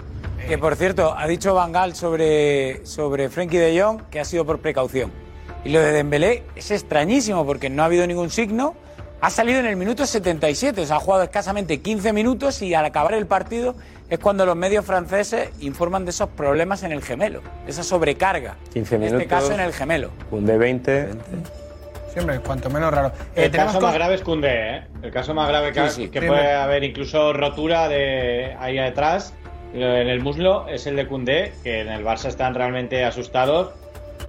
que 0.47 0.57
por 0.57 0.75
cierto, 0.75 1.13
ha 1.17 1.25
dicho 1.27 1.53
Bangal 1.53 1.95
sobre, 1.95 2.85
sobre 2.85 3.29
Frenkie 3.29 3.57
de 3.57 3.81
Jong 3.81 4.01
que 4.09 4.19
ha 4.19 4.25
sido 4.25 4.45
por 4.45 4.59
precaución. 4.59 5.11
Y 5.67 5.69
lo 5.71 5.81
de 5.81 5.91
Dembélé 5.91 6.43
es 6.55 6.71
extrañísimo 6.71 7.45
porque 7.45 7.69
no 7.69 7.83
ha 7.83 7.87
habido 7.87 8.07
ningún 8.07 8.29
signo. 8.29 8.73
Ha 9.19 9.29
salido 9.29 9.59
en 9.59 9.65
el 9.65 9.75
minuto 9.75 10.05
77, 10.05 10.79
o 10.79 10.85
sea, 10.85 10.95
ha 10.95 10.99
jugado 11.01 11.23
escasamente 11.23 11.81
15 11.81 12.13
minutos 12.13 12.61
y 12.61 12.73
al 12.73 12.85
acabar 12.85 13.13
el 13.15 13.25
partido 13.25 13.75
es 14.09 14.17
cuando 14.17 14.45
los 14.45 14.55
medios 14.55 14.85
franceses 14.85 15.49
informan 15.59 16.05
de 16.05 16.11
esos 16.11 16.29
problemas 16.29 16.83
en 16.83 16.93
el 16.93 17.01
gemelo, 17.01 17.41
de 17.65 17.71
esa 17.71 17.83
sobrecarga. 17.83 18.55
15 18.71 18.95
en 18.95 19.01
minutos. 19.01 19.21
este 19.23 19.29
caso 19.29 19.51
en 19.51 19.59
el 19.59 19.73
gemelo. 19.73 20.11
Un 20.31 20.45
de 20.45 20.57
20. 20.57 21.09
Siempre, 22.13 22.39
cuanto 22.39 22.69
menos 22.69 22.93
raro. 22.93 23.11
Eh, 23.35 23.45
El 23.45 23.51
caso 23.51 23.81
más 23.81 23.93
grave 23.93 24.15
es 24.15 24.21
Cundé, 24.21 24.77
¿eh? 24.77 24.83
El 25.03 25.11
caso 25.11 25.33
más 25.33 25.49
grave 25.49 25.73
que, 25.73 25.89
Sí, 25.89 26.03
sí. 26.03 26.09
que 26.09 26.21
puede 26.21 26.53
haber 26.53 26.85
incluso 26.85 27.33
rotura 27.33 27.89
de 27.89 28.55
ahí 28.57 28.79
atrás 28.79 29.33
en 29.73 30.07
el 30.07 30.21
muslo 30.21 30.67
es 30.69 30.87
el 30.87 30.95
de 30.95 31.07
Cundé, 31.07 31.51
que 31.61 31.81
en 31.81 31.89
el 31.89 32.05
Barça 32.05 32.27
están 32.27 32.55
realmente 32.55 33.03
asustados 33.03 33.73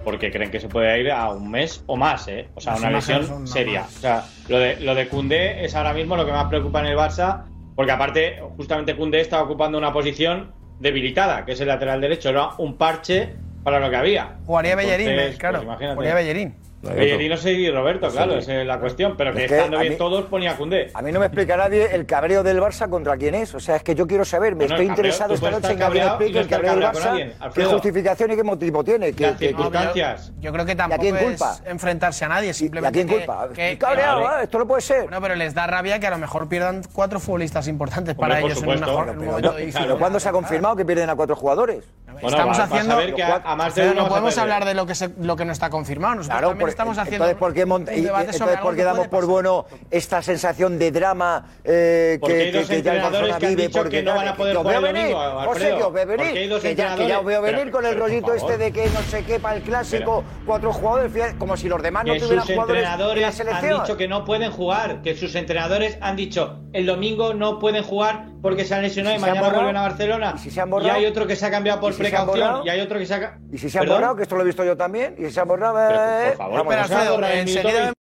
porque 0.03 0.31
creen 0.31 0.51
que 0.51 0.59
se 0.59 0.69
puede 0.69 0.99
ir 0.99 1.11
a 1.11 1.29
un 1.29 1.49
mes 1.51 1.83
o 1.87 1.95
más, 1.95 2.27
¿eh? 2.27 2.47
O 2.55 2.61
sea, 2.61 2.73
Las 2.73 2.81
una 2.81 2.91
lesión 2.91 3.47
seria. 3.47 3.81
más. 3.81 3.97
O 3.97 3.99
sea, 3.99 4.25
lo 4.47 4.59
de, 4.59 4.79
lo 4.79 4.95
de 4.95 5.07
Koundé 5.07 5.65
es 5.65 5.75
ahora 5.75 5.93
mismo 5.93 6.15
lo 6.15 6.25
que 6.25 6.31
más 6.31 6.45
preocupa 6.45 6.79
en 6.79 6.87
el 6.87 6.97
Barça, 6.97 7.43
porque 7.75 7.91
aparte, 7.91 8.41
justamente 8.57 8.95
Koundé 8.95 9.21
está 9.21 9.41
ocupando 9.41 9.77
una 9.77 9.91
posición 9.93 10.51
debilitada, 10.79 11.45
que 11.45 11.51
es 11.53 11.61
el 11.61 11.67
lateral 11.67 11.99
derecho, 12.01 12.29
era 12.29 12.49
un 12.57 12.77
parche 12.77 13.35
para 13.63 13.79
lo 13.79 13.89
que 13.89 13.95
había. 13.97 14.37
Jugaría 14.45 14.75
Bellerín, 14.75 15.09
eh, 15.09 15.35
claro. 15.37 15.57
pues 15.57 15.65
imagínate. 15.65 15.95
Jugaría 15.95 16.15
Bellerín. 16.15 16.55
Bellerín 16.81 17.29
no 17.29 17.37
sé 17.37 17.51
y 17.53 17.69
Roberto, 17.69 18.07
No 18.07 18.11
claro, 18.13 18.35
esa 18.37 18.61
es 18.61 18.65
la 18.67 18.79
cuestión, 18.79 19.15
pero 19.17 19.33
que, 19.33 19.43
Es 19.43 19.49
que 19.51 19.57
estando 19.57 19.77
a 19.77 19.81
bien 19.81 19.93
mí- 19.93 19.97
todos 19.97 20.25
ponía 20.25 20.55
Koundé. 20.55 20.91
A 20.93 21.01
mí 21.01 21.11
no 21.11 21.19
me 21.19 21.25
explica 21.25 21.57
nadie 21.57 21.93
el 21.93 22.05
cabreo 22.05 22.41
del 22.41 22.59
Barça 22.61 22.89
contra 22.89 23.17
quién 23.17 23.35
es. 23.35 23.53
O 23.53 23.59
sea, 23.59 23.75
es 23.75 23.83
que 23.83 23.95
yo 23.95 24.07
quiero 24.07 24.23
saber, 24.23 24.53
me 24.55 24.59
Bueno, 24.65 24.75
estoy 24.75 24.87
cabreo- 24.87 24.91
interesado 24.91 25.33
esta 25.33 25.51
noche 25.51 25.71
en 25.73 25.77
que 25.79 25.89
me 25.89 25.95
y 25.95 25.99
explique 25.99 26.39
el 26.39 26.47
cabreo 26.47 26.75
del 26.75 26.83
Barça, 26.83 27.51
qué 27.53 27.65
justificación 27.65 28.31
y 28.31 28.35
qué 28.35 28.43
motivo 28.43 28.83
tiene. 28.83 29.11
Que, 29.13 29.23
Las 29.27 29.37
que- 29.37 29.47
circunstancias. 29.47 30.31
Yo 30.39 30.51
creo 30.53 30.65
que 30.65 30.71
¿Y 30.71 30.75
a 30.75 30.77
tampoco 30.77 31.01
quién 31.01 31.15
es 31.17 31.23
culpa? 31.23 31.55
enfrentarse 31.65 32.25
a 32.25 32.27
nadie, 32.29 32.53
simplemente. 32.53 32.93
quién 32.97 33.07
que- 33.07 33.25
culpa? 33.25 33.49
Que, 33.53 33.77
cabreado, 33.77 34.21
¿eh? 34.21 34.43
esto 34.43 34.59
no 34.59 34.67
puede 34.67 34.81
ser. 34.81 35.03
Bueno, 35.03 35.21
pero 35.21 35.35
les 35.35 35.53
da 35.53 35.67
rabia 35.67 35.99
que 35.99 36.07
a 36.07 36.11
lo 36.11 36.17
mejor 36.17 36.47
pierdan 36.47 36.81
cuatro 36.93 37.19
futbolistas 37.19 37.67
importantes 37.67 38.15
para 38.15 38.39
ellos 38.39 38.51
en 38.51 38.57
un, 38.57 38.59
supuesto. 38.61 38.85
mejor, 38.85 39.03
en 39.03 39.09
un 39.15 39.19
Pero, 39.19 39.31
momento 39.31 39.49
pero, 39.51 39.59
difícil. 39.59 39.81
pero 39.83 39.99
¿cuándo 39.99 40.19
se 40.19 40.29
ha 40.29 40.31
confirmado 40.31 40.75
que 40.75 40.85
pierden 40.85 41.09
a 41.09 41.15
cuatro 41.15 41.35
jugadores? 41.35 41.83
Estamos 42.27 42.59
haciendo. 42.59 42.97
Alfredo, 42.97 43.93
no 43.93 44.07
podemos 44.07 44.37
hablar 44.37 44.65
de 44.65 44.73
lo 44.73 44.85
que, 44.85 44.95
se- 44.95 45.09
lo 45.21 45.35
que 45.35 45.45
no 45.45 45.51
está 45.51 45.69
confirmado. 45.69 46.15
Nosotros 46.15 46.33
Claro, 46.35 46.47
también 46.49 46.61
por- 46.61 46.69
estamos 46.69 46.97
haciendo. 46.97 47.25
entonces, 47.25 47.39
¿por 47.39 47.53
qué, 47.53 47.59
y- 47.99 48.07
entonces, 48.07 48.57
¿por 48.61 48.71
qué 48.71 48.77
que 48.79 48.83
damos 48.83 49.07
por 49.07 49.25
bueno 49.25 49.65
esta 49.91 50.21
sensación 50.21 50.79
de 50.79 50.91
drama 50.91 51.45
eh, 51.63 52.19
que, 52.25 52.33
que- 52.33 52.51
que 52.51 52.81
ya 52.81 52.93
el 52.93 52.97
entrenadores 52.97 53.03
Barcelona 53.03 53.39
que 53.39 53.47
vive? 53.47 53.69
Porque 53.69 53.97
que 53.97 54.03
no 54.03 54.15
van 54.15 54.27
a 54.29 54.35
poder 54.35 54.53
que 54.53 54.57
os 54.57 54.63
jugar 54.63 54.79
veo 54.81 54.87
el 54.89 54.93
venir, 54.93 55.13
domingo, 55.15 55.41
José, 55.45 55.75
que 55.77 55.83
os 55.83 55.93
veo 55.93 56.07
venir, 56.07 56.33
que 56.61 56.75
ya, 56.75 56.95
que 56.95 57.07
ya 57.07 57.19
os 57.19 57.25
veo 57.25 57.41
venir 57.41 57.71
con 57.71 57.85
el 57.85 57.97
rollito 57.97 58.33
este 58.33 58.57
de 58.57 58.71
que 58.71 58.89
no 58.89 59.01
sé 59.01 59.23
qué 59.25 59.39
para 59.39 59.55
el 59.57 59.63
clásico, 59.63 60.23
cuatro 60.45 60.71
jugadores, 60.71 61.33
como 61.37 61.57
si 61.57 61.67
los 61.67 61.81
demás 61.81 62.05
no 62.05 62.13
que 62.13 62.19
tuvieran 62.19 62.45
jugadores 62.45 62.83
en 62.83 62.87
la 62.87 62.91
entrenadores 62.93 63.25
han 63.25 63.33
selección. 63.33 63.81
dicho 63.81 63.97
que 63.97 64.07
no 64.07 64.25
pueden 64.25 64.51
jugar, 64.51 65.01
que 65.01 65.15
sus 65.15 65.35
entrenadores 65.35 65.97
han 66.01 66.15
dicho 66.15 66.59
el 66.73 66.85
domingo 66.85 67.33
no 67.33 67.59
pueden 67.59 67.83
jugar 67.83 68.25
porque 68.41 68.63
se 68.63 68.73
han 68.75 68.81
lesionado 68.83 69.15
y, 69.15 69.19
mañana 69.19 69.49
vuelven 69.49 69.75
a 69.77 69.81
Barcelona. 69.81 70.35
¿Y 70.45 70.89
hay 70.89 71.05
otro 71.05 71.27
que 71.27 71.35
se 71.35 71.45
ha 71.45 71.51
cambiado 71.51 71.79
por 71.81 71.93
¿Y 72.09 72.11
si 72.11 72.15
se 72.15 72.17
han 72.17 72.25
precaución 72.25 72.47
borrado? 72.47 72.65
y 72.65 72.69
hay 72.69 72.81
otro 72.81 72.99
que 72.99 73.05
se 73.05 73.13
ha 73.13 73.37
Y 73.51 73.57
si 73.57 73.69
se 73.69 73.79
¿Perdón? 73.79 73.95
borrado, 73.97 74.15
que 74.15 74.23
esto 74.23 74.35
lo 74.35 74.41
he 74.41 74.45
visto 74.45 74.63
yo 74.63 74.75
también, 74.77 75.15
y 75.17 75.25
si 75.25 75.31
se 75.31 75.39
han 75.39 75.47
borrado, 75.47 75.75
Pero, 75.75 75.99
eh, 76.21 76.27
por 76.29 76.37
favor, 76.37 76.67
pero 76.67 76.83
se 76.87 76.93
borrado. 76.95 77.33
enseguida- 77.33 77.93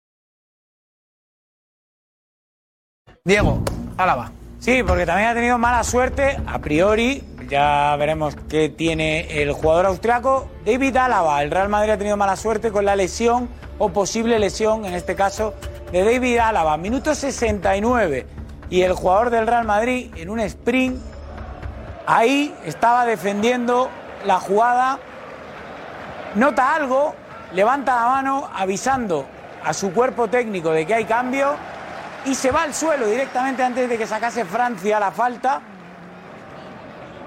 Diego, 3.24 3.62
Álava. 3.96 4.30
Sí, 4.58 4.82
porque 4.82 5.06
también 5.06 5.28
ha 5.28 5.34
tenido 5.34 5.58
mala 5.58 5.84
suerte, 5.84 6.36
a 6.46 6.58
priori, 6.58 7.22
ya 7.48 7.94
veremos 7.96 8.34
qué 8.48 8.68
tiene 8.68 9.42
el 9.42 9.52
jugador 9.52 9.86
austriaco. 9.86 10.48
David 10.64 10.96
Álava, 10.96 11.42
el 11.42 11.50
Real 11.50 11.68
Madrid 11.68 11.92
ha 11.92 11.98
tenido 11.98 12.16
mala 12.16 12.36
suerte 12.36 12.70
con 12.72 12.84
la 12.84 12.96
lesión 12.96 13.48
o 13.78 13.90
posible 13.90 14.38
lesión, 14.38 14.84
en 14.84 14.94
este 14.94 15.14
caso, 15.14 15.54
de 15.92 16.04
David 16.04 16.38
Álava. 16.38 16.76
Minuto 16.76 17.14
69. 17.14 18.26
Y 18.70 18.82
el 18.82 18.92
jugador 18.92 19.30
del 19.30 19.46
Real 19.46 19.64
Madrid 19.64 20.10
en 20.16 20.28
un 20.28 20.40
sprint, 20.40 21.00
ahí 22.06 22.54
estaba 22.64 23.06
defendiendo 23.06 23.88
la 24.24 24.40
jugada, 24.40 24.98
nota 26.34 26.74
algo, 26.74 27.14
levanta 27.52 27.94
la 27.94 28.08
mano 28.08 28.50
avisando 28.54 29.26
a 29.64 29.72
su 29.72 29.92
cuerpo 29.92 30.28
técnico 30.28 30.70
de 30.70 30.86
que 30.86 30.94
hay 30.94 31.04
cambio 31.04 31.54
y 32.24 32.34
se 32.34 32.50
va 32.50 32.62
al 32.62 32.74
suelo 32.74 33.06
directamente 33.06 33.62
antes 33.62 33.88
de 33.88 33.98
que 33.98 34.06
sacase 34.06 34.44
Francia 34.44 35.00
la 35.00 35.10
falta. 35.10 35.60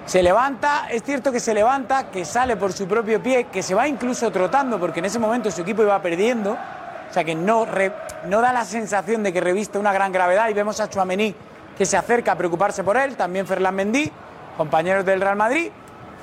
Se 0.06 0.21
levanta, 0.21 0.88
es 0.89 1.04
cierto 1.04 1.32
que 1.32 1.39
se 1.39 1.54
levanta, 1.54 2.10
que 2.10 2.25
sale 2.25 2.58
por 2.58 2.73
su 2.73 2.88
propio 2.88 3.21
pie, 3.21 3.45
que 3.45 3.63
se 3.63 3.73
va 3.75 3.88
incluso 3.88 4.32
trotando 4.32 4.80
porque 4.80 4.99
en 4.99 5.06
ese 5.06 5.19
momento 5.19 5.51
su 5.51 5.62
equipo 5.62 5.84
iba 5.84 6.01
perdiendo. 6.01 6.54
O 6.54 7.13
sea 7.13 7.23
que 7.23 7.36
no, 7.36 7.65
no 8.25 8.41
da 8.41 8.54
la 8.54 8.65
sensación 8.65 9.23
de 9.23 9.34
que 9.34 9.41
reviste 9.41 9.77
una 9.77 9.93
gran 9.93 10.12
gravedad 10.12 10.49
y 10.49 10.54
vemos 10.54 10.80
a 10.80 10.89
Chuamení 10.89 11.36
que 11.77 11.86
se 11.86 11.97
acerca 11.97 12.34
a 12.34 12.36
preocuparse 12.36 12.84
por 12.84 12.97
él, 12.97 13.15
también 13.15 13.47
Ferland 13.47 13.75
Mendy, 13.75 14.12
compañeros 14.58 15.06
del 15.06 15.21
Real 15.21 15.36
Madrid, 15.36 15.71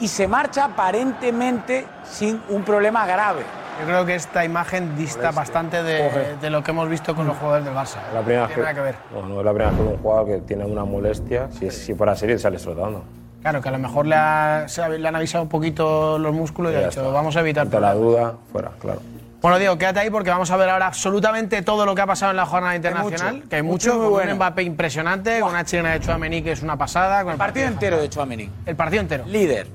y 0.01 0.09
se 0.09 0.29
marcha 0.29 0.65
aparentemente 0.67 1.87
sin 2.05 2.41
un 2.49 2.63
problema 2.63 3.07
grave. 3.07 3.43
Yo 3.81 3.87
creo 3.87 4.05
que 4.05 4.17
esta 4.17 4.45
imagen 4.45 4.97
dista 4.97 5.31
bastante 5.31 5.83
de, 5.85 6.37
de 6.41 6.51
lo 6.51 6.65
que 6.65 6.73
hemos 6.73 6.89
visto 6.89 7.15
con 7.15 7.29
los 7.29 7.37
jugadores 7.37 7.65
del 7.65 7.75
Barça. 7.75 7.99
La 8.13 8.21
primera 8.23 8.43
No 8.43 8.49
tiene 8.49 8.63
nada 8.63 8.75
que 8.75 8.81
ver. 8.81 8.95
No, 9.15 9.23
no 9.29 9.39
es 9.39 9.45
la 9.45 9.53
primera 9.53 9.71
vez 9.71 9.79
que 9.81 9.87
un 9.87 9.99
jugador 9.99 10.27
que 10.27 10.39
tiene 10.39 10.65
una 10.65 10.85
molestia. 10.85 11.49
Si, 11.57 11.71
si 11.71 11.95
fuera 11.95 12.17
serio, 12.17 12.37
sale 12.41 12.59
soltando. 12.59 13.05
Claro, 13.41 13.61
que 13.63 13.69
a 13.69 13.73
lo 13.73 13.79
mejor 13.79 14.07
le, 14.07 14.17
ha- 14.17 14.65
se 14.67 14.89
le 14.99 15.07
han 15.07 15.15
avisado 15.15 15.45
un 15.45 15.49
poquito 15.49 16.19
los 16.19 16.35
músculos 16.35 16.73
y, 16.73 16.75
Y 16.75 16.79
ha 16.79 16.89
dicho, 16.89 17.01
está. 17.03 17.13
vamos 17.13 17.37
a 17.37 17.41
evitar 17.41 17.63
Ante 17.67 17.79
la 17.79 17.95
duda, 17.95 18.35
fuera, 18.51 18.73
claro. 18.81 19.01
Bueno, 19.41 19.59
Diego, 19.61 19.79
quédate 19.79 20.01
ahí 20.01 20.11
porque 20.11 20.31
vamos 20.31 20.51
a 20.51 20.57
ver 20.57 20.69
ahora 20.69 20.89
absolutamente 20.89 21.63
todo 21.63 21.87
lo 21.87 21.95
que 21.95 22.01
ha 22.03 22.07
pasado 22.07 22.33
en 22.33 22.37
la 22.37 22.47
jornada 22.47 22.75
internacional. 22.75 23.37
mucho, 23.37 23.49
que 23.49 23.55
hay 23.57 23.63
mucho 23.63 23.91
mucho, 23.91 23.95
muy 23.95 24.03
con 24.07 24.13
bueno. 24.15 24.31
un 24.33 24.37
Mbappé 24.39 24.63
impresionante, 24.65 25.39
con 25.39 25.51
una 25.51 25.65
chilena 25.65 25.91
de 25.93 26.01
Chouameni 26.01 26.43
que 26.43 26.51
es 26.51 26.63
una 26.65 26.77
pasada. 26.77 27.23
Con 27.23 27.31
El 27.35 27.39
partido 27.39 27.69
entero 27.69 27.99
de 27.99 28.09
Chouameni. 28.09 28.51
El 28.67 28.75
partido 28.75 29.01
entero. 29.03 29.23
Líder. 29.29 29.69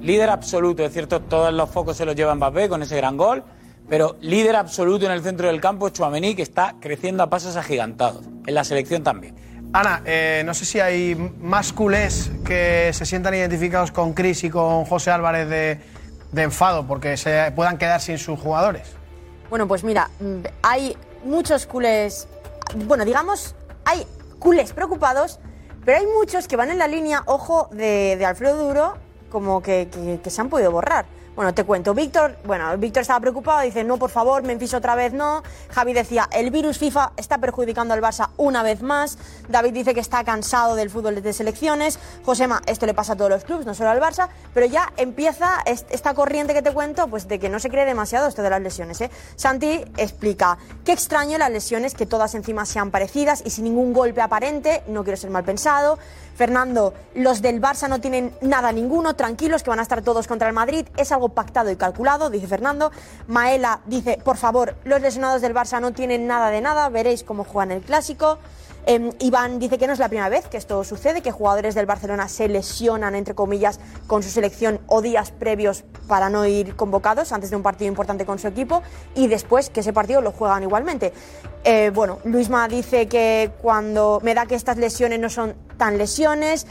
Líder 0.00 0.30
absoluto. 0.30 0.84
Es 0.84 0.92
cierto, 0.92 1.20
todos 1.20 1.52
los 1.52 1.70
focos 1.70 1.96
se 1.96 2.04
los 2.04 2.14
lleva 2.14 2.34
Mbappé 2.34 2.68
con 2.68 2.82
ese 2.82 2.96
gran 2.96 3.16
gol. 3.16 3.42
Pero 3.88 4.16
líder 4.20 4.56
absoluto 4.56 5.06
en 5.06 5.12
el 5.12 5.22
centro 5.22 5.48
del 5.48 5.60
campo 5.60 5.86
es 5.86 5.92
Chouameni, 5.92 6.34
que 6.34 6.42
está 6.42 6.76
creciendo 6.80 7.22
a 7.22 7.28
pasos 7.28 7.56
agigantados. 7.56 8.24
En 8.46 8.54
la 8.54 8.64
selección 8.64 9.02
también. 9.02 9.34
Ana, 9.74 10.02
eh, 10.04 10.42
no 10.44 10.54
sé 10.54 10.64
si 10.64 10.80
hay 10.80 11.14
más 11.14 11.72
culés 11.72 12.30
que 12.44 12.90
se 12.92 13.06
sientan 13.06 13.34
identificados 13.34 13.90
con 13.90 14.12
Chris 14.12 14.44
y 14.44 14.50
con 14.50 14.84
José 14.84 15.10
Álvarez 15.10 15.48
de, 15.48 15.80
de 16.30 16.42
enfado 16.42 16.86
porque 16.86 17.16
se 17.16 17.52
puedan 17.56 17.78
quedar 17.78 18.00
sin 18.00 18.18
sus 18.18 18.38
jugadores. 18.38 18.88
Bueno, 19.48 19.68
pues 19.68 19.84
mira, 19.84 20.10
hay 20.62 20.96
muchos 21.24 21.66
culés, 21.66 22.28
bueno, 22.86 23.04
digamos, 23.04 23.54
hay 23.84 24.06
culés 24.38 24.72
preocupados, 24.72 25.40
pero 25.84 25.98
hay 25.98 26.06
muchos 26.06 26.48
que 26.48 26.56
van 26.56 26.70
en 26.70 26.78
la 26.78 26.88
línea, 26.88 27.22
ojo, 27.26 27.68
de, 27.72 28.16
de 28.16 28.24
Alfredo 28.24 28.56
Duro, 28.66 28.94
como 29.32 29.62
que, 29.62 29.88
se 30.28 30.40
han 30.40 30.48
podido 30.50 30.70
borrar. 30.70 31.06
Bueno, 31.34 31.54
te 31.54 31.64
cuento, 31.64 31.94
Víctor, 31.94 32.36
bueno, 32.44 32.76
Víctor 32.76 33.00
estaba 33.00 33.18
preocupado, 33.18 33.62
dice, 33.62 33.82
no, 33.84 33.96
por 33.96 34.10
favor, 34.10 34.42
Memphis 34.42 34.74
otra 34.74 34.94
vez 34.94 35.14
no. 35.14 35.42
Javi 35.70 35.94
decía, 35.94 36.28
el 36.30 36.50
virus 36.50 36.76
FIFA 36.76 37.12
está 37.16 37.38
perjudicando 37.38 37.94
al 37.94 38.02
Barça 38.02 38.28
una 38.36 38.62
vez 38.62 38.82
más. 38.82 39.16
David 39.48 39.72
dice 39.72 39.94
que 39.94 40.00
está 40.00 40.24
cansado 40.24 40.74
del 40.76 40.90
fútbol 40.90 41.22
de 41.22 41.32
selecciones. 41.32 41.98
Josema, 42.26 42.60
esto 42.66 42.84
le 42.84 42.92
pasa 42.92 43.14
a 43.14 43.16
todos 43.16 43.30
los 43.30 43.44
clubes, 43.44 43.64
no 43.64 43.72
solo 43.72 43.88
al 43.88 43.98
Barça, 43.98 44.28
pero 44.52 44.66
ya 44.66 44.92
empieza 44.98 45.62
est- 45.64 45.90
esta 45.90 46.12
corriente 46.12 46.52
que 46.52 46.60
te 46.60 46.70
cuento, 46.70 47.08
pues 47.08 47.26
de 47.26 47.38
que 47.38 47.48
no 47.48 47.58
se 47.60 47.70
cree 47.70 47.86
demasiado 47.86 48.28
esto 48.28 48.42
de 48.42 48.50
las 48.50 48.60
lesiones. 48.60 49.00
¿eh? 49.00 49.10
Santi 49.34 49.82
explica, 49.96 50.58
qué 50.84 50.92
extraño 50.92 51.38
las 51.38 51.50
lesiones, 51.50 51.94
que 51.94 52.04
todas 52.04 52.34
encima 52.34 52.66
sean 52.66 52.90
parecidas 52.90 53.42
y 53.46 53.48
sin 53.48 53.64
ningún 53.64 53.94
golpe 53.94 54.20
aparente, 54.20 54.82
no 54.86 55.02
quiero 55.02 55.16
ser 55.16 55.30
mal 55.30 55.44
pensado. 55.44 55.98
Fernando, 56.34 56.94
los 57.14 57.42
del 57.42 57.60
Barça 57.60 57.88
no 57.88 58.00
tienen 58.00 58.34
nada 58.40 58.72
ninguno, 58.72 59.14
tranquilos 59.14 59.62
que 59.62 59.70
van 59.70 59.78
a 59.78 59.82
estar 59.82 60.02
todos 60.02 60.26
contra 60.26 60.48
el 60.48 60.54
Madrid, 60.54 60.86
es 60.96 61.12
algo 61.12 61.28
pactado 61.30 61.70
y 61.70 61.76
calculado, 61.76 62.30
dice 62.30 62.46
Fernando. 62.46 62.90
Maela 63.26 63.80
dice, 63.86 64.18
por 64.24 64.36
favor, 64.36 64.76
los 64.84 65.00
lesionados 65.00 65.42
del 65.42 65.54
Barça 65.54 65.80
no 65.80 65.92
tienen 65.92 66.26
nada 66.26 66.50
de 66.50 66.60
nada, 66.60 66.88
veréis 66.88 67.22
cómo 67.22 67.44
juegan 67.44 67.72
el 67.72 67.82
clásico. 67.82 68.38
Eh, 68.86 69.10
Iván 69.20 69.58
dice 69.58 69.78
que 69.78 69.86
no 69.86 69.92
es 69.92 69.98
la 69.98 70.08
primera 70.08 70.28
vez 70.28 70.46
que 70.48 70.56
esto 70.56 70.82
sucede, 70.84 71.22
que 71.22 71.30
jugadores 71.30 71.74
del 71.74 71.86
Barcelona 71.86 72.28
se 72.28 72.48
lesionan, 72.48 73.14
entre 73.14 73.34
comillas, 73.34 73.78
con 74.06 74.22
su 74.22 74.30
selección 74.30 74.80
o 74.86 75.02
días 75.02 75.30
previos 75.30 75.84
para 76.08 76.28
no 76.28 76.46
ir 76.46 76.74
convocados 76.74 77.32
antes 77.32 77.50
de 77.50 77.56
un 77.56 77.62
partido 77.62 77.88
importante 77.88 78.26
con 78.26 78.38
su 78.38 78.48
equipo 78.48 78.82
y 79.14 79.28
después 79.28 79.70
que 79.70 79.80
ese 79.80 79.92
partido 79.92 80.20
lo 80.20 80.32
juegan 80.32 80.62
igualmente. 80.62 81.12
Eh, 81.64 81.90
bueno, 81.94 82.18
Luisma 82.24 82.66
dice 82.66 83.06
que 83.06 83.52
cuando 83.62 84.20
me 84.22 84.34
da 84.34 84.46
que 84.46 84.56
estas 84.56 84.78
lesiones 84.78 85.20
no 85.20 85.30
son 85.30 85.54
tan 85.76 85.96
lesiones, 85.96 86.66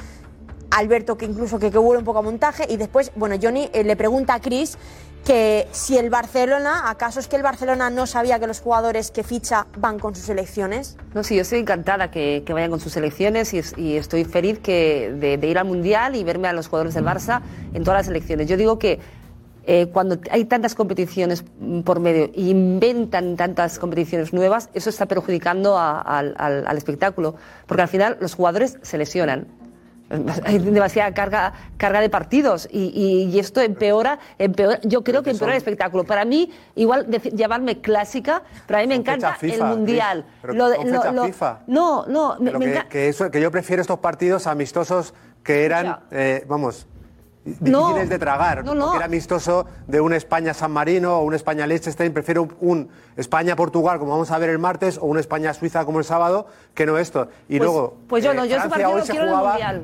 Alberto 0.71 1.17
que 1.17 1.26
incluso 1.26 1.60
que, 1.60 1.69
que 1.69 1.78
huele 1.78 2.00
un 2.00 2.06
poco 2.06 2.19
a 2.19 2.21
montaje 2.21 2.65
y 2.69 2.78
después, 2.78 3.12
bueno, 3.15 3.36
Johnny 3.41 3.69
eh, 3.74 3.84
le 3.84 3.95
pregunta 3.95 4.36
a 4.36 4.39
Chris 4.39 4.78
que 5.25 5.67
si 5.71 5.97
el 5.97 6.10
Barcelona, 6.10 6.89
¿acaso 6.89 7.19
es 7.19 7.27
que 7.27 7.36
el 7.36 7.43
Barcelona 7.43 7.89
no 7.89 8.07
sabía 8.07 8.39
que 8.39 8.47
los 8.47 8.60
jugadores 8.60 9.12
que 9.12 9.23
ficha 9.23 9.67
van 9.77 9.99
con 9.99 10.15
sus 10.15 10.25
selecciones? 10.25 10.97
No, 11.13 11.23
sí, 11.23 11.36
yo 11.36 11.41
estoy 11.43 11.60
encantada 11.60 12.10
que, 12.12 12.43
que 12.45 12.53
vayan 12.53 12.71
con 12.71 12.79
sus 12.79 12.93
selecciones 12.93 13.53
y, 13.53 13.60
es- 13.60 13.77
y 13.77 13.97
estoy 13.97 14.25
feliz 14.25 14.60
que, 14.60 15.12
de, 15.15 15.47
ir 15.47 15.57
al 15.60 15.65
Mundial 15.65 16.15
y 16.15 16.23
verme 16.23 16.47
a 16.47 16.53
los 16.53 16.67
jugadores 16.67 16.93
del 16.95 17.05
Barça 17.05 17.41
en 17.73 17.84
todas 17.84 17.99
las 17.99 18.05
selecciones. 18.07 18.47
Yo 18.47 18.57
digo 18.57 18.79
que 18.79 18.99
eh, 19.67 19.88
cuando 19.93 20.17
hay 20.31 20.45
tantas 20.45 20.73
competiciones 20.73 21.45
por 21.86 21.99
medio 21.99 22.25
e 22.25 22.31
inventan 22.41 23.36
tantas 23.36 23.77
competiciones 23.77 24.34
nuevas, 24.34 24.69
eso 24.73 24.89
está 24.89 25.05
perjudicando 25.05 25.77
al 25.77 26.77
espectáculo, 26.77 27.36
porque 27.67 27.84
al 27.84 27.88
final 27.89 28.17
los 28.19 28.34
jugadores 28.34 28.79
se 28.81 28.97
lesionan. 28.97 29.47
Hay 30.43 30.60
demasiada 30.60 31.13
carga, 31.13 31.54
carga 31.78 32.02
de 32.02 32.10
partidos 32.10 32.67
y, 32.71 32.91
y- 32.93 33.34
y 33.34 33.39
esto 33.39 33.62
empeora, 33.62 34.19
empeora, 34.38 34.80
yo 34.84 35.04
creo 35.04 35.24
que 35.24 35.32
empeora 35.32 35.54
el 35.54 35.58
espectáculo. 35.58 36.04
Para 36.04 36.26
mí, 36.26 36.52
igual 36.76 37.10
decir- 37.10 37.34
llamarme 37.34 37.80
clásica, 37.82 38.43
pero 38.67 38.80
a 38.80 38.82
mí 38.82 38.88
me 38.88 38.95
encanta 38.95 39.36
FIFA, 39.36 39.56
el 39.71 39.77
Mundial. 39.77 40.25
Pero 40.42 40.54
Lo 40.54 40.75
con 40.75 40.92
lo- 40.92 41.02
fecha 41.02 41.12
lo- 41.13 41.25
FIFA. 41.25 41.60
No, 41.67 42.06
no, 42.08 42.35
me, 42.40 42.52
me 42.52 42.60
que, 42.60 42.65
encanta. 42.71 42.90
que 42.90 43.08
eso, 43.10 43.31
que 43.31 43.40
yo 43.42 43.52
prefiero 43.52 43.81
estos 43.81 44.00
partidos 44.00 44.48
amistosos 44.48 45.13
que 45.44 45.65
eran, 45.65 46.00
eh, 46.12 46.44
vamos, 46.48 46.88
difíciles 47.46 47.71
no, 47.71 47.96
de 47.96 48.19
tragar, 48.19 48.63
no, 48.63 48.75
no. 48.75 48.85
porque 48.85 48.98
era 48.98 49.06
amistoso 49.06 49.65
de 49.87 50.00
un 50.00 50.13
España-San 50.13 50.71
Marino 50.71 51.17
o 51.17 51.23
un 51.23 51.33
España-Liechtenstein, 51.33 52.13
prefiero 52.13 52.48
un 52.60 52.89
España-Portugal, 53.17 54.00
como 54.00 54.12
vamos 54.12 54.31
a 54.31 54.37
ver 54.37 54.50
el 54.50 54.60
martes, 54.60 54.98
o 54.98 55.06
un 55.06 55.17
España-Suiza 55.17 55.85
como 55.85 56.00
el 56.00 56.06
sábado, 56.06 56.48
que 56.73 56.85
no 56.85 56.98
esto. 56.98 57.29
Y 57.50 57.60
luego, 57.60 57.98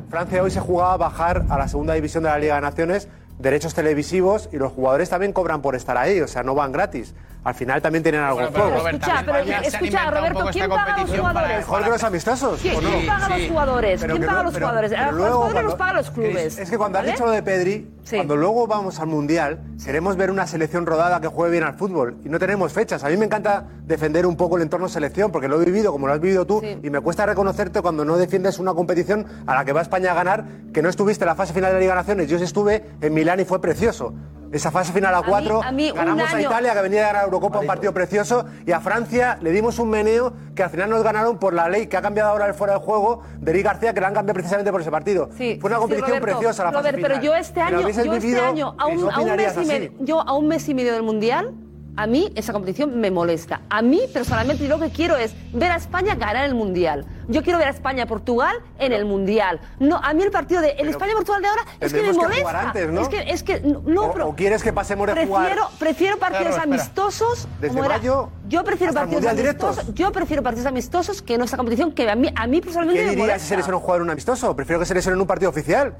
Francia, 0.09 0.43
hoy 0.43 0.51
se 0.51 0.59
jugaba, 0.59 0.93
a 0.93 0.97
bajar 0.97 1.45
a 1.49 1.57
la 1.57 1.67
segunda 1.67 1.93
división 1.93 2.23
de 2.23 2.29
la 2.29 2.37
Liga 2.37 2.55
de 2.55 2.61
Naciones 2.61 3.07
derechos 3.39 3.73
televisivos 3.73 4.49
y 4.51 4.57
los 4.57 4.71
jugadores 4.71 5.09
también 5.09 5.33
cobran 5.33 5.61
por 5.61 5.75
estar 5.75 5.97
ahí, 5.97 6.21
o 6.21 6.27
sea, 6.27 6.43
no 6.43 6.55
van 6.55 6.71
gratis 6.71 7.13
al 7.43 7.55
final 7.55 7.81
también 7.81 8.03
tienen 8.03 8.21
algo 8.21 8.41
en 8.41 8.53
juego. 8.53 8.87
Escucha, 8.87 9.23
pero, 9.25 9.37
escucha 9.37 10.11
Roberto, 10.11 10.45
¿quién 10.51 10.69
paga 10.69 10.95
a 10.95 11.01
los 11.01 11.17
jugadores? 11.17 11.57
Mejor 11.57 11.83
que 11.83 11.89
los 11.89 12.03
amistosos. 12.03 12.61
¿Quién, 12.61 12.83
no? 12.83 12.89
¿Quién 12.89 13.07
paga 13.07 13.25
a 13.25 13.37
los 13.37 13.47
jugadores? 13.47 14.03
¿Quién 14.03 14.25
paga 14.25 14.39
a 14.39 14.43
los 14.43 14.53
jugadores? 14.53 14.91
A 14.93 15.11
los 15.11 15.33
jugadores 15.33 15.63
los 15.63 15.75
paga 15.75 15.93
los 15.93 16.09
ah, 16.09 16.13
clubes. 16.13 16.57
Es 16.57 16.69
que 16.69 16.77
cuando 16.77 16.97
¿vale? 16.97 17.09
has 17.09 17.15
dicho 17.15 17.25
lo 17.25 17.31
de 17.31 17.43
Pedri, 17.43 17.89
sí. 18.03 18.15
cuando 18.17 18.35
luego 18.35 18.67
vamos 18.67 18.99
al 18.99 19.07
Mundial, 19.07 19.61
queremos 19.83 20.17
ver 20.17 20.31
una 20.31 20.45
selección 20.45 20.85
rodada 20.85 21.21
que 21.21 21.27
juegue 21.27 21.53
bien 21.53 21.63
al 21.63 21.75
fútbol 21.75 22.17
y 22.25 22.29
no 22.29 22.39
tenemos 22.39 22.73
fechas. 22.73 23.03
A 23.03 23.09
mí 23.09 23.17
me 23.17 23.25
encanta 23.25 23.65
defender 23.85 24.25
un 24.25 24.35
poco 24.35 24.57
el 24.57 24.63
entorno 24.63 24.89
selección 24.89 25.31
porque 25.31 25.47
lo 25.47 25.61
he 25.61 25.65
vivido 25.65 25.91
como 25.91 26.07
lo 26.07 26.13
has 26.13 26.19
vivido 26.19 26.45
tú 26.45 26.59
sí. 26.61 26.77
y 26.83 26.89
me 26.89 26.99
cuesta 26.99 27.25
reconocerte 27.25 27.81
cuando 27.81 28.03
no 28.03 28.17
defiendes 28.17 28.59
una 28.59 28.73
competición 28.73 29.25
a 29.45 29.55
la 29.55 29.65
que 29.65 29.73
va 29.73 29.81
España 29.81 30.11
a 30.11 30.15
ganar, 30.15 30.45
que 30.73 30.81
no 30.81 30.89
estuviste 30.89 31.23
en 31.23 31.27
la 31.27 31.35
fase 31.35 31.53
final 31.53 31.69
de 31.69 31.75
la 31.75 31.79
Liga 31.79 31.95
Naciones. 31.95 32.29
Yo 32.29 32.37
sí 32.37 32.43
estuve 32.43 32.83
en 32.99 33.13
Milán 33.13 33.39
y 33.39 33.45
fue 33.45 33.61
precioso. 33.61 34.13
Esa 34.51 34.71
fase 34.71 34.93
final 34.93 35.13
a 35.13 35.21
4, 35.21 35.61
ganamos 35.93 36.33
a 36.33 36.41
Italia, 36.41 36.73
que 36.73 36.81
venía 36.81 37.01
de 37.01 37.07
ganar 37.07 37.25
Eurocopa, 37.25 37.59
un 37.59 37.67
partido 37.67 37.93
precioso, 37.93 38.45
y 38.65 38.71
a 38.71 38.79
Francia 38.79 39.37
le 39.41 39.51
dimos 39.51 39.79
un 39.79 39.89
meneo 39.89 40.33
que 40.55 40.63
al 40.63 40.69
final 40.69 40.89
nos 40.89 41.03
ganaron 41.03 41.37
por 41.37 41.53
la 41.53 41.67
ley 41.67 41.87
que 41.87 41.97
ha 41.97 42.01
cambiado 42.01 42.29
ahora 42.29 42.47
el 42.47 42.53
fuera 42.53 42.73
de 42.73 42.79
juego 42.79 43.23
de 43.39 43.51
Eric 43.51 43.65
García, 43.65 43.93
que 43.93 44.01
la 44.01 44.07
han 44.07 44.13
cambiado 44.13 44.35
precisamente 44.35 44.71
por 44.71 44.81
ese 44.81 44.91
partido. 44.91 45.29
Sí, 45.37 45.57
Fue 45.59 45.69
una 45.69 45.79
competición 45.79 46.19
preciosa 46.21 46.63
la 46.63 46.71
fase 46.71 46.81
Robert, 46.81 46.97
final. 46.97 47.11
pero 47.11 47.23
yo 47.23 47.35
este 47.35 47.61
año, 47.61 47.81
yo 47.81 47.87
este 47.87 48.39
año 48.39 48.75
a, 48.77 48.87
un, 48.87 49.11
a 49.11 49.35
medio, 49.65 49.91
yo 49.99 50.21
a 50.21 50.33
un 50.33 50.47
mes 50.47 50.67
y 50.69 50.73
medio 50.73 50.93
del 50.93 51.03
Mundial, 51.03 51.53
a 51.97 52.05
mí 52.05 52.31
esa 52.35 52.53
competición 52.53 52.99
me 52.99 53.09
molesta. 53.09 53.61
A 53.71 53.81
mí 53.81 54.01
personalmente 54.13 54.63
yo 54.63 54.77
lo 54.77 54.79
que 54.79 54.91
quiero 54.91 55.17
es 55.17 55.33
ver 55.51 55.71
a 55.71 55.77
España 55.77 56.13
ganar 56.13 56.45
el 56.45 56.53
Mundial. 56.53 57.05
Yo 57.27 57.41
quiero 57.41 57.57
ver 57.57 57.67
a 57.67 57.71
España-Portugal 57.71 58.55
en 58.77 58.93
el 58.93 59.03
Mundial. 59.03 59.59
No, 59.79 59.97
a 59.97 60.13
mí 60.13 60.21
el 60.21 60.29
partido 60.29 60.61
de 60.61 60.69
el 60.77 60.89
España-Portugal 60.89 61.41
de 61.41 61.47
ahora 61.47 61.61
es 61.79 61.91
que 61.91 62.01
me 62.03 62.13
molesta. 62.13 62.35
Que 62.35 62.41
jugar 62.41 62.55
antes, 62.55 62.89
¿no? 62.91 63.01
Es 63.01 63.09
que 63.09 63.19
es 63.27 63.43
que 63.43 63.59
no, 63.61 64.03
o, 64.03 64.13
pero 64.13 64.27
o 64.29 64.35
quieres 64.35 64.61
que 64.61 64.71
pasemos 64.71 65.09
a 65.09 65.13
prefiero, 65.13 65.35
jugar. 65.35 65.79
Prefiero 65.79 66.17
partidos 66.19 66.55
claro, 66.55 66.71
amistosos 66.71 67.47
Desde 67.59 67.75
como 67.75 67.89
mayo, 67.89 68.29
era. 68.31 68.47
yo 68.47 68.63
prefiero 68.63 68.93
partidos 68.93 69.25
amistosos. 69.25 69.75
Directos. 69.77 69.95
Yo 69.95 70.11
prefiero 70.11 70.43
partidos 70.43 70.67
amistosos 70.67 71.21
que 71.23 71.37
no 71.39 71.45
esta 71.45 71.57
competición 71.57 71.91
que 71.93 72.07
a 72.09 72.15
mí 72.15 72.29
a 72.35 72.45
mí 72.45 72.61
personalmente 72.61 73.01
¿Qué 73.01 73.05
me 73.05 73.11
dirías 73.15 73.27
molesta. 73.27 73.39
si 73.43 73.49
se 73.49 73.57
lesiona 73.57 73.77
un 73.77 73.81
jugador 73.83 74.01
un 74.03 74.09
amistoso? 74.11 74.55
Prefiero 74.55 74.79
que 74.79 74.85
se 74.85 74.93
lesione 74.93 75.15
en 75.15 75.21
un 75.21 75.27
partido 75.27 75.49
oficial. 75.49 75.95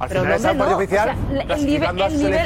Al 0.00 0.08
pero 0.08 0.22
final 0.22 0.36
esa 0.38 0.54
no, 0.54 0.76
oficial, 0.76 1.10
el, 1.10 1.36
nivel, 1.36 1.50
el, 1.50 1.66
nivel, 1.66 2.32
de 2.32 2.38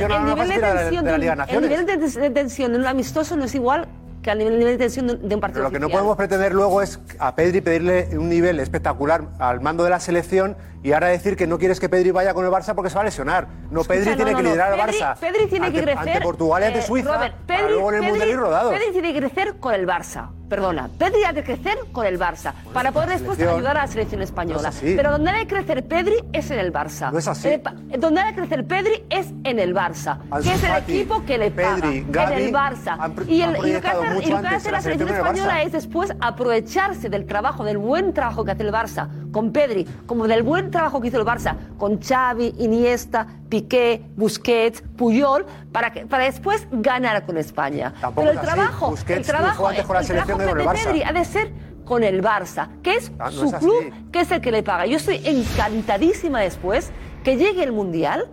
tensión, 0.60 1.04
de 1.04 1.10
la 1.12 1.18
Liga 1.18 1.46
el 1.48 1.60
nivel 1.60 1.86
de, 1.86 2.30
tensión 2.30 2.72
de 2.72 2.78
un 2.80 2.86
amistoso 2.86 3.36
no 3.36 3.44
es 3.44 3.54
igual 3.54 3.86
que 4.22 4.32
al 4.32 4.38
nivel, 4.38 4.58
de 4.58 4.76
tensión 4.76 5.06
de 5.06 5.34
un 5.34 5.40
partido. 5.40 5.62
Pero 5.62 5.62
lo 5.62 5.70
que 5.70 5.78
no 5.78 5.88
podemos 5.88 6.16
pretender 6.16 6.52
luego 6.52 6.82
es 6.82 6.98
a 7.20 7.36
Pedri 7.36 7.60
pedirle 7.60 8.08
un 8.18 8.28
nivel 8.28 8.58
espectacular 8.58 9.28
al 9.38 9.60
mando 9.60 9.84
de 9.84 9.90
la 9.90 10.00
selección 10.00 10.56
y 10.84 10.92
ahora 10.92 11.08
decir 11.08 11.34
que 11.34 11.46
no 11.46 11.58
quieres 11.58 11.80
que 11.80 11.88
Pedri 11.88 12.10
vaya 12.10 12.34
con 12.34 12.44
el 12.44 12.50
Barça 12.50 12.74
porque 12.74 12.90
se 12.90 12.96
va 12.96 13.00
a 13.00 13.04
lesionar. 13.04 13.48
No, 13.70 13.80
Escucha, 13.80 14.00
Pedri 14.00 14.10
no, 14.10 14.16
tiene 14.16 14.30
no, 14.32 14.36
que 14.36 14.42
no. 14.42 14.48
liderar 14.50 14.72
al 14.74 14.78
Barça. 14.78 15.16
Pedri 15.16 15.46
tiene 15.46 15.66
ante, 15.66 15.78
que 15.78 15.84
crecer. 15.86 16.08
Ante 16.08 16.20
Portugal 16.20 16.60
y 16.60 16.64
eh, 16.64 16.68
ante 16.68 16.82
Suiza. 16.82 17.14
Robert, 17.14 17.34
Pedri, 17.46 17.62
para 17.62 17.70
luego 17.70 17.88
en 17.88 17.94
el 17.94 18.00
Pedri, 18.02 18.10
Mundial 18.10 18.28
ir 18.28 18.36
rodado. 18.36 18.70
Pedri 18.70 18.92
tiene 18.92 19.12
que 19.14 19.18
crecer 19.20 19.54
con 19.56 19.74
el 19.74 19.86
Barça. 19.86 20.28
Perdona, 20.46 20.90
Pedri 20.98 21.24
ha 21.24 21.32
de 21.32 21.42
crecer 21.42 21.78
con 21.90 22.04
el 22.04 22.20
Barça 22.20 22.52
para 22.74 22.92
poder 22.92 23.08
después 23.08 23.40
ayudar 23.40 23.78
a 23.78 23.80
la 23.80 23.86
selección 23.86 24.20
española. 24.20 24.68
Es 24.68 24.80
Pero 24.82 25.12
donde 25.12 25.32
debe 25.32 25.46
crecer 25.46 25.88
Pedri 25.88 26.16
es 26.34 26.50
en 26.50 26.58
el 26.58 26.70
Barça. 26.70 27.10
No 27.10 27.18
es 27.18 27.26
así. 27.26 27.48
Eh, 27.48 27.62
donde 27.98 28.20
debe 28.20 28.34
crecer 28.34 28.66
Pedri 28.66 29.04
es 29.08 29.28
en 29.42 29.58
el 29.58 29.74
Barça, 29.74 30.18
que 30.42 30.52
es 30.52 30.62
el 30.62 30.70
Fati, 30.70 30.92
equipo 30.92 31.24
que 31.24 31.38
le 31.38 31.50
Pedri, 31.50 32.02
paga. 32.02 32.36
En 32.36 32.42
el 32.44 32.52
Barça. 32.52 33.26
Y, 33.26 33.40
el, 33.40 33.56
y, 33.66 33.72
lo 33.72 33.80
que 33.80 33.88
hace, 33.88 34.28
y 34.28 34.30
lo 34.30 34.40
que 34.42 34.46
hace 34.48 34.70
la, 34.70 34.76
la 34.76 34.82
selección 34.82 35.08
española 35.08 35.62
es 35.62 35.72
después 35.72 36.12
aprovecharse 36.20 37.08
del 37.08 37.24
trabajo, 37.24 37.64
del 37.64 37.78
buen 37.78 38.12
trabajo 38.12 38.44
que 38.44 38.50
hace 38.50 38.64
el 38.64 38.72
Barça 38.72 39.08
con 39.34 39.50
Pedri, 39.50 39.84
como 40.06 40.28
del 40.28 40.44
buen 40.44 40.70
trabajo 40.70 41.00
que 41.00 41.08
hizo 41.08 41.18
el 41.18 41.26
Barça 41.26 41.56
con 41.76 42.00
Xavi, 42.00 42.54
Iniesta, 42.58 43.26
Piqué, 43.48 44.00
Busquets, 44.16 44.82
Puyol, 44.96 45.44
para, 45.72 45.92
que, 45.92 46.06
para 46.06 46.24
después 46.24 46.68
ganar 46.70 47.26
con 47.26 47.36
España. 47.36 47.92
Pero 48.14 48.30
el 48.30 48.40
trabajo, 48.40 48.94
el 49.08 49.22
trabajo, 49.26 49.70
la 49.70 50.00
el 50.00 50.56
de, 50.56 50.64
Pedri 50.72 51.02
ha 51.02 51.12
de 51.12 51.24
ser 51.24 51.52
con 51.84 52.04
el 52.04 52.22
Barça, 52.22 52.68
que 52.82 52.94
es 52.94 53.12
su 53.30 53.50
club, 53.50 53.92
que 54.12 54.20
es 54.20 54.30
el 54.30 54.40
que 54.40 54.52
le 54.52 54.62
paga. 54.62 54.86
Yo 54.86 54.96
estoy 54.96 55.20
encantadísima 55.24 56.40
después 56.40 56.92
que 57.24 57.36
llegue 57.36 57.64
el 57.64 57.72
Mundial 57.72 58.30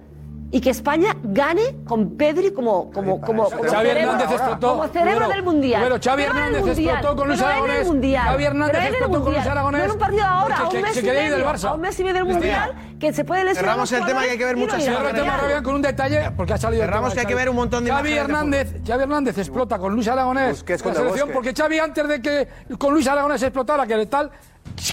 y 0.51 0.59
que 0.59 0.69
España 0.69 1.15
gane 1.23 1.77
con 1.85 2.17
Pedri 2.17 2.51
como 2.51 2.91
como 2.91 3.21
como, 3.21 3.49
como, 3.49 3.49
Xavi 3.49 3.87
cerebro, 3.87 4.11
Hernández 4.11 4.31
explotó, 4.31 4.69
como 4.71 4.87
cerebro 4.89 5.27
del 5.29 5.43
mundial. 5.43 5.81
Pero 5.83 5.95
Xavi 6.03 6.23
pero 6.23 6.35
Hernández 6.35 6.65
mundial, 6.65 6.95
explotó 6.95 7.15
con 7.15 7.27
Luis 7.27 7.41
Aragonés. 7.41 7.87
Xavi 7.87 8.43
Hernández 8.43 8.83
explotó 8.83 9.23
con 9.23 9.33
Luis 9.33 9.47
Aragonés. 9.47 9.83
en 9.85 9.91
un 9.91 9.97
partido 9.97 10.25
ahora, 10.25 10.55
que, 10.55 10.61
a 10.61 10.67
un 10.67 10.81
mes 10.81 10.97
y 10.97 11.03
medio, 11.03 11.37
del 11.37 11.45
Barça. 11.45 11.63
a 11.69 11.73
un 11.73 11.81
mes 11.81 11.99
y 11.99 12.03
medio 12.03 12.25
del 12.25 12.33
mundial, 12.33 12.73
que 12.99 13.13
se 13.13 13.23
puede 13.23 13.43
lesionar. 13.45 13.71
Cerramos 13.71 13.91
el 13.93 14.05
tema 14.05 14.23
que 14.23 14.29
hay 14.31 14.37
que 14.37 14.45
ver 14.45 14.57
muchas 14.57 14.83
Cerramos 14.83 15.09
el 15.09 15.15
tema 15.15 15.37
Rabián 15.37 15.63
con 15.63 15.75
un 15.75 15.81
detalle 15.81 16.31
porque 16.35 16.53
ha 16.53 16.57
salido. 16.57 16.83
Cerramos 16.83 17.13
que 17.13 17.19
hay 17.21 17.25
que 17.25 17.35
ver 17.35 17.49
un 17.49 17.55
montón 17.55 17.85
de. 17.85 17.91
Xavi 17.91 18.13
Hernández, 18.13 18.75
Xavi 18.85 19.03
Hernández 19.03 19.37
explota 19.37 19.79
con 19.79 19.93
Luis 19.93 20.07
Aragonés. 20.09 20.65
la 20.67 20.93
selección 20.93 21.29
porque 21.31 21.53
Xavi 21.53 21.79
antes 21.79 22.07
de 22.07 22.21
que 22.21 22.47
con 22.77 22.93
Luis 22.93 23.07
Aragonés 23.07 23.41
explotara 23.41 23.87
que 23.87 24.05
tal 24.07 24.31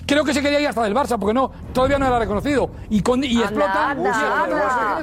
creo 0.08 0.24
que 0.24 0.32
se 0.32 0.40
quería 0.40 0.58
ir 0.58 0.66
hasta 0.66 0.82
del 0.82 0.94
Barça, 0.94 1.18
porque 1.18 1.34
no, 1.34 1.52
todavía 1.72 1.98
no 1.98 2.06
era 2.06 2.18
reconocido. 2.18 2.70
Y, 2.88 3.02
con, 3.02 3.22
y 3.22 3.42
anda, 3.42 3.44
explota 3.44 3.90
anda, 3.90 5.00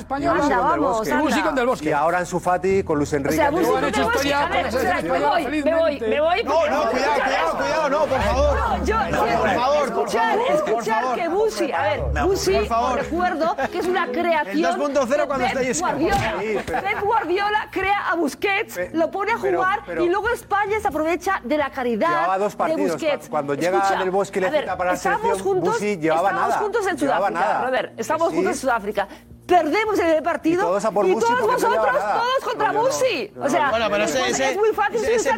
Músico 1.22 1.52
del 1.52 1.68
Bosque. 1.68 1.90
Y 1.90 1.92
ahora 1.92 2.20
en 2.20 2.26
Sufati 2.26 2.84
con 2.84 2.98
Luis 2.98 3.14
Enrique. 3.14 3.36
O 3.36 3.38
sea, 3.38 3.78
han 3.78 3.86
hecho 3.86 4.02
historia. 4.02 4.50
Pues, 4.50 5.04
me 5.04 5.20
voy, 5.20 5.64
me 5.64 5.76
voy, 5.76 6.00
me 6.00 6.22
voy. 6.22 6.44
No, 6.44 6.68
no, 6.68 6.90
cuidado, 6.90 7.22
cuidado, 7.24 7.58
cuidado, 7.58 7.90
no, 7.90 8.06
por 8.06 8.22
favor. 8.22 8.56
No, 8.56 8.86
yo 8.86 8.98
por 9.38 9.50
favor, 9.50 9.88
escuchar, 9.88 10.40
escuchar 10.50 11.16
que 11.16 11.28
Busi, 11.30 11.72
a 11.72 11.82
ver, 11.84 12.04
Busi, 12.26 12.58
recuerdo 12.96 13.56
que 13.72 13.80
es 13.80 13.86
una 13.86 14.08
creación. 14.08 14.80
2.0 14.80 15.28
cuando 15.28 15.46
estáis 15.46 15.80
Guardiola. 15.80 16.34
Pep 16.66 17.02
Guardiola 17.04 17.68
crea 17.72 18.10
a 18.10 18.16
Busquets, 18.16 18.80
lo 18.94 19.12
pone 19.12 19.34
a 19.34 19.38
jugar 19.38 19.84
y 20.02 20.10
luego 20.10 20.30
España 20.30 20.80
se 20.82 20.88
aprovecha 20.88 21.42
de 21.44 21.58
la 21.58 21.70
caridad 21.70 22.40
de 22.40 22.76
Busquets. 22.76 23.30
Cuando 23.30 23.54
llega 23.54 23.98
del 24.00 24.10
Bosque 24.10 24.42
le 24.42 24.52
quita 24.52 24.76
para 24.76 24.95
estamos 24.96 25.42
juntos, 25.42 25.78
estamos 25.78 26.32
nada, 26.32 26.58
juntos 26.58 26.88
en 26.88 26.98
Sudáfrica, 26.98 27.30
nada. 27.30 27.66
Robert, 27.66 28.00
estamos 28.00 28.30
sí. 28.30 28.36
juntos 28.36 28.54
en 28.54 28.60
Sudáfrica 28.60 29.08
perdemos 29.46 30.00
el 30.00 30.24
partido 30.24 30.62
y 30.62 30.66
todos, 30.66 30.84
vosotros, 30.84 31.62
todos 31.62 32.44
contra 32.44 32.72
no, 32.72 32.82
Busi. 32.82 33.32
O 33.40 33.50
sea, 33.50 33.70
bueno, 33.70 33.88
pero 33.90 34.04
ese, 34.06 34.30
es 34.30 34.58
muy 34.58 34.70
fácil 34.74 34.98
ese, 34.98 35.16
ese 35.16 35.34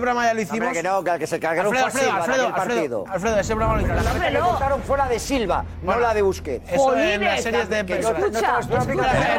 programa, 0.00 0.26
ya 0.26 0.34
lo 0.34 0.40
hicimos. 0.40 0.72
que 0.72 0.82
no, 0.82 1.02
que 1.02 1.26
se 1.26 1.40
cargaron 1.40 1.76
Alfredo, 1.76 2.12
Alfredo, 2.12 2.22
Alfredo, 2.22 2.46
el 2.46 2.54
partido. 2.54 3.04
Alfredo, 3.08 3.38
ese 3.38 3.54
programa 3.54 3.80
lo 3.80 3.82
hicimos. 3.82 4.98
La 5.00 5.08
de 5.08 5.18
Silva, 5.18 5.64
no 5.82 5.98
la 5.98 6.12
de 6.12 6.22
Busquets. 6.22 6.72
Eso 6.72 6.84
Polines, 6.84 7.14
en 7.14 7.24
las 7.24 7.42
series 7.42 7.68
de 7.70 7.80
escucha, 7.80 8.60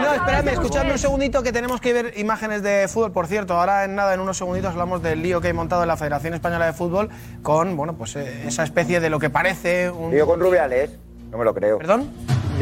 No, 0.02 0.14
espérame, 0.14 0.48
escuchadme 0.50 0.92
un 0.94 1.00
segundito 1.00 1.44
que 1.44 1.52
tenemos 1.52 1.80
que 1.80 1.94
ver 1.94 2.14
imágenes 2.18 2.64
de 2.64 2.88
fútbol. 2.88 3.12
Por 3.12 3.28
cierto, 3.28 3.54
ahora 3.54 3.84
en 3.84 3.96
nada, 3.96 4.14
en 4.14 4.20
unos 4.20 4.38
segunditos 4.38 4.72
hablamos 4.72 5.04
del 5.04 5.22
lío 5.22 5.40
que 5.40 5.48
hay 5.48 5.54
montado 5.54 5.84
en 5.84 5.88
la 5.88 5.98
Federación 5.98 6.34
Española 6.34 6.66
de 6.66 6.74
Fútbol 6.74 7.10
con, 7.44 7.78
bueno, 7.78 7.96
pues 7.96 8.16
eh, 8.16 8.48
esa 8.48 8.64
especie 8.64 9.00
de 9.00 9.10
lo 9.10 9.20
que 9.20 9.30
parece 9.30 9.90
un... 9.90 10.12
Lío 10.12 10.26
con 10.26 10.40
Rubiales, 10.40 10.92
no 11.30 11.38
me 11.38 11.46
lo 11.46 11.54
creo. 11.54 11.78
¿Perdón? 11.78 12.12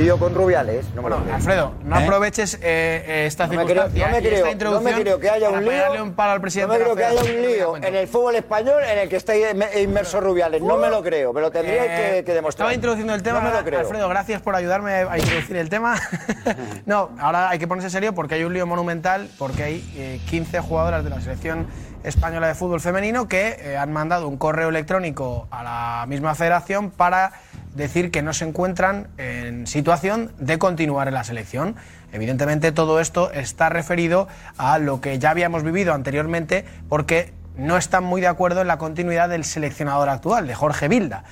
con 0.07 0.33
Rubiales. 0.33 0.85
No 0.95 1.01
me 1.01 1.09
lo 1.09 1.17
bueno, 1.17 1.35
Alfredo, 1.35 1.73
no 1.83 1.99
¿Eh? 1.99 2.03
aproveches 2.03 2.55
eh, 2.55 2.59
eh, 2.61 3.25
esta 3.25 3.47
no 3.47 3.51
circunstancia. 3.51 4.07
Me 4.07 4.19
creo, 4.19 4.37
no, 4.39 4.41
me 4.41 4.57
creo, 4.57 4.71
no 4.71 4.81
me 4.81 4.93
creo 4.93 5.19
que 5.19 5.29
haya 5.29 5.49
un 5.49 5.65
lío. 5.65 6.15
Palo 6.15 6.31
al 6.31 6.41
presidente 6.41 6.73
no 6.73 6.79
me 6.79 6.85
creo 6.85 6.95
que 6.95 7.05
haya 7.05 7.21
un 7.21 7.41
lío 7.41 7.77
en 7.77 7.95
el 7.95 8.07
fútbol 8.07 8.35
español 8.35 8.81
en 8.83 8.99
el 8.99 9.09
que 9.09 9.17
esté 9.17 9.51
inmerso 9.81 10.19
uh. 10.19 10.21
Rubiales. 10.21 10.61
No 10.61 10.77
me 10.77 10.89
lo 10.89 11.03
creo, 11.03 11.33
me 11.33 11.41
lo 11.41 11.51
tendría 11.51 12.23
que, 12.23 12.33
demostrar. 12.33 12.67
Estaba 12.67 12.73
introduciendo 12.73 13.13
el 13.13 13.23
tema, 13.23 13.41
no 13.41 13.49
me 13.49 13.57
lo 13.57 13.63
creo. 13.63 13.79
Alfredo, 13.79 14.07
gracias 14.07 14.41
por 14.41 14.55
ayudarme 14.55 14.93
a 14.93 15.17
introducir 15.17 15.57
el 15.57 15.69
tema. 15.69 15.99
no, 16.85 17.09
ahora 17.19 17.49
hay 17.49 17.59
que 17.59 17.67
ponerse 17.67 17.89
serio 17.89 18.13
porque 18.13 18.35
hay 18.35 18.43
un 18.45 18.53
lío 18.53 18.65
monumental, 18.65 19.29
porque 19.37 19.63
hay 19.63 20.21
15 20.29 20.61
jugadoras 20.61 21.03
de 21.03 21.09
la 21.09 21.19
selección 21.19 21.67
española 22.03 22.47
de 22.47 22.55
fútbol 22.55 22.79
femenino 22.79 23.27
que 23.27 23.75
han 23.77 23.91
mandado 23.91 24.29
un 24.29 24.37
correo 24.37 24.69
electrónico 24.69 25.47
a 25.51 25.63
la 25.63 26.05
misma 26.07 26.33
federación 26.35 26.89
para 26.89 27.33
decir 27.75 28.11
que 28.11 28.21
no 28.21 28.33
se 28.33 28.45
encuentran 28.45 29.07
en 29.17 29.67
situación 29.67 30.31
de 30.39 30.57
continuar 30.57 31.07
en 31.07 31.13
la 31.13 31.23
selección. 31.23 31.75
Evidentemente 32.11 32.71
todo 32.71 32.99
esto 32.99 33.31
está 33.31 33.69
referido 33.69 34.27
a 34.57 34.79
lo 34.79 35.01
que 35.01 35.19
ya 35.19 35.29
habíamos 35.29 35.63
vivido 35.63 35.93
anteriormente 35.93 36.65
porque 36.87 37.33
no 37.57 37.77
están 37.77 38.03
muy 38.03 38.21
de 38.21 38.27
acuerdo 38.27 38.61
en 38.61 38.67
la 38.67 38.77
continuidad 38.77 39.29
del 39.29 39.43
seleccionador 39.43 40.09
actual, 40.09 40.47
de 40.47 40.55
Jorge 40.55 40.87
Vilda. 40.87 41.23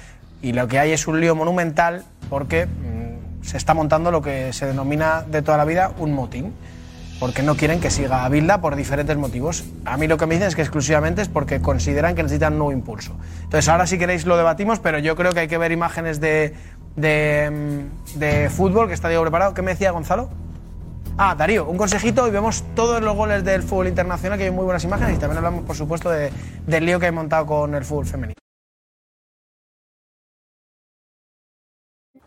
Y 0.41 0.53
lo 0.53 0.67
que 0.67 0.77
hay 0.77 0.91
es 0.91 1.07
un 1.07 1.19
lío 1.19 1.35
monumental 1.35 2.03
porque 2.29 2.67
mm, 2.67 3.43
se 3.43 3.57
está 3.57 3.73
montando 3.73 4.11
lo 4.11 4.21
que 4.21 4.53
se 4.53 4.65
denomina 4.65 5.23
de 5.23 5.41
toda 5.41 5.57
la 5.57 5.65
vida 5.65 5.91
un 5.97 6.13
motín. 6.13 6.53
Porque 7.19 7.41
no 7.41 7.55
quieren 7.55 7.79
que 7.79 7.89
siga 7.89 8.25
a 8.25 8.29
Bilda 8.29 8.61
por 8.61 8.75
diferentes 8.75 9.17
motivos. 9.17 9.65
A 9.85 9.97
mí 9.97 10.07
lo 10.07 10.17
que 10.17 10.27
me 10.27 10.35
dicen 10.35 10.49
es 10.49 10.55
que 10.55 10.61
exclusivamente 10.61 11.21
es 11.23 11.27
porque 11.29 11.61
consideran 11.61 12.13
que 12.13 12.21
necesitan 12.21 12.53
un 12.53 12.59
nuevo 12.59 12.71
impulso. 12.73 13.15
Entonces, 13.43 13.67
ahora 13.69 13.87
si 13.87 13.97
queréis 13.97 14.25
lo 14.27 14.37
debatimos, 14.37 14.79
pero 14.79 14.99
yo 14.99 15.15
creo 15.15 15.31
que 15.33 15.39
hay 15.41 15.47
que 15.47 15.57
ver 15.57 15.71
imágenes 15.71 16.19
de, 16.19 16.53
de, 16.95 17.49
mm, 18.15 18.19
de 18.19 18.49
fútbol 18.51 18.87
que 18.87 18.93
está 18.93 19.09
Diego 19.09 19.23
preparado. 19.23 19.55
¿Qué 19.55 19.63
me 19.63 19.71
decía 19.71 19.89
Gonzalo? 19.91 20.29
Ah, 21.17 21.33
Darío, 21.35 21.65
un 21.65 21.77
consejito 21.77 22.27
y 22.27 22.29
vemos 22.31 22.63
todos 22.75 23.01
los 23.01 23.15
goles 23.15 23.43
del 23.43 23.63
fútbol 23.63 23.87
internacional, 23.87 24.37
que 24.37 24.45
hay 24.45 24.51
muy 24.51 24.65
buenas 24.65 24.83
imágenes 24.83 25.15
y 25.15 25.19
también 25.19 25.37
hablamos, 25.37 25.63
por 25.63 25.75
supuesto, 25.75 26.11
de- 26.11 26.31
del 26.67 26.85
lío 26.85 26.99
que 26.99 27.07
hay 27.07 27.11
montado 27.11 27.47
con 27.47 27.73
el 27.73 27.83
fútbol 27.83 28.05
femenino. 28.05 28.35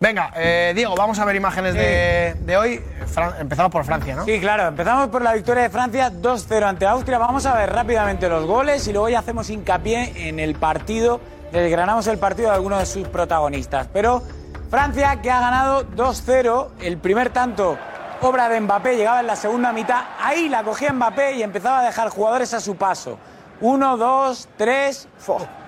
Venga, 0.03 0.33
eh, 0.35 0.73
Diego, 0.75 0.95
vamos 0.97 1.19
a 1.19 1.27
ver 1.27 1.37
imágenes 1.37 1.75
de, 1.75 2.35
de 2.41 2.57
hoy. 2.57 2.83
Fran- 3.07 3.35
empezamos 3.39 3.71
por 3.71 3.85
Francia, 3.85 4.17
¿no? 4.17 4.25
Sí, 4.25 4.41
claro, 4.41 4.67
empezamos 4.69 5.09
por 5.09 5.21
la 5.21 5.35
victoria 5.35 5.65
de 5.65 5.69
Francia 5.69 6.11
2-0 6.11 6.63
ante 6.65 6.87
Austria. 6.87 7.19
Vamos 7.19 7.45
a 7.45 7.55
ver 7.55 7.71
rápidamente 7.71 8.27
los 8.31 8.47
goles 8.47 8.89
y 8.89 8.93
luego 8.95 9.11
ya 9.11 9.19
hacemos 9.19 9.51
hincapié 9.51 10.27
en 10.31 10.41
el 10.41 10.55
partido, 10.55 11.21
desgranamos 11.53 12.07
el 12.07 12.17
partido 12.17 12.49
de 12.49 12.55
algunos 12.55 12.79
de 12.79 12.87
sus 12.87 13.09
protagonistas. 13.09 13.89
Pero 13.93 14.23
Francia 14.71 15.21
que 15.21 15.31
ha 15.31 15.39
ganado 15.39 15.85
2-0, 15.91 16.69
el 16.81 16.97
primer 16.97 17.29
tanto, 17.29 17.77
obra 18.23 18.49
de 18.49 18.59
Mbappé, 18.59 18.97
llegaba 18.97 19.21
en 19.21 19.27
la 19.27 19.37
segunda 19.37 19.71
mitad, 19.71 20.03
ahí 20.19 20.49
la 20.49 20.63
cogía 20.63 20.95
Mbappé 20.95 21.33
y 21.33 21.43
empezaba 21.43 21.81
a 21.81 21.83
dejar 21.85 22.09
jugadores 22.09 22.55
a 22.55 22.61
su 22.61 22.75
paso. 22.77 23.19
Uno, 23.61 23.99
dos, 23.99 24.49
tres, 24.57 25.09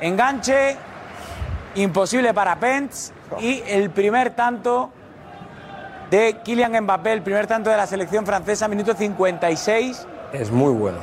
enganche, 0.01 0.79
imposible 1.75 2.33
para 2.33 2.57
Pence 2.57 3.13
y 3.41 3.63
el 3.67 3.91
primer 3.91 4.31
tanto 4.31 4.91
de 6.11 6.37
Kylian 6.45 6.83
Mbappé, 6.85 7.13
el 7.13 7.23
primer 7.23 7.47
tanto 7.47 7.71
de 7.71 7.77
la 7.77 7.87
selección 7.87 8.27
francesa, 8.27 8.69
minuto 8.69 8.95
56. 8.95 10.07
Es 10.33 10.51
muy 10.51 10.73
bueno. 10.73 10.99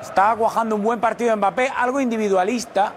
Estaba 0.00 0.36
cuajando 0.36 0.76
un 0.76 0.82
buen 0.82 1.00
partido 1.00 1.30
de 1.30 1.36
Mbappé, 1.36 1.70
algo 1.76 2.00
individualista. 2.00 2.92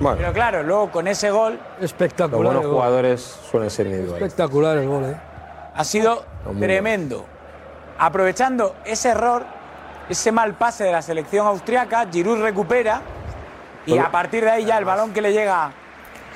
Bueno. 0.00 0.16
Pero 0.18 0.32
claro, 0.32 0.62
luego 0.62 0.90
con 0.90 1.06
ese 1.06 1.30
gol 1.30 1.60
Los 1.76 1.84
Espectacular. 1.84 2.42
buenos 2.42 2.62
el 2.62 2.68
gol. 2.68 2.76
jugadores 2.76 3.20
suelen 3.50 3.70
ser 3.70 3.86
individuales. 3.86 4.22
Espectacular 4.26 4.76
el 4.78 4.88
gol, 4.88 5.04
¿eh? 5.04 5.16
ha 5.74 5.84
sido 5.84 6.24
tremendo. 6.58 7.24
Aprovechando 7.98 8.74
ese 8.84 9.10
error, 9.10 9.44
ese 10.08 10.32
mal 10.32 10.54
pase 10.54 10.84
de 10.84 10.92
la 10.92 11.02
selección 11.02 11.46
austriaca, 11.46 12.06
Giroud 12.10 12.40
recupera 12.42 13.00
y 13.86 13.98
a 13.98 14.10
partir 14.10 14.44
de 14.44 14.50
ahí 14.50 14.64
ya 14.64 14.78
el 14.78 14.84
balón 14.84 15.12
que 15.12 15.22
le 15.22 15.32
llega 15.32 15.72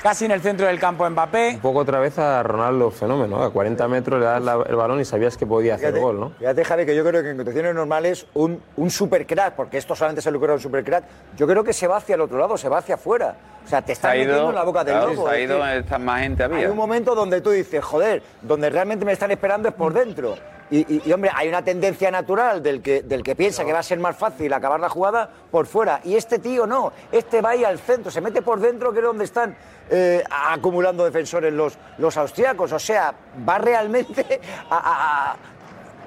casi 0.03 0.25
en 0.25 0.31
el 0.31 0.41
centro 0.41 0.67
del 0.67 0.79
campo 0.79 1.09
Mbappé. 1.09 1.51
Un 1.55 1.61
poco 1.61 1.81
otra 1.81 1.99
vez 2.01 2.19
a 2.19 2.43
Ronaldo 2.43 2.91
fenómeno. 2.91 3.39
¿no? 3.39 3.43
A 3.45 3.53
40 3.53 3.87
metros 3.89 4.19
le 4.21 4.27
das 4.27 4.43
la- 4.43 4.65
el 4.69 4.77
balón 4.77 5.01
y 5.01 5.05
sabías 5.05 5.37
que 5.37 5.47
podía 5.47 5.75
hacer 5.75 5.89
Fíjate, 5.89 6.01
gol, 6.05 6.21
¿no? 6.21 6.31
fíjate, 6.39 6.65
Javi, 6.65 6.87
que 6.87 6.97
yo 6.97 7.05
creo 7.05 7.23
que 7.23 7.31
en 7.31 7.37
condiciones 7.37 7.75
normales 7.75 8.27
un, 8.35 8.61
un 8.77 8.91
supercrack, 8.91 9.55
porque 9.55 9.79
esto 9.79 9.95
solamente 9.95 10.23
se 10.23 10.31
lo 10.31 10.39
a 10.53 10.57
un 10.57 10.61
supercrack, 10.61 11.05
yo 11.37 11.47
creo 11.47 11.63
que 11.65 11.73
se 11.73 11.87
va 11.87 11.99
hacia 11.99 12.15
el 12.15 12.21
otro 12.23 12.39
lado, 12.39 12.57
se 12.57 12.69
va 12.69 12.79
hacia 12.79 12.95
afuera. 12.97 13.35
O 13.65 13.69
sea, 13.69 13.83
te 13.83 13.95
Se 13.95 14.07
ha 14.07 14.11
metiendo 14.11 14.37
ido, 14.37 14.49
en 14.51 14.55
la 14.55 14.63
boca 14.65 14.85
del 14.85 14.95
claro, 14.95 15.13
lobo. 15.13 15.29
se 15.29 15.35
ha 15.35 15.39
es 15.39 15.45
ido, 15.45 15.59
más 15.99 16.21
gente 16.23 16.45
hay 16.45 16.53
había. 16.53 16.71
un 16.71 16.77
momento 16.77 17.15
donde 17.15 17.41
tú 17.41 17.51
dices, 17.51 17.85
joder, 17.85 18.23
donde 18.43 18.71
realmente 18.71 19.05
me 19.05 19.13
están 19.13 19.31
esperando 19.31 19.69
es 19.69 19.75
por 19.75 19.93
dentro. 19.93 20.35
Y, 20.71 20.79
y- 20.97 21.03
y, 21.05 21.13
hombre, 21.13 21.31
hay 21.35 21.49
una 21.49 21.63
tendencia 21.65 22.11
natural 22.11 22.63
del 22.63 22.81
que, 22.81 23.03
del 23.03 23.23
que 23.25 23.35
piensa 23.35 23.65
que 23.65 23.73
va 23.73 23.81
a 23.81 23.83
ser 23.83 23.99
más 23.99 24.17
fácil 24.17 24.53
acabar 24.53 24.79
la 24.79 24.89
jugada 24.89 25.29
por 25.51 25.67
fuera. 25.67 26.01
Y 26.05 26.15
este 26.15 26.39
tío 26.39 26.67
no, 26.67 26.93
este 27.11 27.41
va 27.41 27.51
ahí 27.51 27.65
al 27.65 27.79
centro, 27.79 28.11
se 28.11 28.21
mete 28.21 28.41
por 28.43 28.61
dentro, 28.61 28.93
que 28.93 29.01
es 29.01 29.05
donde 29.05 29.25
están 29.25 29.57
eh, 29.91 30.23
acumulando 30.31 31.05
defensores 31.05 31.53
los, 31.53 31.77
los 31.99 32.17
austriacos. 32.17 32.71
O 32.73 32.79
sea, 32.79 33.13
va 33.49 33.59
realmente 33.59 34.41
a. 34.71 34.77
a- 34.77 35.31
a- 35.33 35.37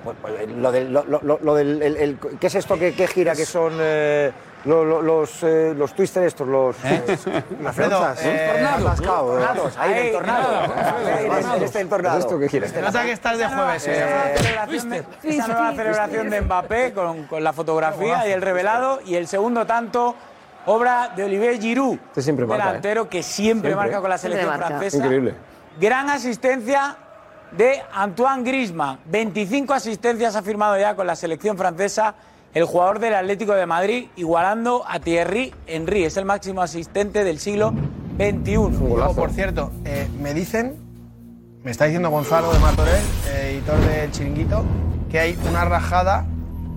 pues, 0.03 0.17
pues, 0.21 0.49
lo 0.49 0.71
del, 0.71 0.91
lo, 0.93 1.03
lo- 1.05 1.39
lo 1.41 1.55
del 1.55 1.81
el- 1.81 1.97
el- 1.97 2.19
¿qué 2.39 2.47
es 2.47 2.55
esto 2.55 2.77
que, 2.77 2.93
que 2.93 3.07
gira? 3.07 3.35
Que 3.35 3.45
son 3.45 3.73
eh, 3.79 4.31
lo- 4.65 4.83
lo- 4.85 5.01
los, 5.01 5.43
eh, 5.43 5.73
los 5.75 5.93
twisters 5.93 6.27
estos, 6.27 6.47
los... 6.47 6.75
Alfredo, 7.65 8.13
eh, 8.21 8.49
tornados, 8.53 8.85
atascado, 8.85 9.37
¿eh? 9.39 9.41
tornados, 9.45 9.77
ahí 9.77 9.93
del 9.93 10.11
tornado. 10.11 10.73
Este 11.63 11.81
el 11.81 11.89
tornado. 11.89 12.19
¿Esto 12.19 12.39
qué? 12.39 12.49
Se 12.49 12.81
nota 12.81 13.03
que 13.03 13.11
estás 13.11 13.37
de 13.37 13.47
jueves. 13.47 13.87
Esa 13.87 14.05
eh. 14.05 14.09
nueva 14.09 14.37
celebración 14.37 14.89
de- 14.89 15.05
esa 15.23 15.47
nueva 15.47 15.71
celebración 15.73 16.29
de 16.29 16.41
Mbappé 16.41 16.93
con, 16.93 17.23
con 17.27 17.43
la 17.43 17.53
fotografía 17.53 18.27
y 18.27 18.31
el 18.31 18.41
revelado 18.41 18.99
y 19.05 19.15
el 19.15 19.27
segundo 19.27 19.65
tanto 19.65 20.15
obra 20.65 21.11
de 21.15 21.23
Olivier 21.25 21.59
Giroud, 21.59 21.97
Este 22.07 22.21
siempre 22.21 22.45
marca, 22.45 22.67
delantero 22.67 23.09
que 23.09 23.21
siempre, 23.21 23.71
Siempre. 23.71 23.75
marca 23.75 23.99
con 23.99 24.09
la 24.09 24.17
selección 24.17 24.53
francesa. 24.55 24.97
Increíble. 24.97 25.35
Gran 25.79 26.09
asistencia 26.09 26.95
de 27.51 27.83
Antoine 27.93 28.43
Griezmann. 28.43 28.99
25 29.05 29.73
asistencias 29.73 30.35
ha 30.35 30.41
firmado 30.41 30.77
ya 30.79 30.95
con 30.95 31.05
la 31.05 31.15
selección 31.17 31.57
francesa 31.57 32.15
el 32.53 32.65
jugador 32.65 32.99
del 32.99 33.15
Atlético 33.15 33.53
de 33.53 33.65
Madrid, 33.65 34.07
igualando 34.15 34.83
a 34.87 34.99
Thierry 34.99 35.53
Henry. 35.65 36.03
Es 36.03 36.17
el 36.17 36.25
máximo 36.25 36.61
asistente 36.61 37.23
del 37.23 37.39
siglo 37.39 37.73
XXI. 38.17 39.13
Por 39.15 39.31
cierto, 39.31 39.71
eh, 39.85 40.07
me 40.21 40.33
dicen, 40.33 40.75
me 41.63 41.71
está 41.71 41.85
diciendo 41.85 42.09
Gonzalo 42.09 42.53
de 42.53 42.59
Martorell, 42.59 43.01
eh, 43.29 43.53
editor 43.53 43.79
del 43.79 44.11
Chiringuito, 44.11 44.63
que 45.09 45.19
hay 45.19 45.39
una 45.49 45.65
rajada 45.65 46.25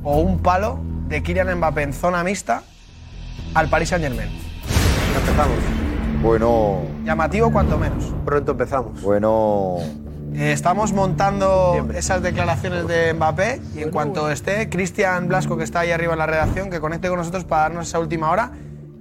o 0.03 0.19
un 0.19 0.39
palo 0.39 0.79
de 1.09 1.23
Kylian 1.23 1.55
Mbappé 1.57 1.83
en 1.83 1.93
zona 1.93 2.25
mixta 2.25 2.63
al 3.55 3.69
Paris 3.69 3.91
Saint 3.91 4.05
Germain. 4.05 4.31
Empezamos. 5.15 5.59
Bueno, 6.23 6.81
Llamativo 7.05 7.53
cuanto 7.53 7.79
menos. 7.79 8.13
Pronto 8.25 8.53
empezamos. 8.53 9.01
bueno... 9.03 10.06
Eh, 10.37 10.53
estamos 10.53 10.93
montando 10.93 11.89
esas 11.95 12.23
declaraciones 12.23 12.87
de 12.87 13.15
Mbappé 13.15 13.63
y 13.75 13.83
en 13.83 13.91
cuanto 13.91 14.31
esté 14.31 14.69
Cristian 14.69 15.29
Blasco, 15.29 15.57
que 15.57 15.65
está 15.65 15.81
ahí 15.81 15.93
arriba 15.93 16.13
en 16.13 16.19
la 16.19 16.27
redacción, 16.27 16.69
que 16.69 16.79
conecte 16.79 17.09
con 17.09 17.17
nosotros 17.17 17.45
para 17.45 17.63
darnos 17.63 17.89
esa 17.89 17.99
última 17.99 18.31
hora. 18.31 18.53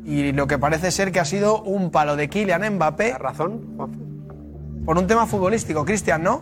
Y 0.06 0.32
lo 0.32 0.48
que 0.48 0.58
parece 0.58 0.92
ser 0.92 1.12
que 1.12 1.20
ha 1.20 1.26
sido 1.26 1.62
un 1.62 1.92
palo 1.92 2.16
de 2.16 2.30
Kylian 2.30 2.76
Mbappé. 2.76 3.12
¿La 3.12 3.18
razón? 3.18 3.76
Por 4.86 4.98
un 4.98 5.08
tema 5.08 5.26
futbolístico, 5.26 5.84
Cristian, 5.84 6.24
¿no? 6.24 6.42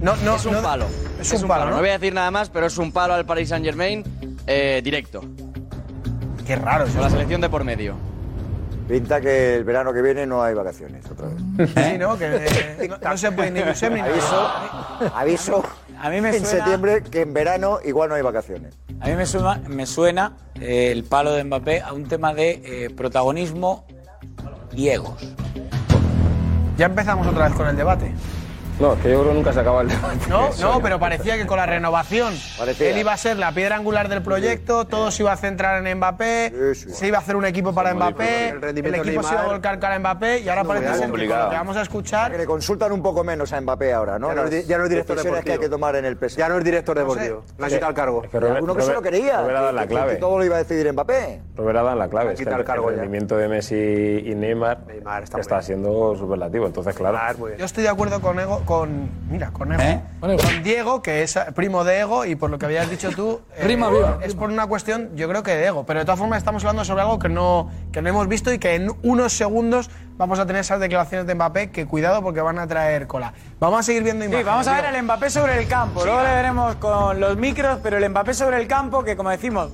No, 0.00 0.14
no, 0.24 0.36
es 0.36 0.46
un 0.46 0.52
no- 0.52 0.62
palo. 0.62 0.86
Es, 1.20 1.32
un, 1.32 1.48
palo, 1.48 1.70
¿no? 1.70 1.78
voy 1.78 1.88
a 1.88 1.98
decir 1.98 2.14
nada 2.14 2.30
más, 2.30 2.48
pero 2.48 2.66
es 2.66 2.78
un 2.78 2.92
palo 2.92 3.14
al 3.14 3.26
Paris 3.26 3.48
Saint 3.48 3.64
Germain 3.64 4.04
eh, 4.46 4.80
directo. 4.84 5.20
Qué 6.46 6.54
raro 6.54 6.84
Con 6.86 7.02
la 7.02 7.10
selección 7.10 7.40
de 7.40 7.48
por 7.48 7.64
medio. 7.64 7.96
Pinta 8.88 9.20
que 9.20 9.56
el 9.56 9.64
verano 9.64 9.92
que 9.92 10.00
viene 10.00 10.26
no 10.26 10.42
hay 10.42 10.54
vacaciones 10.54 11.04
otra 11.10 11.28
vez. 11.28 11.70
Sí, 11.74 11.98
¿no? 11.98 12.16
Que 12.16 12.24
eh, 12.36 12.88
no, 12.88 12.96
no 13.10 13.16
se 13.18 13.30
puede 13.32 13.50
ni 13.50 13.60
Josep 13.60 13.92
ni 13.92 14.00
nada. 14.00 14.10
Aviso, 14.12 15.12
aviso 15.14 15.62
A 16.00 16.08
mí 16.08 16.20
me 16.22 16.30
en 16.30 16.34
suena- 16.44 16.48
septiembre 16.48 17.02
que 17.02 17.20
en 17.22 17.34
verano 17.34 17.80
igual 17.84 18.08
no 18.08 18.14
hay 18.14 18.22
vacaciones. 18.22 18.74
A 19.00 19.08
mí 19.08 19.14
me 19.14 19.26
suena, 19.26 19.60
me 19.68 19.84
suena 19.84 20.32
eh, 20.54 20.90
el 20.90 21.04
palo 21.04 21.32
de 21.32 21.44
Mbappé 21.44 21.82
a 21.82 21.92
un 21.92 22.08
tema 22.08 22.32
de 22.32 22.62
eh, 22.64 22.90
protagonismo 22.90 23.84
y 24.72 24.88
egos. 24.88 25.20
Ya 26.78 26.86
empezamos 26.86 27.26
otra 27.26 27.48
vez 27.48 27.56
con 27.56 27.68
el 27.68 27.76
debate. 27.76 28.12
No, 28.80 28.92
es 28.92 29.00
que 29.00 29.10
yo 29.10 29.20
creo 29.20 29.30
que 29.30 29.34
nunca 29.34 29.52
se 29.52 29.60
acaba 29.60 29.80
el 29.82 29.88
debate. 29.88 30.18
No, 30.28 30.50
no, 30.60 30.80
pero 30.80 30.98
parecía 31.00 31.36
que 31.36 31.46
con 31.46 31.56
la 31.56 31.66
renovación 31.66 32.32
Parecía. 32.56 32.90
él 32.90 32.98
iba 32.98 33.12
a 33.12 33.16
ser 33.16 33.36
la 33.36 33.50
piedra 33.52 33.74
angular 33.76 34.08
del 34.08 34.22
proyecto, 34.22 34.84
todo 34.86 35.10
se 35.10 35.22
iba 35.24 35.32
a 35.32 35.36
centrar 35.36 35.84
en 35.84 35.96
Mbappé, 35.98 36.74
se 36.74 37.08
iba 37.08 37.18
a 37.18 37.20
hacer 37.20 37.34
un 37.34 37.44
equipo 37.44 37.74
para 37.74 37.92
Mbappé, 37.94 38.50
El 38.50 38.62
rendimiento 38.62 39.00
equipo 39.02 39.22
se 39.22 39.28
iba 39.30 39.40
a 39.40 39.42
Neymar. 39.42 39.56
volcar 39.56 39.78
cara 39.80 39.94
a 39.96 39.98
Mbappé 39.98 40.40
y 40.40 40.48
ahora 40.48 40.62
parece 40.64 40.86
ser 40.94 41.06
que 41.06 41.10
con 41.10 41.20
lo 41.20 41.26
que 41.50 41.56
vamos 41.56 41.76
a 41.76 41.82
escuchar 41.82 42.30
Que 42.32 42.38
le 42.38 42.46
consultan 42.46 42.92
un 42.92 43.02
poco 43.02 43.24
menos 43.24 43.52
a 43.52 43.60
Mbappé 43.60 43.92
ahora, 43.92 44.18
¿no? 44.18 44.28
Ya 44.28 44.34
no 44.34 44.44
es 44.44 44.50
di- 44.50 44.62
ya 44.64 44.78
no 44.78 44.84
es 44.84 44.90
director 44.90 45.16
decisiones 45.16 45.44
que 45.44 45.50
hay 45.50 45.56
deportivo. 45.58 45.70
que 45.70 45.80
tomar 45.80 45.96
en 45.96 46.04
el 46.04 46.16
PSG. 46.16 46.38
Ya 46.38 46.48
no 46.48 46.58
es 46.58 46.64
director 46.64 46.96
deportivo. 46.98 47.44
Le 47.58 47.64
han 47.64 47.70
quitado 47.70 47.90
el 47.90 47.96
cargo. 47.96 48.22
Es 48.24 48.30
que 48.30 48.38
Robert- 48.40 48.56
alguno 48.56 48.74
que 48.76 48.82
se 48.82 48.88
lo 48.88 48.94
Robert- 48.94 49.08
creía. 49.12 49.40
Robert 49.40 49.56
ha 49.56 49.60
dado 49.60 49.68
que- 49.70 49.74
la 49.76 49.82
que- 49.82 49.88
clave. 49.88 50.12
que 50.14 50.20
todo 50.20 50.38
lo 50.38 50.44
iba 50.44 50.54
a 50.54 50.58
decidir 50.58 50.92
Mbappé. 50.92 51.40
Robert 51.56 51.78
ha 51.78 51.82
dado 51.82 51.96
la 51.96 52.08
clave. 52.08 52.32
Es 52.32 52.38
que 52.38 52.44
Quita 52.44 52.54
el 52.54 52.60
el, 52.60 52.66
cargo 52.66 52.90
el 52.90 52.94
ya. 52.96 53.02
rendimiento 53.02 53.36
de 53.36 53.48
Messi 53.48 53.74
y 54.24 54.34
Neymar, 54.36 54.86
Neymar 54.86 55.24
está 55.24 55.62
siendo 55.62 56.14
superlativo. 56.16 56.66
Entonces, 56.66 56.94
claro. 56.94 57.18
Yo 57.58 57.64
estoy 57.64 57.82
de 57.82 57.88
acuerdo 57.88 58.20
con 58.20 58.38
Ego, 58.38 58.62
con. 58.68 59.08
Mira, 59.30 59.50
con 59.50 59.72
Ego. 59.72 59.82
¿Eh? 59.82 60.02
Con 60.20 60.30
Ego. 60.30 60.42
Con 60.42 60.62
Diego, 60.62 61.00
que 61.00 61.22
es 61.22 61.38
primo 61.54 61.84
de 61.84 62.00
Ego, 62.00 62.26
y 62.26 62.36
por 62.36 62.50
lo 62.50 62.58
que 62.58 62.66
habías 62.66 62.90
dicho 62.90 63.08
tú. 63.12 63.40
eh, 63.56 63.64
Rima, 63.66 63.88
viva, 63.88 64.18
Es 64.22 64.34
por 64.34 64.50
una 64.50 64.66
cuestión, 64.66 65.08
yo 65.16 65.26
creo 65.26 65.42
que 65.42 65.52
de 65.52 65.68
Ego. 65.68 65.86
Pero 65.86 66.00
de 66.00 66.04
todas 66.04 66.18
formas, 66.18 66.36
estamos 66.36 66.62
hablando 66.64 66.84
sobre 66.84 67.00
algo 67.00 67.18
que 67.18 67.30
no, 67.30 67.70
que 67.92 68.02
no 68.02 68.10
hemos 68.10 68.28
visto 68.28 68.52
y 68.52 68.58
que 68.58 68.74
en 68.74 68.90
unos 69.02 69.32
segundos 69.32 69.88
vamos 70.18 70.38
a 70.38 70.44
tener 70.44 70.60
esas 70.60 70.80
declaraciones 70.80 71.26
de 71.26 71.34
Mbappé. 71.34 71.70
Que 71.70 71.86
cuidado 71.86 72.22
porque 72.22 72.42
van 72.42 72.58
a 72.58 72.66
traer 72.66 73.06
cola. 73.06 73.32
Vamos 73.58 73.80
a 73.80 73.82
seguir 73.84 74.02
viendo 74.02 74.24
Sí, 74.24 74.28
imágenes. 74.28 74.46
vamos 74.46 74.68
a 74.68 74.74
ver 74.74 74.94
el 74.94 75.02
Mbappé 75.02 75.30
sobre 75.30 75.58
el 75.58 75.66
campo. 75.66 76.04
Luego 76.04 76.22
le 76.22 76.28
veremos 76.28 76.74
con 76.74 77.18
los 77.18 77.38
micros, 77.38 77.78
pero 77.82 77.96
el 77.96 78.06
Mbappé 78.10 78.34
sobre 78.34 78.60
el 78.60 78.68
campo, 78.68 79.02
que 79.02 79.16
como 79.16 79.30
decimos, 79.30 79.70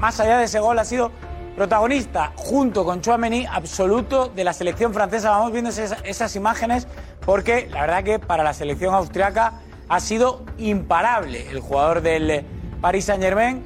más 0.00 0.18
allá 0.18 0.38
de 0.38 0.44
ese 0.44 0.60
gol, 0.60 0.78
ha 0.78 0.84
sido 0.86 1.12
protagonista 1.56 2.32
junto 2.36 2.84
con 2.84 3.00
Chouameni 3.00 3.46
absoluto 3.46 4.28
de 4.28 4.44
la 4.44 4.52
selección 4.52 4.94
francesa. 4.94 5.30
Vamos 5.30 5.52
viendo 5.52 5.70
esas, 5.70 5.96
esas 6.04 6.34
imágenes 6.36 6.86
porque 7.24 7.68
la 7.70 7.82
verdad 7.82 8.04
que 8.04 8.18
para 8.18 8.42
la 8.42 8.54
selección 8.54 8.94
austriaca 8.94 9.60
ha 9.88 10.00
sido 10.00 10.44
imparable 10.58 11.50
el 11.50 11.60
jugador 11.60 12.00
del 12.00 12.46
Paris 12.80 13.06
Saint-Germain. 13.06 13.62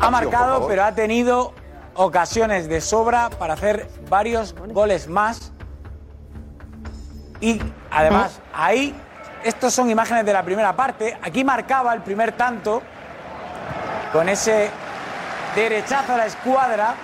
Ha 0.00 0.10
marcado, 0.10 0.66
pero 0.66 0.84
ha 0.84 0.94
tenido 0.94 1.52
ocasiones 1.94 2.68
de 2.68 2.80
sobra 2.80 3.30
para 3.30 3.54
hacer 3.54 3.88
varios 4.08 4.54
goles 4.54 5.08
más. 5.08 5.52
Y 7.40 7.60
además, 7.90 8.40
ahí, 8.54 8.94
estos 9.44 9.74
son 9.74 9.90
imágenes 9.90 10.24
de 10.24 10.32
la 10.32 10.42
primera 10.42 10.74
parte. 10.76 11.18
Aquí 11.20 11.44
marcaba 11.44 11.92
el 11.94 12.02
primer 12.02 12.32
tanto 12.32 12.82
con 14.12 14.28
ese 14.28 14.70
derechazo 15.54 16.14
a 16.14 16.16
la 16.16 16.26
escuadra. 16.26 16.94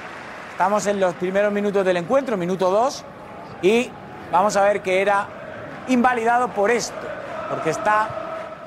Estamos 0.51 0.87
en 0.87 1.01
los 1.01 1.15
primeros 1.15 1.53
minutos 1.53 1.85
del 1.85 1.97
encuentro, 1.97 2.37
minuto 2.37 2.71
2. 2.71 3.05
Y 3.63 3.91
vamos 4.31 4.57
a 4.57 4.63
ver 4.63 4.83
que 4.83 5.01
era 5.01 5.27
invalidado 5.89 6.49
por 6.49 6.71
esto, 6.71 6.95
porque 7.49 7.71
está 7.71 8.09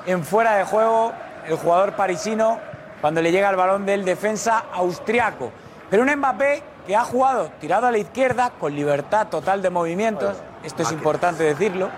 en 0.06 0.24
fuera 0.24 0.54
de 0.54 0.64
juego 0.64 1.12
el 1.46 1.56
jugador 1.56 1.92
parisino 1.92 2.58
cuando 3.00 3.22
le 3.22 3.32
llega 3.32 3.50
el 3.50 3.56
balón 3.56 3.86
del 3.86 4.04
defensa 4.04 4.64
austriaco. 4.72 5.52
Pero 5.90 6.02
un 6.02 6.14
Mbappé 6.14 6.62
que 6.86 6.96
ha 6.96 7.04
jugado 7.04 7.50
tirado 7.60 7.86
a 7.86 7.90
la 7.90 7.98
izquierda 7.98 8.50
con 8.58 8.74
libertad 8.74 9.28
total 9.28 9.62
de 9.62 9.70
movimientos, 9.70 10.36
esto 10.62 10.82
es 10.82 10.92
importante 10.92 11.42
decirlo, 11.42 11.90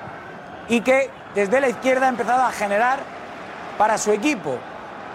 y 0.69 0.81
que 0.81 1.11
desde 1.35 1.61
la 1.61 1.69
izquierda 1.69 2.07
ha 2.07 2.09
empezado 2.09 2.43
a 2.43 2.53
generar 2.53 3.01
para 3.79 3.99
su 3.99 4.13
equipo 4.13 4.59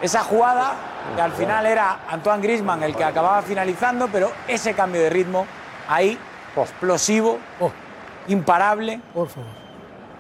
esa 0.01 0.23
jugada 0.23 0.73
que 1.15 1.21
al 1.21 1.31
final 1.31 1.65
era 1.65 1.99
Antoine 2.09 2.41
Griezmann 2.41 2.83
el 2.83 2.95
que 2.95 3.03
acababa 3.03 3.41
finalizando, 3.41 4.07
pero 4.11 4.31
ese 4.47 4.73
cambio 4.73 5.01
de 5.01 5.09
ritmo 5.09 5.45
ahí, 5.87 6.17
explosivo, 6.55 7.39
imparable, 8.27 8.99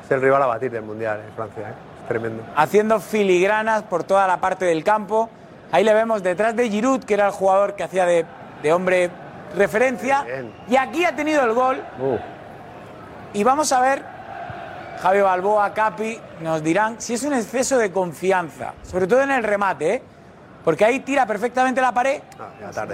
Es 0.03 0.11
el 0.11 0.21
rival 0.21 0.43
a 0.43 0.47
batir 0.47 0.71
del 0.71 0.83
Mundial 0.83 1.21
en 1.27 1.33
Francia, 1.33 1.69
¿eh? 1.69 1.73
Es 2.01 2.07
tremendo. 2.07 2.43
haciendo 2.55 2.99
filigranas 2.99 3.83
por 3.83 4.03
toda 4.03 4.27
la 4.27 4.37
parte 4.37 4.65
del 4.65 4.83
campo. 4.83 5.29
Ahí 5.71 5.83
le 5.83 5.93
vemos 5.93 6.23
detrás 6.23 6.55
de 6.55 6.69
Giroud, 6.69 7.03
que 7.03 7.13
era 7.15 7.25
el 7.25 7.33
jugador 7.33 7.75
que 7.75 7.83
hacía 7.83 8.05
de, 8.05 8.25
de 8.63 8.71
hombre 8.73 9.11
referencia. 9.55 10.25
Y 10.69 10.77
aquí 10.77 11.03
ha 11.03 11.15
tenido 11.15 11.43
el 11.43 11.53
gol. 11.53 11.83
Y 13.33 13.43
vamos 13.43 13.73
a 13.73 13.81
ver, 13.81 14.03
Javi 15.01 15.21
Balboa, 15.21 15.73
Capi, 15.73 16.19
nos 16.41 16.63
dirán 16.63 16.95
si 16.99 17.13
es 17.13 17.23
un 17.23 17.33
exceso 17.33 17.77
de 17.77 17.91
confianza, 17.91 18.73
sobre 18.83 19.07
todo 19.07 19.21
en 19.21 19.31
el 19.31 19.43
remate, 19.43 19.93
¿eh? 19.95 20.01
Porque 20.63 20.83
ahí 20.83 20.99
tira 20.99 21.25
perfectamente 21.25 21.79
la 21.79 21.93
pared 21.93 22.21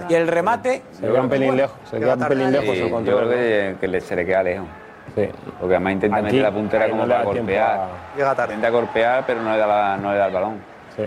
y 0.10 0.14
el 0.14 0.28
remate... 0.28 0.84
Se 0.91 1.08
queda 1.08 1.22
un 1.22 1.30
pelín 1.30 1.56
lejos, 1.58 1.76
se 1.89 1.99
queda 1.99 2.14
un 2.14 2.20
pelín 2.28 2.51
lejos 2.51 2.76
Sí, 2.76 2.89
yo 2.89 3.01
creo 3.18 3.30
que, 3.30 3.76
que 3.80 3.88
le- 3.88 4.01
se 4.01 4.16
le 4.16 4.26
queda 4.26 4.43
lejos. 4.43 4.68
Sí. 5.16 5.28
Porque 5.60 5.76
además 5.76 5.93
intenta 5.93 6.18
Aquí, 6.18 6.26
meter 6.26 6.41
la 6.41 6.51
puntera 6.51 6.89
como 6.89 7.04
no 7.06 7.10
para 7.12 7.24
golpear. 7.24 7.80
a- 7.80 7.88
Llega 8.16 8.36
tarde. 8.36 8.54
Intenta 8.56 8.70
golpear, 8.78 9.24
pero 9.26 9.41
no 9.41 9.51
le 9.54 9.58
da, 9.58 9.66
la- 9.68 9.97
no 9.97 10.12
le 10.12 10.18
da 10.20 10.28
el 10.28 10.34
balón. 10.34 10.62
Sí. 10.95 11.04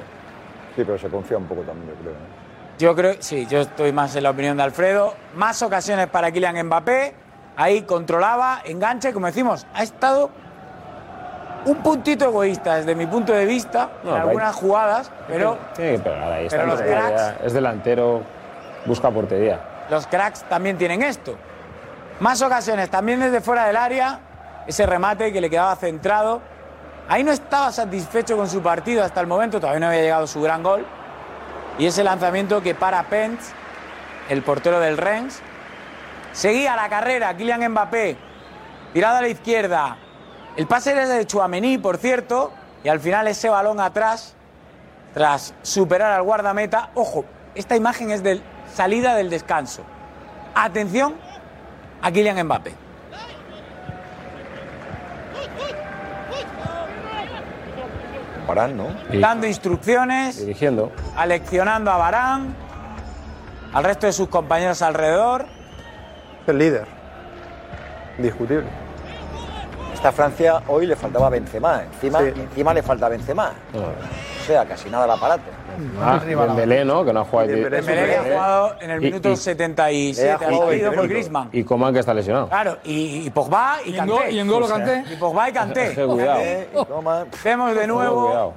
Sí, 0.75 0.83
pero 0.85 0.99
se 0.99 1.09
confía 1.09 1.37
un 1.39 1.45
poco 1.47 1.63
también, 1.63 1.89
yo 1.89 1.95
creo. 2.03 2.13
¿eh? 2.13 2.17
Yo 2.79 2.95
creo, 2.97 3.15
sí, 3.21 3.47
yo 3.47 3.61
estoy 3.61 3.93
más 3.93 4.17
en 4.17 4.25
la 4.25 4.31
opinión 4.31 4.57
de 4.57 4.65
Alfredo. 4.65 5.15
Más 5.37 5.63
ocasiones 5.63 6.09
para 6.09 6.33
Kylian 6.33 6.67
Mbappé. 6.67 7.15
Ahí 7.57 7.83
controlaba, 7.83 8.61
enganche, 8.65 9.13
como 9.13 9.27
decimos, 9.27 9.67
ha 9.73 9.83
estado 9.85 10.31
un 11.67 11.77
puntito 11.83 12.25
egoísta 12.25 12.77
desde 12.77 12.95
mi 12.95 13.07
punto 13.07 13.33
de 13.33 13.45
vista 13.45 13.91
No, 14.03 14.17
en 14.17 14.23
algunas 14.23 14.55
hay- 14.55 14.61
jugadas, 14.61 15.11
pero 15.29 15.59
Tiene 15.75 15.93
que 15.93 15.99
pegar 15.99 16.33
ahí. 16.33 16.47
Está 16.47 16.57
pero 16.59 16.63
en 16.73 16.79
los 16.79 16.81
cracks- 16.89 17.35
Es 17.45 17.53
delantero, 17.53 18.23
busca 18.87 19.11
portería. 19.11 19.61
los 19.91 20.07
cracks 20.07 20.43
también 20.45 20.79
tienen 20.79 21.03
esto. 21.03 21.37
Más 22.21 22.41
ocasiones 22.41 22.89
también 22.89 23.21
desde 23.21 23.41
fuera 23.41 23.67
del 23.67 23.77
área, 23.77 24.21
ese 24.67 24.87
remate 24.87 25.33
que 25.33 25.41
le 25.41 25.51
quedaba 25.51 25.77
centrado. 25.77 26.41
Ahí 27.09 27.23
no 27.23 27.31
estaba 27.31 27.71
satisfecho 27.71 28.37
con 28.37 28.49
su 28.49 28.63
partido 28.63 29.05
hasta 29.05 29.21
el 29.21 29.27
momento, 29.27 29.61
todavía 29.61 29.81
no 29.81 29.87
había 29.89 30.01
llegado 30.01 30.27
su 30.27 30.41
gran 30.43 30.63
gol. 30.63 30.85
Y 31.79 31.87
ese 31.87 32.03
lanzamiento 32.03 32.63
que 32.63 32.75
para 32.75 33.03
Pence, 33.05 33.53
el 34.31 34.43
portero 34.43 34.81
del 34.81 34.97
Rennes. 34.97 35.41
Seguía 36.33 36.75
la 36.77 36.89
carrera, 36.89 37.35
Kylian 37.37 37.69
Mbappé, 37.71 38.17
tirado 38.93 39.17
a 39.19 39.21
la 39.23 39.29
izquierda. 39.29 39.97
El 40.57 40.67
pase 40.67 40.93
era 40.93 41.07
de 41.07 41.27
Chuamení, 41.27 41.79
por 41.79 41.99
cierto, 41.99 42.51
y 42.83 42.89
al 42.89 43.01
final 43.01 43.29
ese 43.29 43.49
balón 43.49 43.79
atrás, 43.81 44.35
tras 45.13 45.55
superar 45.63 46.13
al 46.13 46.23
guardameta. 46.23 46.91
Ojo, 46.95 47.25
esta 47.55 47.77
imagen 47.77 48.11
es 48.11 48.23
de 48.23 48.41
salida 48.73 49.15
del 49.15 49.29
descanso. 49.31 49.83
Atención 50.55 51.15
a 52.01 52.11
Kylian 52.11 52.43
Mbappé. 52.47 52.75
Barán, 58.47 58.77
¿no? 58.77 58.87
Dando 59.21 59.47
instrucciones, 59.47 60.39
Dirigiendo. 60.39 60.93
aleccionando 61.17 61.91
a 61.91 61.97
Barán, 61.97 62.55
al 63.73 63.85
resto 63.85 64.07
de 64.07 64.13
sus 64.13 64.29
compañeros 64.29 64.83
alrededor. 64.83 65.47
Es 66.43 66.49
el 66.49 66.59
líder. 66.59 66.87
Indiscutible. 68.19 68.86
Esta 69.97 70.13
Francia 70.13 70.63
hoy 70.69 70.87
le 70.87 70.95
faltaba 70.95 71.31
Benzema. 71.31 71.83
Encima, 71.83 72.21
Sí. 72.21 72.27
encima 72.37 72.75
le 72.75 72.83
falta 72.83 73.09
Benzema. 73.09 73.53
O 73.75 74.45
sea, 74.47 74.67
casi 74.67 74.91
nada 74.91 75.07
el 75.07 75.11
aparato. 75.11 75.43
Ah, 76.01 76.21
Dembélé, 76.25 76.85
¿no? 76.85 77.03
Que 77.05 77.13
no 77.15 77.21
ha 77.21 77.25
jugado. 77.25 77.49
Dembélé 77.49 77.77
Dembélé 77.79 78.07
que 78.07 78.17
ha 78.17 78.23
jugado 78.23 78.77
en 78.81 78.91
el 78.91 79.01
Y- 79.03 79.05
minuto 79.07 79.31
y- 79.31 79.37
77, 79.37 80.31
ha 80.31 80.35
ha 80.35 80.39
jugado 80.39 80.55
salido 80.69 80.91
20 80.91 80.97
por. 80.97 81.09
Griezmann. 81.09 81.49
Y 81.51 81.65
Coman 81.65 81.95
que 81.95 82.01
está 82.01 82.13
lesionado. 82.15 82.49
Claro, 82.49 82.77
y, 82.85 83.27
y 83.27 83.31
Pogba 83.31 83.77
y, 83.85 83.91
Y 83.91 83.99
en 83.99 84.07
Kanté. 84.07 84.31
Y 84.33 84.39
en 84.39 84.49
Golo 84.49 84.67
O 84.67 84.69
sea, 84.69 84.77
Kanté. 84.77 85.13
Y 85.13 85.17
Pogba 85.17 85.49
y 85.49 85.53
Kanté. 85.53 85.89
Vemos 87.45 87.75
de 87.75 87.87
nuevo 87.87 88.55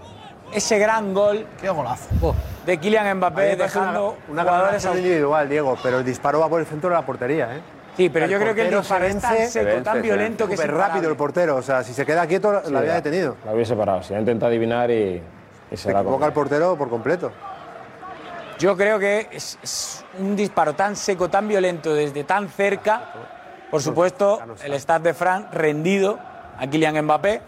ese 0.52 0.78
gran 0.78 1.14
gol 1.14 1.48
Qué 1.62 1.70
golazo. 1.70 2.36
de 2.66 2.78
Kylian 2.78 3.18
Mbappé 3.18 3.56
dejando 3.56 4.18
una, 4.28 4.42
una 4.42 4.44
jugadores 4.44 4.86
individual, 4.86 5.48
Diego, 5.50 5.78
pero 5.82 6.00
el 6.00 6.06
disparo 6.06 6.40
va 6.42 6.50
por 6.50 6.60
el 6.60 6.66
centro 6.68 6.90
de 6.90 6.96
la 6.98 7.06
portería, 7.06 7.56
¿eh? 7.56 7.62
Sí, 8.00 8.10
pero 8.10 8.26
El 8.26 8.32
yo 8.32 8.40
creo 8.40 8.56
que 8.56 8.62
el 8.62 8.74
disparo 8.78 9.04
se 9.04 9.12
es 9.12 9.20
tan 9.20 9.36
seco, 9.36 9.52
se 9.52 9.64
vence, 9.66 9.82
tan 9.82 10.02
violento 10.02 10.48
que 10.48 10.54
es 10.54 10.60
rápido 10.62 10.78
imparable. 10.78 11.10
el 11.10 11.16
portero, 11.18 11.56
o 11.58 11.62
sea, 11.62 11.84
si 11.84 11.94
se 11.94 12.06
queda 12.06 12.26
quieto 12.28 12.50
la, 12.54 12.62
la 12.62 12.80
había 12.80 12.94
detenido. 12.94 13.36
La 13.46 13.52
hubiese 13.52 13.76
parado. 13.76 14.04
Si 14.04 14.14
ha 14.14 14.20
intentado 14.20 14.50
adivinar 14.50 14.90
y, 14.90 15.22
y 15.70 15.76
se 15.76 15.84
Se 15.84 15.92
la 15.92 16.00
equivoca 16.00 16.26
el 16.28 16.32
portero 16.32 16.78
por 16.78 16.90
completo. 16.90 17.30
Yo 18.58 18.78
creo 18.78 19.00
que 19.00 19.28
es, 19.34 19.60
es 19.62 20.06
un 20.18 20.34
disparo 20.38 20.76
tan 20.76 20.96
seco, 20.96 21.30
tan 21.30 21.50
violento 21.50 21.94
desde 21.94 22.24
tan 22.24 22.48
cerca. 22.48 23.02
Por 23.70 23.82
supuesto, 23.82 24.40
el 24.64 24.80
Stade 24.80 25.10
de 25.10 25.14
France 25.14 25.50
rendido 25.52 26.18
a 26.58 26.66
Kylian 26.68 27.04
Mbappé. 27.04 27.42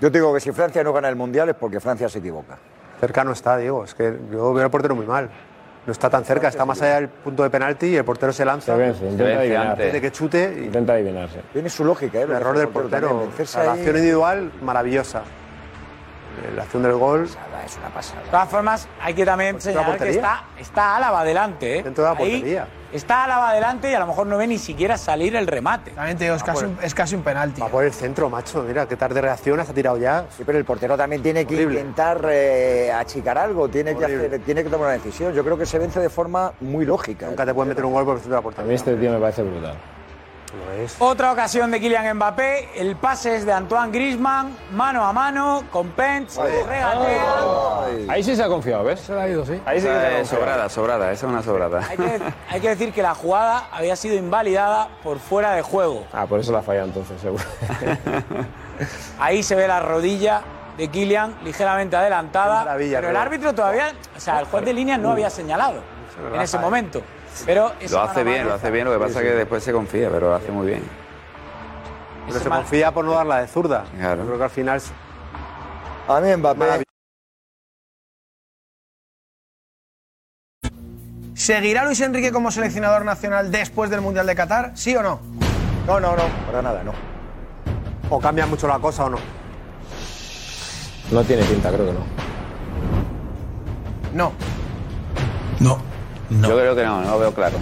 Yo 0.00 0.12
te 0.12 0.18
digo 0.18 0.32
que 0.32 0.38
si 0.38 0.52
Francia 0.52 0.84
no 0.84 0.92
gana 0.92 1.08
el 1.08 1.16
Mundial 1.16 1.48
es 1.48 1.56
porque 1.56 1.80
Francia 1.80 2.08
se 2.08 2.20
equivoca. 2.20 2.58
Cerca 3.00 3.24
no 3.24 3.32
está, 3.32 3.56
Diego. 3.56 3.82
Es 3.82 3.92
que 3.92 4.16
yo 4.30 4.52
veo 4.52 4.64
al 4.64 4.70
portero 4.70 4.94
muy 4.94 5.06
mal. 5.06 5.28
No 5.88 5.92
está 5.92 6.10
tan 6.10 6.22
cerca, 6.22 6.48
está 6.48 6.66
más 6.66 6.82
allá 6.82 6.96
del 6.96 7.08
punto 7.08 7.42
de 7.42 7.48
penalti 7.48 7.86
y 7.86 7.96
el 7.96 8.04
portero 8.04 8.30
se 8.30 8.44
lanza. 8.44 8.74
Se 8.74 8.78
vence, 8.78 9.04
intenta 9.04 9.24
vence 9.24 9.38
adivinar. 9.38 9.78
Desde 9.78 10.00
que 10.02 10.12
chute 10.12 10.54
y 10.54 10.64
Intenta 10.64 10.92
adivinarse. 10.92 11.40
Tiene 11.50 11.70
su 11.70 11.82
lógica, 11.82 12.18
¿eh? 12.18 12.24
el 12.24 12.32
error 12.32 12.58
del 12.58 12.68
portero. 12.68 13.26
la 13.38 13.72
acción 13.72 13.96
individual 13.96 14.52
maravillosa. 14.60 15.22
Eh, 16.44 16.52
La 16.56 16.62
acción 16.62 16.82
del 16.82 16.92
gol. 16.94 17.24
Es 17.24 17.76
una 17.76 17.88
pasada. 17.88 18.22
De 18.22 18.28
todas 18.30 18.48
formas, 18.48 18.88
hay 19.00 19.12
que 19.14 19.24
también 19.26 19.54
Pues 19.56 19.64
señalar 19.64 19.98
que 19.98 20.08
está, 20.10 20.28
portería. 20.38 20.62
está 20.62 20.96
Álava 20.96 21.20
adelante. 21.20 21.78
¿eh? 21.78 21.82
Dentro 21.82 22.04
de 22.04 22.10
la 22.10 22.16
Ahí 22.18 22.30
portería. 22.32 22.68
Está 22.90 23.24
Álava 23.24 23.50
adelante 23.50 23.90
y 23.90 23.94
a 23.94 23.98
lo 23.98 24.06
mejor 24.06 24.26
no 24.26 24.38
ve 24.38 24.46
ni 24.46 24.56
siquiera 24.56 24.96
salir 24.96 25.36
el 25.36 25.46
remate. 25.46 25.90
También 25.90 26.16
te 26.16 26.24
digo, 26.24 26.36
es 26.36 26.42
casi, 26.42 26.64
un, 26.64 26.78
es 26.82 26.94
casi 26.94 27.14
un 27.16 27.22
penalti. 27.22 27.60
Va 27.60 27.68
por 27.68 27.84
el 27.84 27.92
centro, 27.92 28.30
macho. 28.30 28.62
Mira, 28.62 28.86
qué 28.88 28.96
tarde 28.96 29.20
reacciona, 29.20 29.64
se 29.64 29.72
ha 29.72 29.74
tirado 29.74 29.98
ya. 29.98 30.24
Sí, 30.34 30.42
pero 30.46 30.56
el 30.56 30.64
portero 30.64 30.96
también 30.96 31.22
tiene 31.22 31.44
que 31.44 31.54
Horrible. 31.56 31.80
intentar 31.80 32.24
eh, 32.30 32.90
achicar 32.90 33.36
algo, 33.36 33.68
tiene 33.68 33.94
que, 33.94 34.04
hacer, 34.06 34.40
tiene 34.46 34.64
que 34.64 34.70
tomar 34.70 34.86
una 34.86 34.94
decisión. 34.94 35.34
Yo 35.34 35.44
creo 35.44 35.58
que 35.58 35.66
se 35.66 35.78
vence 35.78 36.00
de 36.00 36.08
forma 36.08 36.52
muy 36.60 36.86
lógica. 36.86 37.26
¿eh? 37.26 37.28
Nunca 37.28 37.44
te 37.44 37.52
pueden 37.52 37.68
meter 37.68 37.84
un 37.84 37.92
gol 37.92 38.06
por 38.06 38.14
el 38.16 38.20
centro 38.22 38.36
de 38.40 38.42
la 38.42 38.48
A 38.48 38.50
mí 38.50 38.54
portería. 38.54 38.74
este 38.74 38.96
tío 38.96 39.12
me 39.12 39.18
parece 39.18 39.42
brutal. 39.42 39.74
Lo 40.52 40.82
es. 40.82 40.96
Otra 40.98 41.32
ocasión 41.32 41.70
de 41.70 41.80
Kylian 41.80 42.16
Mbappé. 42.16 42.70
El 42.80 42.96
pase 42.96 43.36
es 43.36 43.46
de 43.46 43.52
Antoine 43.52 43.92
Griezmann, 43.92 44.56
mano 44.72 45.04
a 45.04 45.12
mano, 45.12 45.64
con 45.70 45.88
Pence, 45.90 46.40
regatea. 46.40 47.24
Ahí 48.08 48.22
sí 48.22 48.34
se 48.36 48.42
ha 48.42 48.48
confiado, 48.48 48.84
¿ves? 48.84 49.00
Se 49.00 49.14
le 49.14 49.20
ha 49.20 49.28
ido, 49.28 49.44
sí. 49.44 49.60
Ahí 49.64 49.80
sí 49.80 49.86
que 49.86 49.92
se 49.92 49.98
ha 49.98 50.02
confiado. 50.02 50.24
sobrada, 50.26 50.68
sobrada, 50.68 51.12
esa 51.12 51.26
es 51.26 51.32
una 51.32 51.42
sobrada. 51.42 51.80
Hay 51.88 51.96
que, 51.96 52.20
hay 52.50 52.60
que 52.60 52.68
decir 52.68 52.92
que 52.92 53.02
la 53.02 53.14
jugada 53.14 53.68
había 53.72 53.96
sido 53.96 54.16
invalidada 54.16 54.88
por 55.02 55.18
fuera 55.18 55.52
de 55.52 55.62
juego. 55.62 56.04
Ah, 56.12 56.26
por 56.26 56.40
eso 56.40 56.52
la 56.52 56.62
falla 56.62 56.84
entonces, 56.84 57.20
seguro. 57.20 57.44
Ahí 59.18 59.42
se 59.42 59.54
ve 59.54 59.66
la 59.68 59.80
rodilla 59.80 60.42
de 60.76 60.88
Kylian 60.88 61.34
ligeramente 61.42 61.96
adelantada. 61.96 62.60
Qué 62.60 62.64
maravilla, 62.66 62.98
pero 62.98 63.10
el 63.10 63.16
árbitro 63.16 63.54
todavía, 63.54 63.92
o 64.16 64.20
sea, 64.20 64.40
el 64.40 64.46
juez 64.46 64.64
de 64.64 64.72
línea 64.72 64.96
no 64.96 65.10
había 65.10 65.28
señalado 65.28 65.82
en 66.34 66.40
ese 66.40 66.58
momento. 66.58 67.02
Pero 67.46 67.72
Lo 67.90 68.00
hace 68.00 68.24
bien, 68.24 68.46
lo 68.46 68.54
hace 68.54 68.70
bien, 68.70 68.84
lo 68.84 68.92
que 68.92 68.98
pasa 68.98 69.20
es 69.20 69.26
que 69.26 69.34
después 69.34 69.62
se 69.62 69.72
confía, 69.72 70.10
pero 70.10 70.28
lo 70.28 70.34
hace 70.34 70.50
muy 70.50 70.66
bien. 70.66 70.82
Pero 72.26 72.40
se 72.40 72.48
confía 72.48 72.92
por 72.92 73.04
no 73.04 73.12
darla 73.12 73.40
de 73.40 73.48
zurda. 73.48 73.84
Claro. 73.98 74.22
Yo 74.22 74.26
creo 74.26 74.38
que 74.38 74.44
al 74.44 74.50
final. 74.50 74.82
A 76.08 76.20
mí 76.20 76.36
Mbappé. 76.36 76.84
¿Seguirá 81.34 81.84
Luis 81.84 82.00
Enrique 82.00 82.32
como 82.32 82.50
seleccionador 82.50 83.04
nacional 83.04 83.50
después 83.50 83.90
del 83.90 84.00
Mundial 84.00 84.26
de 84.26 84.34
Qatar? 84.34 84.72
¿Sí 84.74 84.94
o 84.96 85.02
no? 85.02 85.20
No, 85.86 86.00
no, 86.00 86.16
no, 86.16 86.24
para 86.46 86.60
nada, 86.60 86.82
no. 86.82 86.92
O 88.10 88.20
cambia 88.20 88.44
mucho 88.44 88.66
la 88.66 88.78
cosa 88.78 89.04
o 89.06 89.10
no. 89.10 89.18
No 91.10 91.24
tiene 91.24 91.44
pinta, 91.44 91.70
creo 91.72 91.86
que 91.86 91.92
no. 91.92 92.00
No. 95.60 95.87
Yo 96.30 96.56
creo 96.56 96.76
que 96.76 96.84
no, 96.84 97.02
no 97.02 97.10
lo 97.10 97.18
veo 97.18 97.34
claro. 97.34 97.56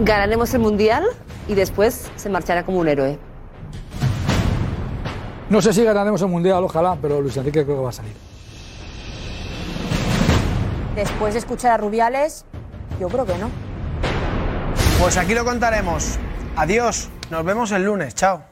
Ganaremos 0.00 0.52
el 0.54 0.60
Mundial 0.60 1.04
y 1.48 1.54
después 1.54 2.10
se 2.16 2.28
marchará 2.28 2.64
como 2.64 2.78
un 2.78 2.88
héroe. 2.88 3.18
No 5.48 5.62
sé 5.62 5.72
si 5.72 5.84
ganaremos 5.84 6.20
el 6.22 6.28
Mundial, 6.28 6.62
ojalá, 6.64 6.96
pero 7.00 7.20
Luis 7.20 7.36
Enrique 7.36 7.64
creo 7.64 7.76
que 7.76 7.82
va 7.82 7.88
a 7.90 7.92
salir. 7.92 8.12
Después 10.94 11.34
de 11.34 11.38
escuchar 11.38 11.72
a 11.72 11.76
Rubiales, 11.76 12.44
yo 13.00 13.08
creo 13.08 13.26
que 13.26 13.38
no. 13.38 13.50
Pues 15.00 15.16
aquí 15.16 15.34
lo 15.34 15.44
contaremos. 15.44 16.18
Adiós. 16.56 17.10
Nos 17.30 17.44
vemos 17.44 17.70
el 17.72 17.84
lunes. 17.84 18.14
Chao. 18.14 18.42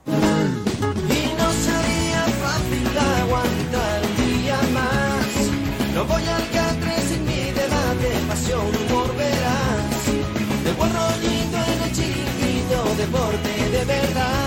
Verdad. 13.84 14.43